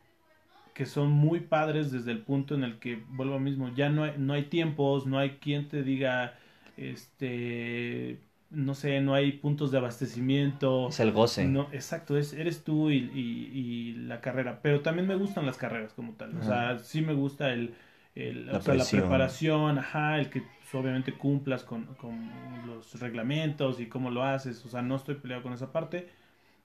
[0.73, 4.03] que son muy padres desde el punto en el que, vuelvo al mismo, ya no
[4.03, 6.37] hay, no hay tiempos, no hay quien te diga,
[6.75, 10.89] este, no sé, no hay puntos de abastecimiento.
[10.89, 11.45] Es el goce.
[11.45, 14.59] No, exacto, es, eres tú y, y- y la carrera.
[14.61, 16.37] Pero también me gustan las carreras como tal.
[16.37, 17.75] O sea, sí me gusta el,
[18.15, 19.01] el- La o sea, la presión.
[19.01, 22.29] preparación, ajá, el que pues, obviamente cumplas con, con
[22.65, 24.65] los reglamentos y cómo lo haces.
[24.65, 26.07] O sea, no estoy peleado con esa parte.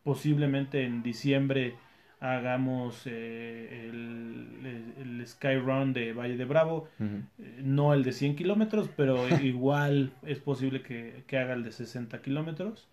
[0.05, 1.77] Posiblemente en diciembre
[2.23, 6.89] hagamos eh, el, el, el Sky Run de Valle de Bravo.
[7.39, 11.73] Eh, No el de 100 kilómetros, pero igual es posible que, que haga el de
[11.73, 12.89] 60 kilómetros.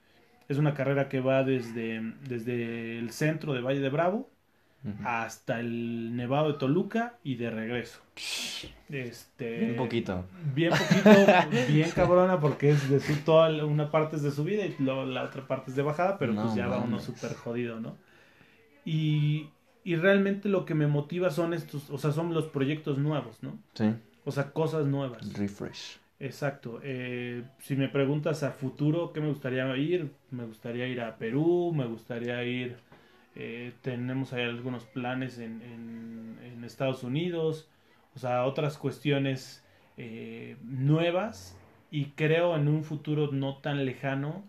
[0.48, 4.30] Es una carrera que va desde, desde el centro de Valle de Bravo
[5.04, 8.02] hasta el Nevado de Toluca y de regreso.
[8.90, 10.26] Este, Un poquito.
[10.56, 11.10] Bien poquito,
[11.68, 15.24] bien cabrona, porque es de su, toda una parte es de subida y luego la
[15.24, 17.98] otra parte es de bajada, pero No pues ya va uno súper jodido, ¿no?
[18.86, 19.50] Y,
[19.84, 23.58] y realmente lo que me motiva son estos, o sea, son los proyectos nuevos, ¿no?
[23.74, 23.94] Sí.
[24.26, 25.34] O sea, cosas nuevas.
[25.34, 26.00] Refresh.
[26.20, 26.82] Exacto.
[26.84, 30.12] Eh, si me preguntas a futuro, ¿qué me gustaría ir?
[30.32, 32.78] Me gustaría ir a Perú, me gustaría ir...
[33.36, 37.68] Eh, tenemos ahí algunos planes en, en, Estados Unidos,
[38.16, 39.66] o sea, otras cuestiones
[39.98, 41.58] eh, nuevas
[41.90, 44.44] y creo en un futuro no tan lejano,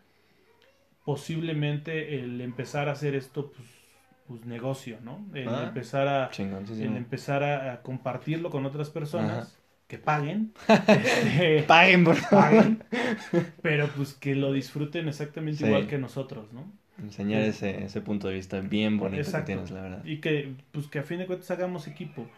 [1.05, 3.69] posiblemente el empezar a hacer esto, pues,
[4.31, 5.27] pues negocio, ¿no?
[5.35, 6.85] El Ah, empezar a, Chingón, sí, sí.
[6.85, 9.59] el empezar a, a compartirlo con otras personas
[9.89, 12.45] que paguen, este, Paguen, por favor.
[12.45, 12.85] paguen,
[13.61, 15.67] pero pues que lo disfruten exactamente Sí.
[15.67, 16.71] igual que nosotros, ¿no?
[17.03, 19.47] Enseñar ese, ese punto de vista bien bonito Exacto.
[19.47, 20.05] que tienes, la verdad.
[20.05, 22.29] Y que, pues que a fin de cuentas hagamos equipo.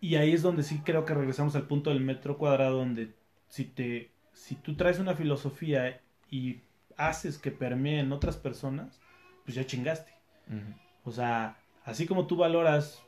[0.00, 3.10] Y ahí es donde sí creo que regresamos al punto del metro cuadrado, donde
[3.48, 6.00] si te, si tú traes una filosofía
[6.30, 6.60] y
[6.96, 8.98] haces que permeen otras personas,
[9.44, 10.12] pues ya chingaste.
[10.48, 10.85] Ujú.
[11.06, 13.02] O sea, así como tú valoras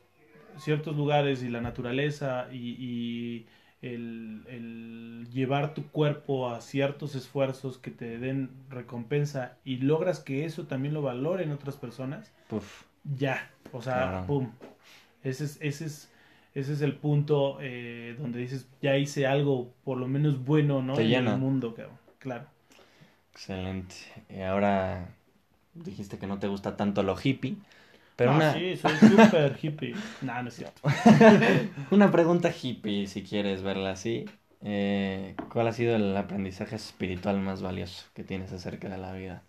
[0.57, 3.45] ciertos lugares y la naturaleza y, y
[3.81, 10.45] el, el llevar tu cuerpo a ciertos esfuerzos que te den recompensa y logras que
[10.45, 12.83] eso también lo valoren otras personas, Puf.
[13.17, 14.25] ya, o sea, Claro.
[14.27, 14.49] pum.
[15.23, 16.09] Ese es, ese es,
[16.55, 20.93] ese es el punto eh, donde dices, ya hice algo por lo menos bueno, ¿no?
[20.95, 21.33] Te en llena.
[21.33, 21.97] el mundo, cabrón.
[22.19, 22.45] Claro.
[23.33, 23.95] Excelente.
[24.29, 25.09] Y ahora
[25.73, 27.55] dijiste que no te gusta tanto lo hippie.
[28.19, 29.95] Pero Ah, una, sí, soy súper hippie.
[30.21, 30.81] No, no es cierto.
[31.91, 34.25] una pregunta hippie, si quieres verla así.
[34.61, 39.43] Eh, ¿Cuál ha sido el aprendizaje espiritual más valioso que tienes acerca de la vida?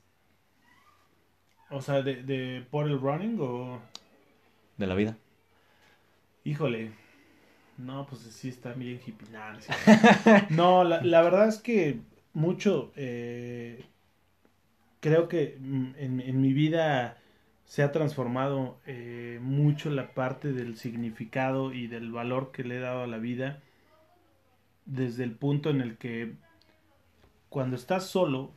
[1.70, 3.80] O sea, de, de por el running o...
[4.76, 5.16] De la vida.
[6.44, 6.92] Híjole.
[7.78, 9.28] No, pues sí está bien hippie.
[9.30, 9.60] Nah, no.
[10.48, 12.00] No, la, la verdad es que
[12.32, 12.92] mucho...
[12.96, 13.84] eh,
[15.00, 17.19] creo que mm, en, en mi vida
[17.70, 22.80] se ha transformado eh, mucho la parte del significado y del valor que le he
[22.80, 23.60] dado a la vida
[24.84, 26.34] desde el punto en el que
[27.50, 28.50] cuando estás solo,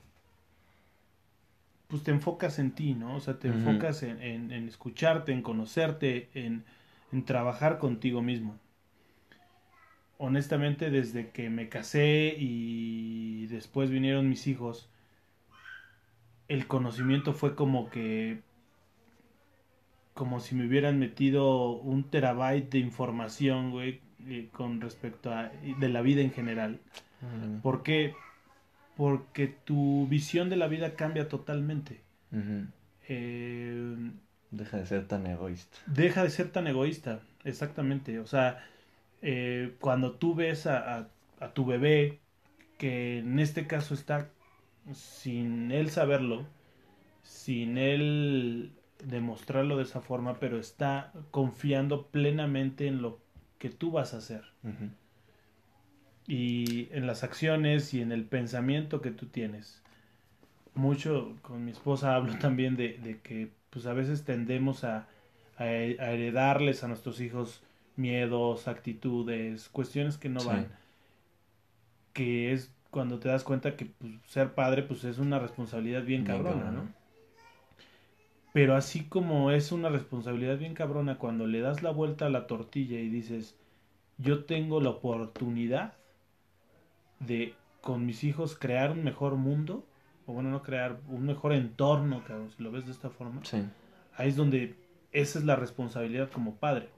[1.88, 3.16] pues te enfocas en ti, ¿no?
[3.16, 6.66] O sea, te enfocas en, en- en escucharte, en conocerte, en,
[7.12, 8.58] en trabajar contigo mismo.
[10.18, 14.90] Honestamente, desde que me casé y después vinieron mis hijos,
[16.48, 18.42] el conocimiento fue como que
[20.14, 25.90] como si me hubieran metido un terabyte de información, güey, eh, con respecto a de
[25.90, 26.80] la vida en general.
[27.62, 28.14] ¿Por qué?
[28.98, 32.02] Porque tu visión de la vida cambia totalmente.
[33.08, 33.96] Eh,
[34.52, 35.78] Deja de ser tan egoísta.
[35.88, 38.20] deja de ser tan egoísta, exactamente.
[38.20, 38.64] O sea,
[39.22, 41.08] eh, cuando tú ves a, a-
[41.40, 42.20] a tu bebé,
[42.78, 44.30] que en este caso está
[44.94, 46.46] sin él saberlo,
[47.24, 48.74] sin él
[49.06, 53.20] demostrarlo de esa forma, pero está confiando plenamente en lo
[53.60, 54.44] que tú vas a hacer
[56.28, 59.82] y en las acciones y en el pensamiento que tú tienes.
[60.76, 65.08] Mucho con mi esposa hablo también de, de que pues a veces tendemos a,
[65.58, 67.62] a, a heredarles a nuestros hijos
[67.96, 70.48] miedos, actitudes, cuestiones que no Sí.
[70.48, 70.68] van.
[72.14, 76.24] Que es cuando te das cuenta que pues, ser padre pues es una responsabilidad bien
[76.24, 76.84] Bien cabrona, cabrona.
[76.84, 77.03] ¿no?
[78.54, 82.48] Pero así como es una responsabilidad bien cabrona cuando le das la vuelta a la
[82.48, 83.58] tortilla y dices,
[84.18, 85.96] yo tengo la oportunidad
[87.20, 89.84] de con mis hijos crear un mejor mundo,
[90.26, 93.64] o bueno, no crear un mejor entorno, cabrón, si lo ves de esta forma, Sí.
[94.16, 94.76] ahí es donde
[95.12, 96.90] esa es la responsabilidad como padre.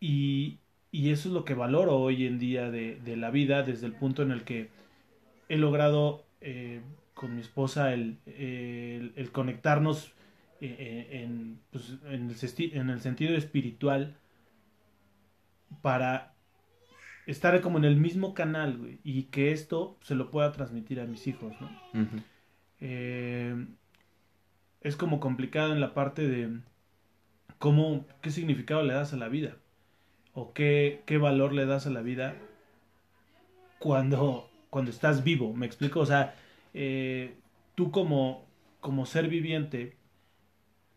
[0.00, 0.58] Y,
[0.90, 3.92] y eso es lo que valoro hoy en día de, de la vida desde el
[3.92, 4.68] punto en el que
[5.48, 6.80] he logrado eh,
[7.22, 10.08] con mi esposa el, el- el conectarnos
[10.60, 14.16] eh, eh, en, pues, en, el, en el sentido espiritual
[15.82, 16.34] para
[17.26, 21.04] estar como en el mismo canal, güey, y que esto se lo pueda transmitir a
[21.06, 21.70] mis hijos, ¿no?
[22.80, 23.66] Eh,
[24.80, 26.58] es como complicado en la parte de
[27.60, 29.54] cómo, qué significado le das a la vida
[30.34, 32.34] o qué, qué valor le das a la vida
[33.78, 36.34] cuando, cuando estás vivo, me explico, o sea,
[36.74, 37.34] eh,
[37.74, 38.46] tú como,
[38.80, 39.96] como ser viviente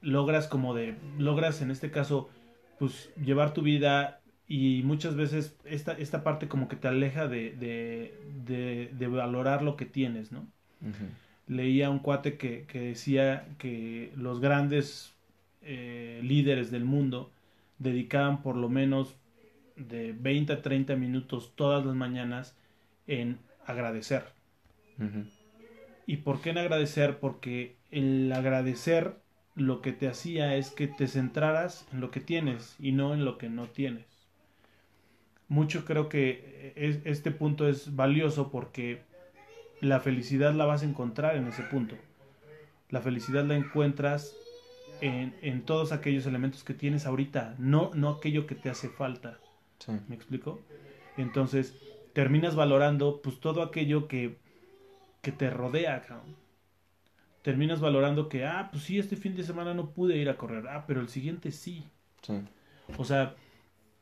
[0.01, 2.29] logras como de, logras en este caso,
[2.79, 7.51] pues llevar tu vida y muchas veces esta, esta parte como que te aleja de,
[7.51, 8.13] de,
[8.45, 10.45] de, de valorar lo que tienes, ¿no?
[11.47, 15.13] Leía un cuate que, que decía que los grandes
[15.61, 17.31] eh, líderes del mundo
[17.79, 19.15] dedicaban por lo menos
[19.75, 22.55] de 20 a 30 minutos todas las mañanas
[23.07, 24.23] en agradecer.
[26.05, 27.19] ¿Y por qué en agradecer?
[27.19, 29.15] Porque el agradecer
[29.55, 33.25] lo que te hacía es que te centraras en lo que tienes y no en
[33.25, 34.05] lo que no tienes.
[35.47, 39.01] mucho creo que este punto es valioso porque
[39.79, 41.95] la felicidad la vas a encontrar en ese punto.
[42.89, 44.35] La felicidad la encuentras
[45.01, 49.39] en, en todos aquellos elementos que tienes ahorita, no, no aquello que te hace falta.
[50.07, 50.59] ¿Me explico?
[51.17, 51.75] Entonces,
[52.13, 54.37] terminas valorando pues todo aquello que,
[55.25, 56.03] que te rodea,
[57.41, 60.67] Terminas valorando que, ah, pues sí, este fin de semana no pude ir a correr,
[60.67, 61.83] ah, pero el siguiente sí.
[62.21, 62.33] Sí.
[62.99, 63.33] O sea...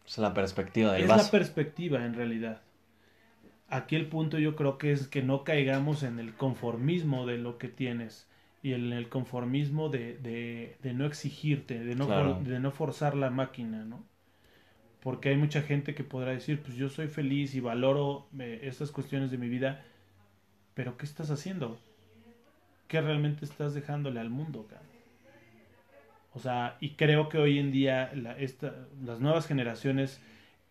[0.05, 2.61] Es la perspectiva del Es la perspectiva, en realidad.
[3.69, 7.57] Aquí el punto yo creo que es que no caigamos en el conformismo de lo
[7.57, 8.27] que tienes
[8.61, 13.29] y en el conformismo de, de, de no exigirte, de no, de no forzar la
[13.29, 14.03] máquina, ¿no?
[15.03, 18.89] porque hay mucha gente que podrá decir, pues yo soy feliz y valoro eh, estas
[18.89, 19.83] cuestiones de mi vida,
[20.73, 21.77] pero ¿qué estás haciendo?
[22.87, 24.67] ¿Qué realmente estás dejándole al mundo?
[26.33, 30.21] O sea, y creo que hoy en día las nuevas generaciones,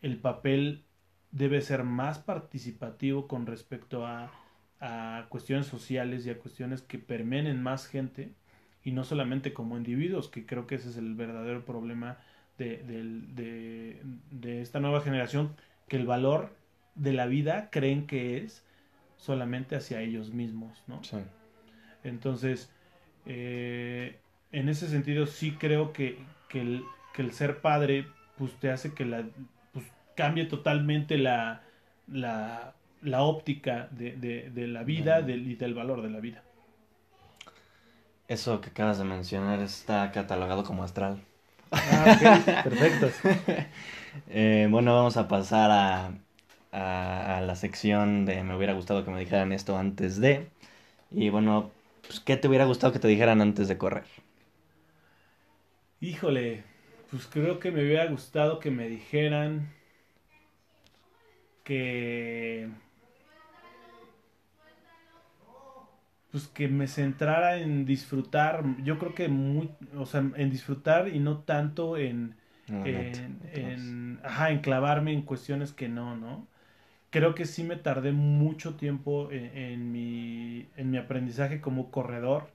[0.01, 0.85] el papel
[1.31, 4.31] debe ser más participativo con respecto a,
[4.81, 8.33] a cuestiones sociales y a cuestiones que permenen más gente
[8.85, 12.19] y no solamente como individuos, que creo que ese es el verdadero problema
[12.59, 15.55] de, de, esta nueva generación
[15.89, 16.55] que el valor
[16.95, 18.65] de la vida creen que es
[19.23, 21.01] solamente hacia ellos mismos, ¿no?
[22.03, 22.71] Entonces,
[23.25, 24.19] eh,
[24.51, 26.19] en ese sentido sí creo que,
[26.49, 26.85] que, el,
[27.15, 29.25] que, el, ser padre pues te hace que la
[29.73, 29.87] pues,
[30.17, 31.63] cambie totalmente la,
[32.09, 36.43] la, la óptica de, de, la vida y del valor de la vida.
[38.27, 41.21] Eso que acabas de mencionar está catalogado como astral.
[41.71, 43.09] Ah, perfecto.
[44.29, 46.13] Eh, bueno, vamos a pasar a,
[46.73, 50.49] a, la sección de me hubiera gustado que me dijeran esto antes de.
[51.11, 51.71] Y bueno,
[52.07, 54.05] pues, ¿qué te hubiera gustado que te dijeran antes de correr?
[56.01, 56.65] Híjole,
[57.11, 59.71] pues creo que me hubiera gustado que me dijeran
[61.63, 62.69] que
[66.33, 71.21] pues que me centrara en disfrutar, yo creo que muy, o sea, en disfrutar y
[71.21, 72.35] no tanto en,
[72.69, 76.49] en, ajá, en clavarme en cuestiones que no, ¿no?
[77.13, 82.49] Creo que sí me tardé mucho tiempo en, mi, en mi aprendizaje como corredor,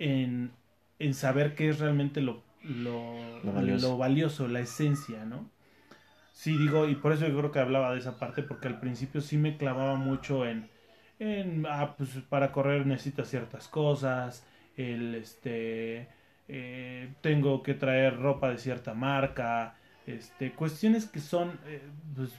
[0.00, 0.50] en,
[0.98, 3.14] en saber qué es realmente lo, lo,
[3.54, 3.88] valioso.
[3.88, 5.48] lo valioso, la esencia, ¿no?
[6.32, 9.20] Sí, digo, y por eso yo creo que hablaba de esa parte, porque al principio
[9.20, 10.68] sí me clavaba mucho en,
[11.68, 14.44] ah, pues para correr necesitas ciertas cosas,
[14.76, 16.08] el, este,
[16.48, 19.76] eh, tengo que traer ropa de cierta marca,
[20.06, 21.82] este, cuestiones que son eh,
[22.16, 22.32] pues,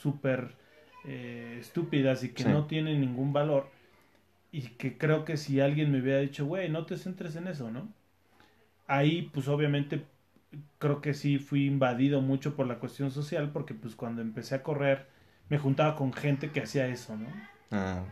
[0.00, 0.54] súper
[1.04, 3.70] eh, estúpidas y que no tienen ningún valor
[4.50, 7.70] y que creo que si alguien me hubiera dicho, güey, no te centres en eso,
[7.70, 7.88] ¿no?
[8.86, 10.04] Ahí, pues obviamente,
[10.78, 14.62] creo que sí fui invadido mucho por la cuestión social porque pues cuando empecé a
[14.62, 15.06] correr
[15.48, 17.28] me juntaba con gente que hacía eso, ¿no?
[17.70, 18.04] Ah,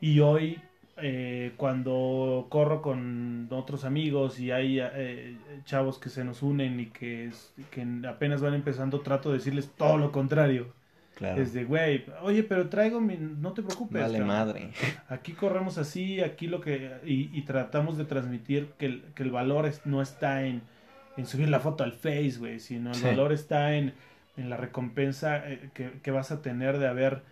[0.00, 0.60] y hoy,
[1.00, 6.86] eh, cuando corro con otros amigos y hay eh, chavos que se nos unen y
[6.86, 7.30] que,
[7.70, 10.72] que apenas van empezando, trato de decirles todo lo contrario.
[11.14, 11.42] Claro.
[11.42, 13.16] Es de, güey, oye, pero traigo mi...
[13.16, 14.00] No te preocupes.
[14.00, 14.70] Vale madre.
[15.08, 16.92] Aquí corremos así, aquí lo que...
[17.04, 20.62] Y, tratamos de transmitir que el, que el valor no está en,
[21.16, 23.94] en subir la foto al Face, güey, sino el valor está en,
[24.36, 27.22] en la recompensa eh, que, que vas a tener de haber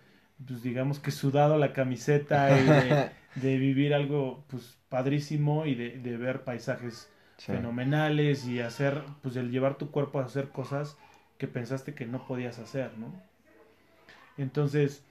[0.45, 3.09] pues digamos que sudado la camiseta y de,
[3.41, 9.77] vivir algo pues padrísimo y de, de ver paisajes fenomenales y hacer, pues el llevar
[9.77, 10.97] tu cuerpo a hacer cosas
[11.37, 13.13] que pensaste que no podías hacer, ¿no?
[14.37, 15.03] Entonces,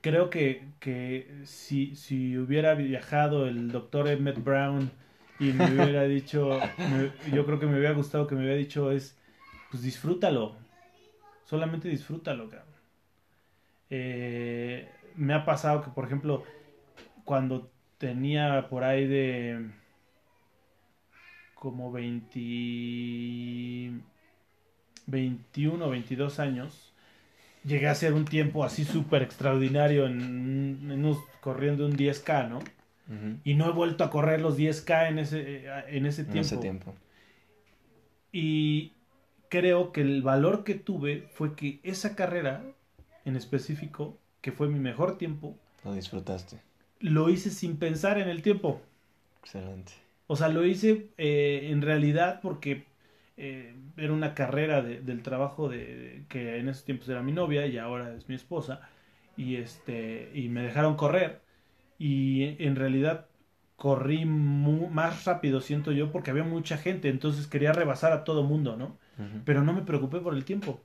[0.00, 4.90] creo que, que si, si hubiera viajado el doctor Emmett Brown
[5.38, 6.60] y me hubiera dicho,
[7.32, 9.16] yo creo que me hubiera gustado que me hubiera dicho es,
[9.70, 10.56] pues disfrútalo,
[11.44, 12.68] solamente disfrútalo, cabrón.
[13.90, 16.44] Eh, me ha pasado que, por ejemplo,
[17.24, 19.70] cuando tenía por ahí de
[21.54, 24.00] como 20,
[25.06, 26.92] 21 o 22 años,
[27.64, 32.58] llegué a hacer un tiempo así súper extraordinario en, corriendo un 10K, ¿no?
[33.44, 36.38] Y no he vuelto a correr los 10K en ese, en ese tiempo.
[36.38, 36.94] En ese tiempo.
[38.32, 38.92] Y
[39.50, 42.64] creo que el valor que tuve fue que esa carrera
[43.24, 45.56] en específico, que fue mi mejor tiempo.
[45.84, 46.60] Lo disfrutaste.
[47.02, 48.80] Lo hice sin pensar en el tiempo.
[49.40, 49.92] Excelente.
[50.28, 52.84] O sea, lo hice eh, en realidad porque
[53.36, 57.76] eh, era una carrera del trabajo de, que en esos tiempos era mi novia y
[57.76, 58.80] ahora es mi esposa.
[59.36, 61.42] Y, este, y me dejaron correr.
[61.98, 63.26] Y en realidad
[63.76, 67.08] corrí más rápido, siento yo, porque había mucha gente.
[67.08, 68.96] Entonces quería rebasar a todo mundo, ¿no?
[69.44, 70.80] Pero no me preocupé por el tiempo.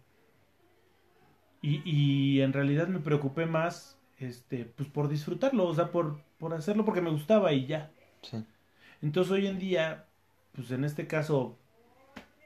[1.61, 6.53] Y, y en realidad me preocupé más, este, pues por disfrutarlo, o sea, por, por
[6.53, 7.91] hacerlo porque me gustaba y ya.
[8.21, 8.43] Sí.
[9.01, 10.05] Entonces hoy en día,
[10.53, 11.57] pues en este caso,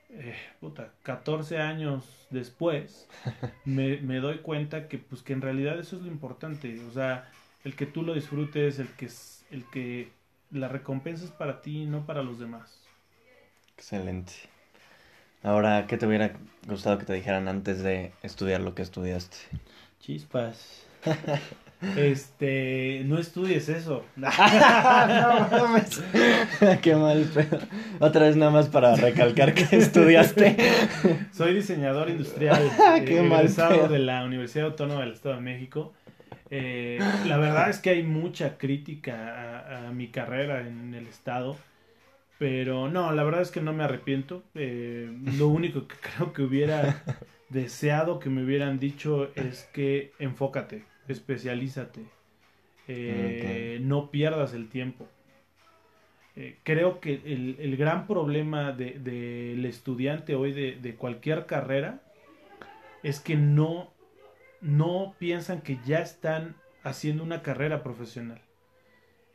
[0.09, 3.07] eh, puta, 14 años después,
[3.65, 7.29] me, me, doy cuenta que, pues que en realidad eso es lo importante, o sea,
[7.63, 9.09] el que tú lo disfrutes, el que,
[9.51, 10.11] el que
[10.51, 12.81] la recompensa es para ti, no para los demás.
[13.77, 14.33] Excelente.
[15.43, 16.33] Ahora, ¿qué te hubiera
[16.67, 19.37] gustado que te dijeran antes de estudiar lo que estudiaste?
[19.99, 20.85] Chispas.
[21.97, 24.05] Este, no estudies eso.
[24.15, 24.29] no
[26.81, 27.57] Qué mal pero
[27.99, 30.55] Otra vez nada más para recalcar que estudiaste.
[31.31, 32.69] Soy diseñador industrial.
[33.05, 33.47] Qué eh, mal
[33.89, 35.93] de la Universidad Autónoma del Estado de México.
[36.51, 41.57] Eh, la verdad es que hay mucha crítica a, mi carrera en el estado.
[42.37, 44.43] Pero no, la verdad es que no me arrepiento.
[44.53, 47.03] Eh, lo único que creo que hubiera
[47.49, 52.01] deseado que me hubieran dicho es que enfócate especialízate,
[52.87, 55.07] eh, no pierdas el tiempo.
[56.35, 62.01] Eh, creo que el, gran problema del de, estudiante hoy de, cualquier carrera
[63.03, 63.91] es que no,
[64.61, 68.41] no piensan que ya están haciendo una carrera profesional.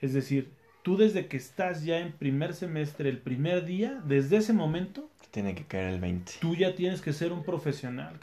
[0.01, 0.51] Es decir,
[0.83, 5.11] tú desde que estás ya en primer semestre, el primer día, desde ese momento...
[5.31, 6.33] Tiene que caer el 20.
[6.41, 8.19] Tú ya tienes que ser un profesional,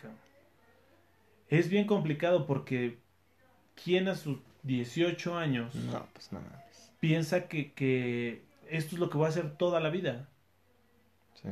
[1.47, 2.97] Es bien complicado porque
[3.81, 5.73] ¿quién a sus 18 años
[6.13, 6.29] pues
[6.99, 10.29] piensa que, esto es lo que va a hacer toda la vida?
[11.35, 11.49] Sí.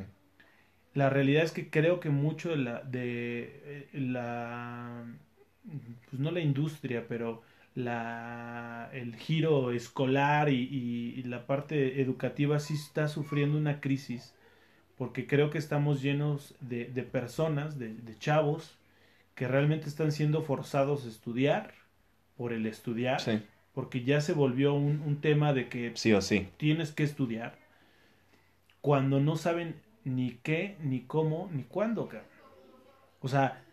[0.93, 5.05] La realidad es que creo que mucho de la, de eh, la
[6.09, 7.41] pues no la industria, pero
[7.75, 14.33] la, el giro escolar y, la parte educativa sí está sufriendo una crisis,
[14.97, 18.77] porque creo que estamos llenos de, personas, de, de, chavos,
[19.35, 21.73] que realmente están siendo forzados a estudiar
[22.37, 23.21] por el estudiar,
[23.73, 26.47] porque ya se volvió un, tema de que sí o sí.
[26.57, 27.57] tienes que estudiar,
[28.81, 32.09] cuando no saben ni qué, ni cómo, ni cuándo.
[33.21, 33.63] O sea,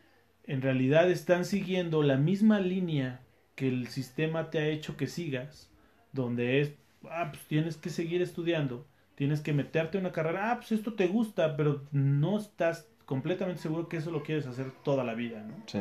[0.47, 3.21] en realidad están siguiendo la misma línea
[3.55, 5.71] que el sistema te ha hecho que sigas,
[6.13, 6.73] donde es,
[7.11, 10.95] ah, pues tienes que seguir estudiando, tienes que meterte en una carrera, ah, pues esto
[10.95, 15.43] te gusta, pero no estás completamente seguro que eso lo quieres hacer toda la vida,
[15.43, 15.55] ¿no?
[15.67, 15.81] Sí.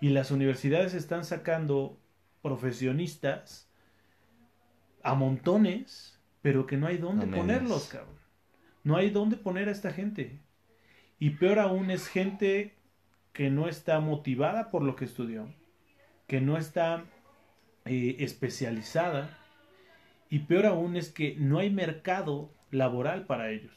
[0.00, 1.98] Y las universidades están sacando
[2.42, 3.70] profesionistas
[5.02, 8.16] a montones, pero que no hay dónde ponerlos, cabrón.
[8.84, 10.40] No hay dónde poner a esta gente.
[11.18, 12.74] Y peor aún es gente
[13.32, 15.48] que no está motivada por lo que estudió,
[16.26, 17.04] que no está
[17.84, 19.38] eh, especializada.
[20.28, 23.72] Y peor aún es que no hay mercado laboral para ellos.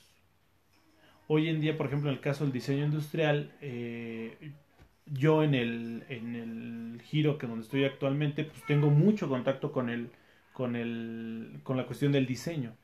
[1.27, 4.53] Hoy en día, por ejemplo, en el caso del diseño industrial, eh,
[5.05, 9.89] yo en el, en el giro que donde estoy actualmente, pues tengo mucho contacto con
[9.89, 10.09] el,
[10.53, 12.75] con el, con la cuestión del diseño.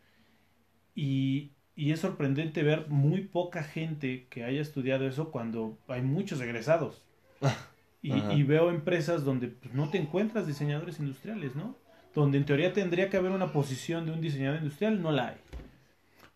[0.96, 6.42] Y, y es sorprendente ver muy poca gente que haya estudiado eso cuando hay muchos
[6.42, 7.04] egresados.
[8.02, 11.76] y, y, veo empresas donde pues, no te encuentras diseñadores industriales, ¿no?
[12.14, 15.38] Donde en teoría tendría que haber una posición de un diseñador industrial, no la hay.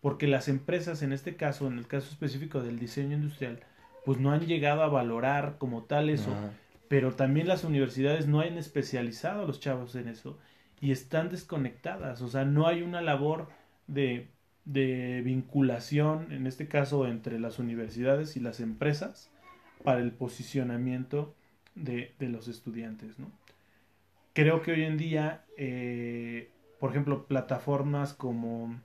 [0.00, 3.60] Porque las empresas, en este caso, en el caso específico del diseño industrial,
[4.06, 6.30] pues no han llegado a valorar como tal eso.
[6.88, 10.38] Pero también las universidades no han especializado a los chavos en eso
[10.80, 12.22] y están desconectadas.
[12.22, 13.48] O sea, no hay una labor
[13.86, 14.28] de,
[14.64, 19.30] de vinculación, en este caso, entre las universidades y las empresas
[19.82, 21.34] para el posicionamiento
[21.74, 23.30] de, de los estudiantes, ¿no?
[24.32, 28.78] Creo que hoy en día, eh, por ejemplo, plataformas como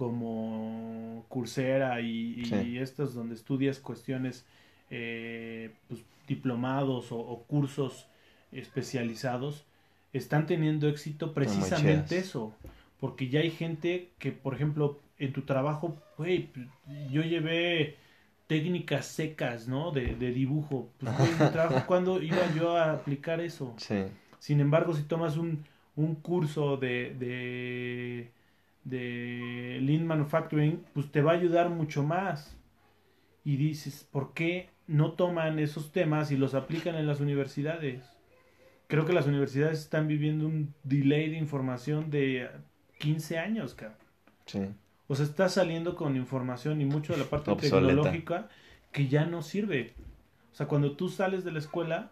[0.00, 4.46] como Coursera y, estas donde estudias cuestiones,
[4.88, 6.00] eh, pues,
[6.34, 8.06] diplomados o, cursos
[8.52, 9.66] especializados,
[10.12, 12.54] están teniendo éxito precisamente eso.
[12.98, 16.50] Porque ya hay gente que, por ejemplo, en tu trabajo, güey,
[17.10, 17.96] yo llevé
[18.46, 19.90] técnicas secas, ¿no?
[19.90, 20.90] De, dibujo.
[20.98, 23.74] Pues, en mi trabajo, ¿cuándo iba yo a aplicar eso?
[24.38, 25.64] Sin embargo, si tomas un,
[25.96, 28.30] un curso de
[28.84, 32.56] de Lean Manufacturing, pues te va a ayudar mucho más.
[33.44, 38.02] Y dices, ¿por qué no toman esos temas y los aplican en las universidades?
[38.88, 42.50] Creo que las universidades están viviendo un delay de información de
[42.98, 43.98] 15 años, cabrón.
[44.46, 44.60] Sí.
[45.06, 48.48] O sea, está saliendo con información y mucho de la parte tecnológica
[48.90, 49.94] que ya no sirve.
[50.52, 52.10] O sea, cuando tú sales de la escuela,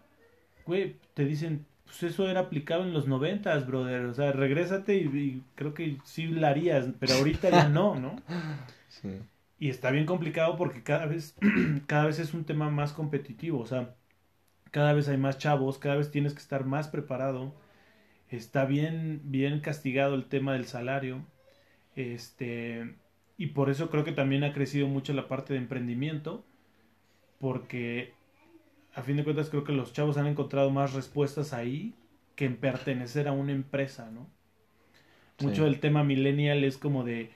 [0.65, 4.05] güey, te dicen, pues eso era aplicado en los noventas, brother.
[4.05, 8.15] O sea, regrésate y, creo que sí la harías, pero ahorita ya no, ¿no?
[8.87, 9.19] Sí.
[9.59, 11.35] Y está bien complicado porque cada vez,
[11.87, 13.59] cada vez es un tema más competitivo.
[13.59, 13.95] O sea,
[14.71, 17.53] cada vez hay más chavos, cada vez tienes que estar más preparado.
[18.29, 21.25] Está bien, bien castigado el tema del salario.
[21.95, 22.95] Este,
[23.37, 26.45] y por eso creo que también ha crecido mucho la parte de emprendimiento,
[27.39, 28.13] porque
[28.93, 31.95] a fin de cuentas creo que los chavos han encontrado más respuestas ahí
[32.35, 34.29] que en pertenecer a una empresa, ¿no?
[35.41, 37.31] Mucho del tema millennial es como de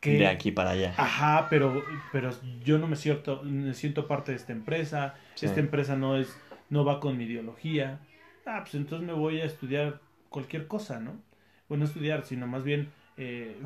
[0.00, 0.94] que de aquí para allá.
[0.96, 2.30] Ajá, pero pero
[2.64, 6.36] yo no me siento me siento parte de esta empresa, esta empresa no es
[6.70, 8.00] no va con mi ideología.
[8.46, 11.20] Ah, pues entonces me voy a estudiar cualquier cosa, ¿no?
[11.68, 13.60] Bueno, estudiar, sino más bien eh,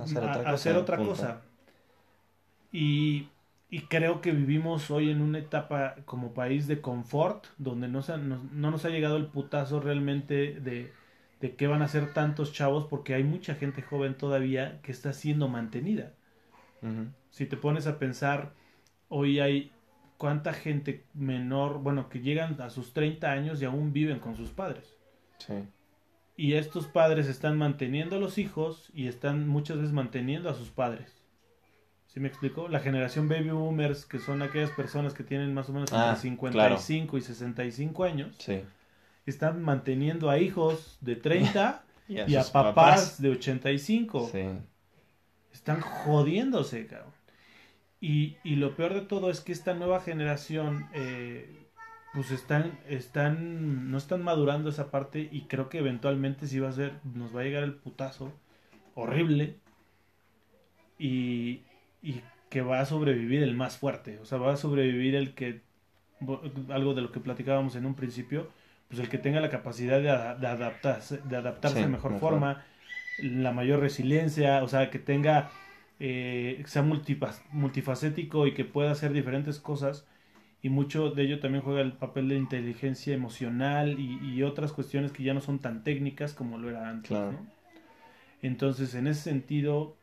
[0.45, 1.43] hacer otra, cosa,
[2.73, 3.29] Y,
[3.71, 8.19] y, creo que vivimos hoy en una etapa como país de confort, donde no, se,
[8.19, 10.93] no, nos ha llegado el putazo realmente de,
[11.41, 15.13] de qué van a ser tantos chavos, porque hay mucha gente joven todavía que está
[15.13, 16.13] siendo mantenida.
[17.31, 18.53] Si te pones a pensar,
[19.09, 19.73] hoy hay
[20.19, 24.51] cuánta gente menor, bueno, que llegan a sus 30 años y aún viven con sus
[24.51, 24.97] padres.
[25.39, 25.55] Sí.
[26.37, 30.71] Y estos padres están manteniendo a los hijos y están muchas veces manteniendo a sus
[30.71, 31.25] padres.
[32.07, 32.69] ¿Sí me explico?
[32.69, 37.17] La generación baby boomers, que son aquellas personas que tienen más o menos entre 55
[37.17, 38.63] ah, y 65 años, sí.
[39.27, 44.31] están manteniendo a hijos de 30 y a, papás, de 85.
[44.31, 44.45] Sí.
[45.55, 47.13] Están jodiéndose, cabrón.
[48.01, 51.49] Y, y, lo peor de todo es que esta nueva generación eh,
[52.13, 56.73] pues están, están, no están madurando esa parte y creo que eventualmente sí va a
[56.73, 58.31] ser, nos va a llegar el putazo
[58.95, 59.57] horrible
[60.99, 61.63] y,
[62.03, 62.21] y
[62.51, 65.63] que va a sobrevivir el más fuerte, o sea, va a sobrevivir el que,
[66.69, 68.51] algo de lo que platicábamos en un principio,
[68.89, 72.65] pues el que tenga la capacidad de, adaptarse, de adaptarse de mejor, forma,
[73.19, 75.51] la mayor resiliencia, o sea, que tenga,
[76.01, 80.07] eh, que sea multifacético y que pueda hacer diferentes cosas.
[80.63, 85.23] Y mucho de ello también juega el papel de inteligencia emocional y, otras cuestiones que
[85.23, 87.17] ya no son tan técnicas como lo era antes.
[88.41, 89.97] Entonces, en ese sentido,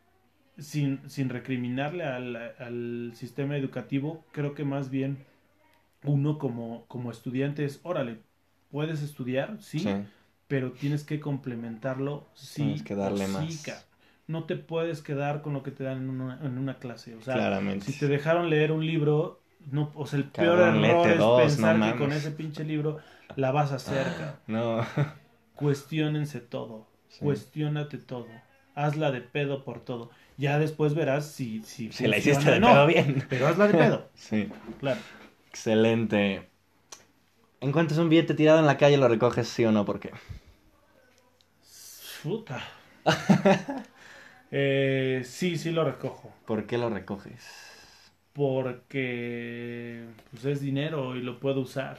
[0.59, 5.25] sin, sin recriminarle al, sistema educativo, creo que más bien
[6.03, 8.19] uno como, como estudiante es, órale,
[8.69, 9.88] puedes estudiar, sí,
[10.52, 12.64] pero tienes que complementarlo, sí.
[12.64, 13.88] Tienes que darle más.
[14.28, 17.15] no te puedes quedar con lo que te dan en una, en una clase.
[17.15, 19.40] O sea, si te dejaron leer un libro,
[19.72, 22.98] no, o sea, el peor error es pensar que con ese pinche libro
[23.38, 24.06] la vas a hacer,
[24.48, 24.86] No.
[25.56, 26.86] Cuestiónense todo.
[27.22, 28.28] Cuestiónate todo.
[28.76, 30.10] Hazla de pedo por todo.
[30.36, 33.26] Ya después verás si, si, si la hiciste de pedo bien.
[33.30, 34.10] Pero hazla de pedo.
[34.15, 34.49] sí.
[34.82, 34.99] Claro.
[35.48, 36.49] Excelente.
[37.61, 40.11] Encuentras un billete tirado en la calle, lo recoges sí o no, ¿por qué?
[42.22, 42.61] Puta.
[44.52, 46.31] eh, sí, sí lo recojo.
[46.45, 47.43] ¿Por qué lo recoges?
[48.34, 51.98] porque pues es dinero y lo puedo usar.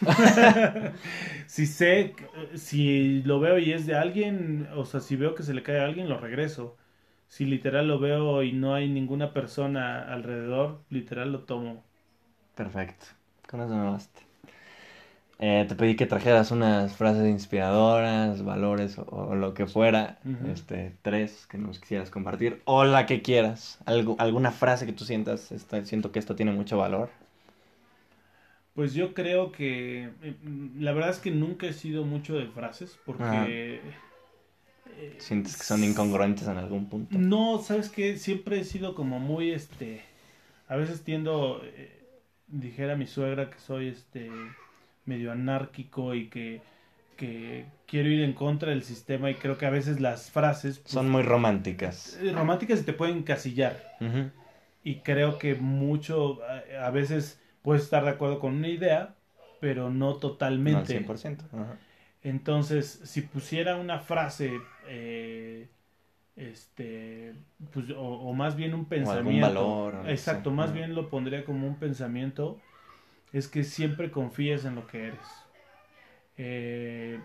[1.46, 2.14] si sé,
[2.54, 5.80] si lo veo y es de alguien, o sea, si veo que se le cae
[5.80, 6.76] a alguien, lo regreso.
[7.28, 11.84] Si literal lo veo y no hay ninguna persona alrededor, literal lo tomo.
[12.56, 13.06] Perfecto.
[13.48, 14.20] Con eso me basta.
[15.38, 20.18] Eh, te pedí que trajeras unas frases inspiradoras, valores o, lo que fuera,
[20.50, 25.04] este, tres que nos quisieras compartir, o la que quieras, Algo, alguna frase que tú
[25.04, 25.52] sientas,
[25.84, 27.10] siento que esto tiene mucho valor.
[28.74, 30.36] Pues yo creo que, eh,
[30.78, 33.80] la verdad es que nunca he sido mucho de frases, porque...
[34.98, 37.18] Eh, ¿Sientes que son incongruentes en algún punto?
[37.18, 40.00] No, sabes que siempre he sido como muy, este,
[40.66, 41.60] a veces tiendo,
[42.46, 44.30] dijera mi suegra que soy, este
[45.06, 46.60] medio anárquico y que,
[47.86, 50.78] quiero ir en contra del sistema y creo que a veces las frases...
[50.78, 52.18] Pues, Son muy románticas.
[52.20, 53.96] Eh, románticas y te pueden encasillar.
[54.84, 56.40] Y creo que mucho,
[56.80, 59.14] a, veces puedes estar de acuerdo con una idea,
[59.60, 61.00] pero no totalmente.
[61.00, 61.38] No 100%.
[62.22, 65.68] Entonces, si pusiera una frase, eh,
[66.36, 67.34] este,
[67.72, 69.46] pues, o, más bien un pensamiento.
[69.46, 70.02] valor.
[70.06, 72.60] Exacto, más bien lo pondría como un pensamiento
[73.36, 75.28] es que siempre confíes en lo que eres.
[76.38, 77.20] Eh,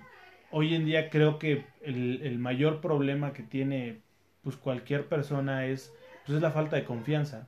[0.52, 4.02] hoy en día creo que el, mayor problema que tiene
[4.44, 5.94] pues cualquier persona es,
[6.26, 7.48] pues es la falta de confianza,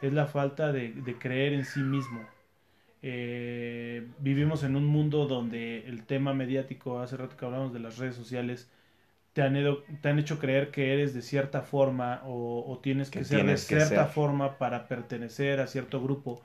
[0.00, 2.26] es la falta de, creer en sí mismo.
[3.02, 7.98] Eh, vivimos en un mundo donde el tema mediático, hace rato que hablamos de las
[7.98, 8.70] redes sociales,
[9.34, 9.54] te han,
[10.00, 14.06] te han hecho creer que eres de cierta forma o, tienes que, ser de cierta
[14.06, 16.40] forma para pertenecer a cierto grupo.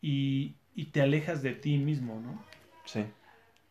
[0.00, 2.42] Y, y te alejas de ti mismo, ¿no?
[2.84, 3.04] Sí.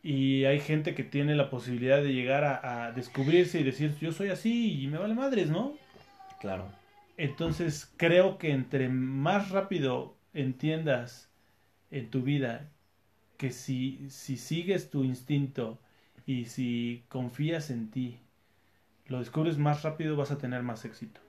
[0.04, 4.30] Y hay gente que tiene la posibilidad de llegar a, descubrirse y decir, yo soy
[4.30, 5.74] así y me vale madres, ¿no?
[6.40, 6.72] Claro.
[7.18, 11.30] Entonces creo que entre más rápido entiendas
[11.92, 12.70] en tu vida
[13.38, 15.80] que si, si sigues tu instinto
[16.26, 18.20] y si confías en ti,
[19.08, 21.22] lo descubres más rápido, vas a tener más éxito.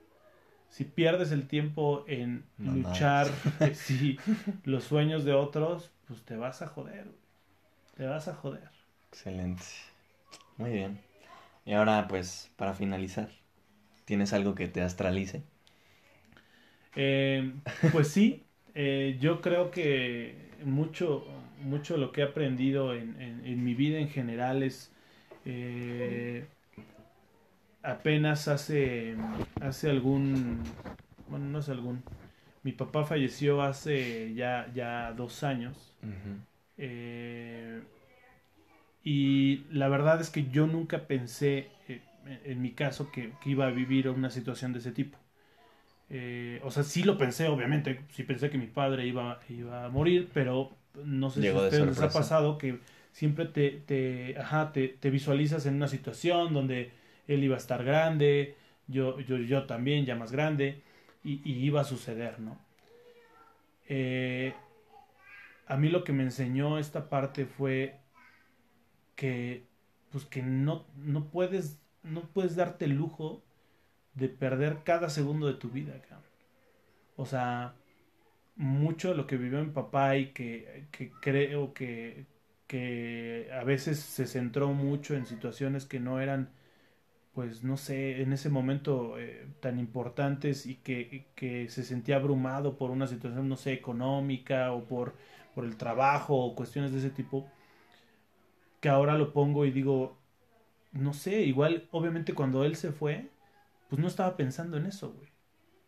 [0.73, 3.27] Si pierdes el tiempo en luchar
[3.75, 4.19] si,
[4.65, 7.09] los sueños de otros, pues te vas a joder.
[7.95, 8.71] Te vas a joder.
[9.11, 9.65] Excelente.
[10.57, 10.99] Muy bien.
[11.67, 13.29] Y ahora, pues, para finalizar,
[14.07, 15.43] ¿tienes algo que te astralice?
[16.97, 17.53] Eh,
[17.93, 18.43] pues sí,
[18.75, 20.35] eh, yo creo que
[20.65, 21.27] mucho,
[21.61, 24.91] mucho lo que he aprendido en, en, mi vida en general es
[25.45, 26.47] eh,
[27.83, 29.17] apenas hace,
[29.61, 30.63] hace algún,
[31.29, 32.03] bueno, no hace algún,
[32.63, 35.97] mi papá falleció hace ya, ya dos años.
[39.05, 41.69] y la verdad es que yo nunca pensé,
[42.45, 45.19] en mi caso, que, que iba a vivir una situación de ese tipo.
[46.15, 49.89] Eh, o sea, sí lo pensé, obviamente, sí pensé que mi padre iba, iba a
[49.89, 50.71] morir, pero
[51.05, 52.81] no sé si a ustedes les ha pasado que
[53.13, 56.91] siempre te, te, ajá, te, te, visualizas en una situación donde
[57.29, 60.83] él iba a estar grande, yo, yo, yo también, ya más grande,
[61.25, 62.59] y, iba a suceder, ¿no?
[63.89, 64.55] Eh,
[65.67, 68.01] a mí lo que me enseñó esta parte fue
[69.15, 69.65] que,
[70.11, 73.43] pues que no, no puedes, no puedes darte el lujo
[74.15, 75.95] de perder cada segundo de tu vida.
[77.17, 77.75] O sea,
[78.57, 80.87] mucho de lo que vivió mi papá y que,
[81.21, 82.27] creo que,
[82.67, 86.51] que a veces se centró mucho en situaciones que no eran,
[87.35, 92.77] pues no sé, en ese momento eh, tan importantes y que, que, se sentía abrumado
[92.77, 95.15] por una situación, no sé, económica o por,
[95.55, 97.49] por el trabajo o cuestiones de ese tipo,
[98.81, 100.19] que ahora lo pongo y digo,
[100.93, 103.31] no sé, igual obviamente cuando él se fue,
[103.89, 105.31] pues no estaba pensando en eso, güey.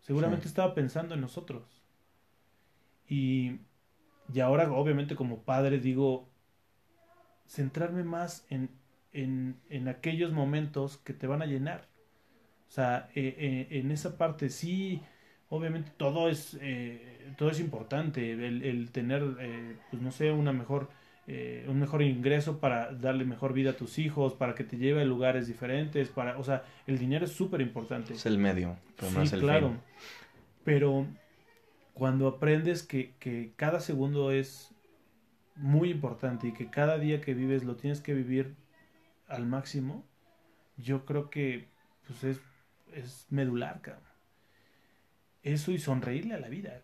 [0.00, 1.82] Seguramente estaba pensando en nosotros.
[3.08, 3.60] Y,
[4.32, 6.28] y ahora, obviamente, como padre, digo,
[7.46, 8.68] centrarme más en,
[9.14, 11.88] en, en aquellos momentos que te van a llenar.
[12.68, 13.34] O sea, eh,
[13.70, 15.00] eh, en esa parte sí,
[15.48, 18.32] obviamente todo es, eh, todo es importante.
[18.32, 19.22] El, el tener,
[19.90, 20.90] pues no sé, una mejor
[21.26, 25.04] un mejor ingreso para darle mejor vida a tus hijos, para que te lleve a
[25.06, 28.12] lugares diferentes, para, o sea, el dinero es súper importante.
[28.12, 29.72] Es el medio, pero el claro.
[30.64, 31.06] Pero
[31.94, 34.74] cuando aprendes que, que cada segundo es
[35.56, 38.54] muy importante y que cada día que vives lo tienes que vivir
[39.28, 40.04] al máximo,
[40.76, 41.68] yo creo que
[42.06, 42.40] pues es,
[42.92, 44.04] es medular, cabrón.
[45.42, 46.82] Eso y sonreírle a la vida.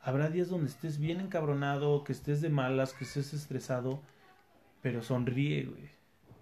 [0.00, 4.02] Habrá días donde estés bien encabronado, que estés de malas, que estés estresado,
[4.82, 5.90] pero sonríe, güey.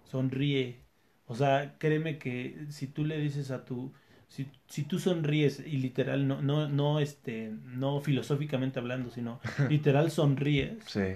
[0.03, 0.81] Sonríe.
[1.27, 3.93] O sea, créeme que si tú le dices a tu
[4.27, 9.39] si, si tú sonríes y literal no no no este no filosóficamente hablando, sino
[9.69, 10.83] literal sonríes.
[10.85, 11.15] Sí.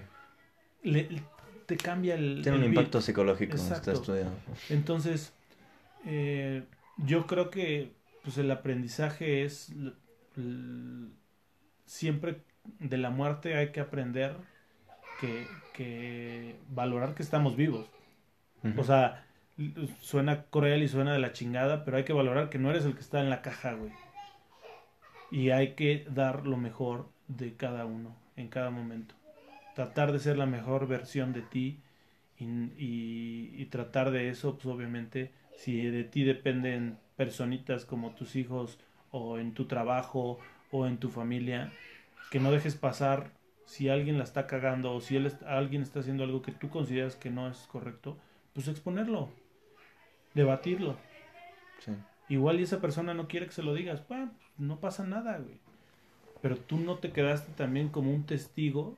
[1.67, 4.31] Te cambia el tiene un impacto psicológico está estudiado.
[4.69, 5.33] Entonces,
[6.05, 6.63] eh,
[6.97, 7.91] yo creo que
[8.23, 9.73] pues el aprendizaje es
[11.85, 12.41] siempre
[12.79, 14.35] de la muerte hay que aprender
[15.19, 17.85] que, que valorar que estamos vivos.
[18.77, 19.25] O sea,
[20.01, 22.95] suena cruel y suena de la chingada, pero hay que valorar que no eres el
[22.95, 23.91] que está en la caja, güey.
[25.31, 29.15] Y hay que dar lo mejor de cada uno, en cada momento.
[29.77, 31.83] Tratar de ser la mejor versión de ti
[32.39, 38.35] y, y, y tratar de eso, pues obviamente, si de ti dependen personitas como tus
[38.35, 38.79] hijos
[39.11, 40.39] o en tu trabajo
[40.71, 41.71] o en tu familia,
[42.31, 43.29] que no dejes pasar
[43.65, 47.15] si alguien la está cagando o si él, alguien está haciendo algo que tú consideras
[47.15, 48.17] que no es correcto,
[48.53, 49.29] pues exponerlo,
[50.33, 50.97] debatirlo.
[52.29, 54.27] Igual y esa persona no quiere que se lo digas, pues
[54.57, 55.59] no pasa nada, güey.
[56.41, 58.97] Pero tú no te quedaste también como un testigo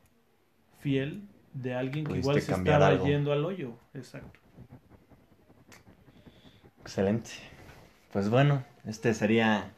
[0.79, 1.23] fiel
[1.53, 3.73] de alguien que igual se estaba yendo al hoyo.
[3.93, 4.39] Exacto.
[6.81, 7.29] Excelente.
[8.11, 9.71] Pues bueno, este sería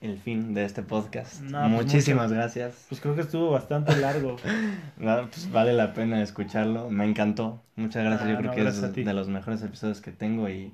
[0.00, 1.40] el fin de este podcast.
[1.40, 2.86] Pues Muchísimas gracias.
[2.88, 4.36] Pues creo que estuvo bastante largo.
[4.98, 6.90] pues vale la pena escucharlo.
[6.90, 7.62] Me encantó.
[7.76, 8.28] Muchas gracias.
[8.28, 10.72] Yo ah, creo que es de los mejores episodios que tengo y,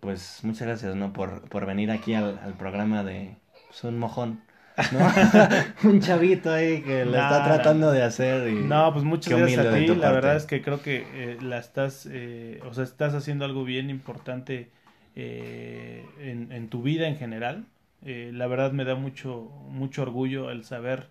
[0.00, 1.12] pues muchas gracias, ¿no?
[1.12, 3.36] Por, por venir aquí al, programa de
[3.68, 4.40] pues, un mojón.
[5.84, 8.48] un chavito ahí que lo está tratando de hacer.
[8.48, 9.86] Y no, pues muchas gracias a ti.
[9.94, 13.64] La verdad es que creo que eh, la estás, eh, o sea, estás haciendo algo
[13.64, 14.70] bien importante
[15.14, 17.66] eh, en, en tu vida en general.
[18.04, 21.08] Eh, la verdad me da mucho, mucho orgullo el saber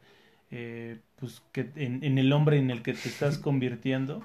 [0.49, 4.23] eh, pues que en, el hombre en el que te estás convirtiendo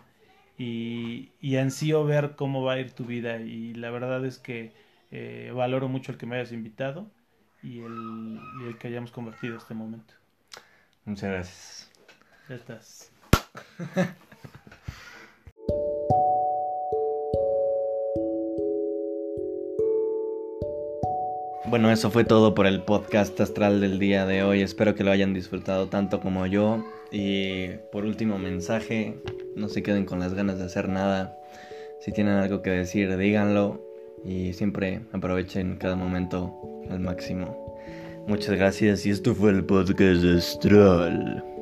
[0.58, 3.38] y, y ansío ver cómo va a ir tu vida.
[3.40, 4.72] Y la verdad es que
[5.54, 7.10] valoro mucho el que me hayas invitado
[7.66, 8.38] y el,
[8.78, 10.14] que hayamos convertido este momento.
[11.04, 11.90] Muchas gracias.
[12.48, 13.12] Ya estás.
[21.68, 24.62] Bueno, eso fue todo por el podcast astral del día de hoy.
[24.62, 26.86] Espero que lo hayan disfrutado tanto como yo.
[27.10, 29.20] Y por último mensaje,
[29.56, 31.36] no se queden con las ganas de hacer nada.
[31.98, 33.85] Si tienen algo que decir, díganlo
[34.26, 36.52] y siempre aprovechen cada momento
[36.90, 37.76] al máximo.
[38.26, 41.55] Muchas gracias y esto fue el podcast de Stroll.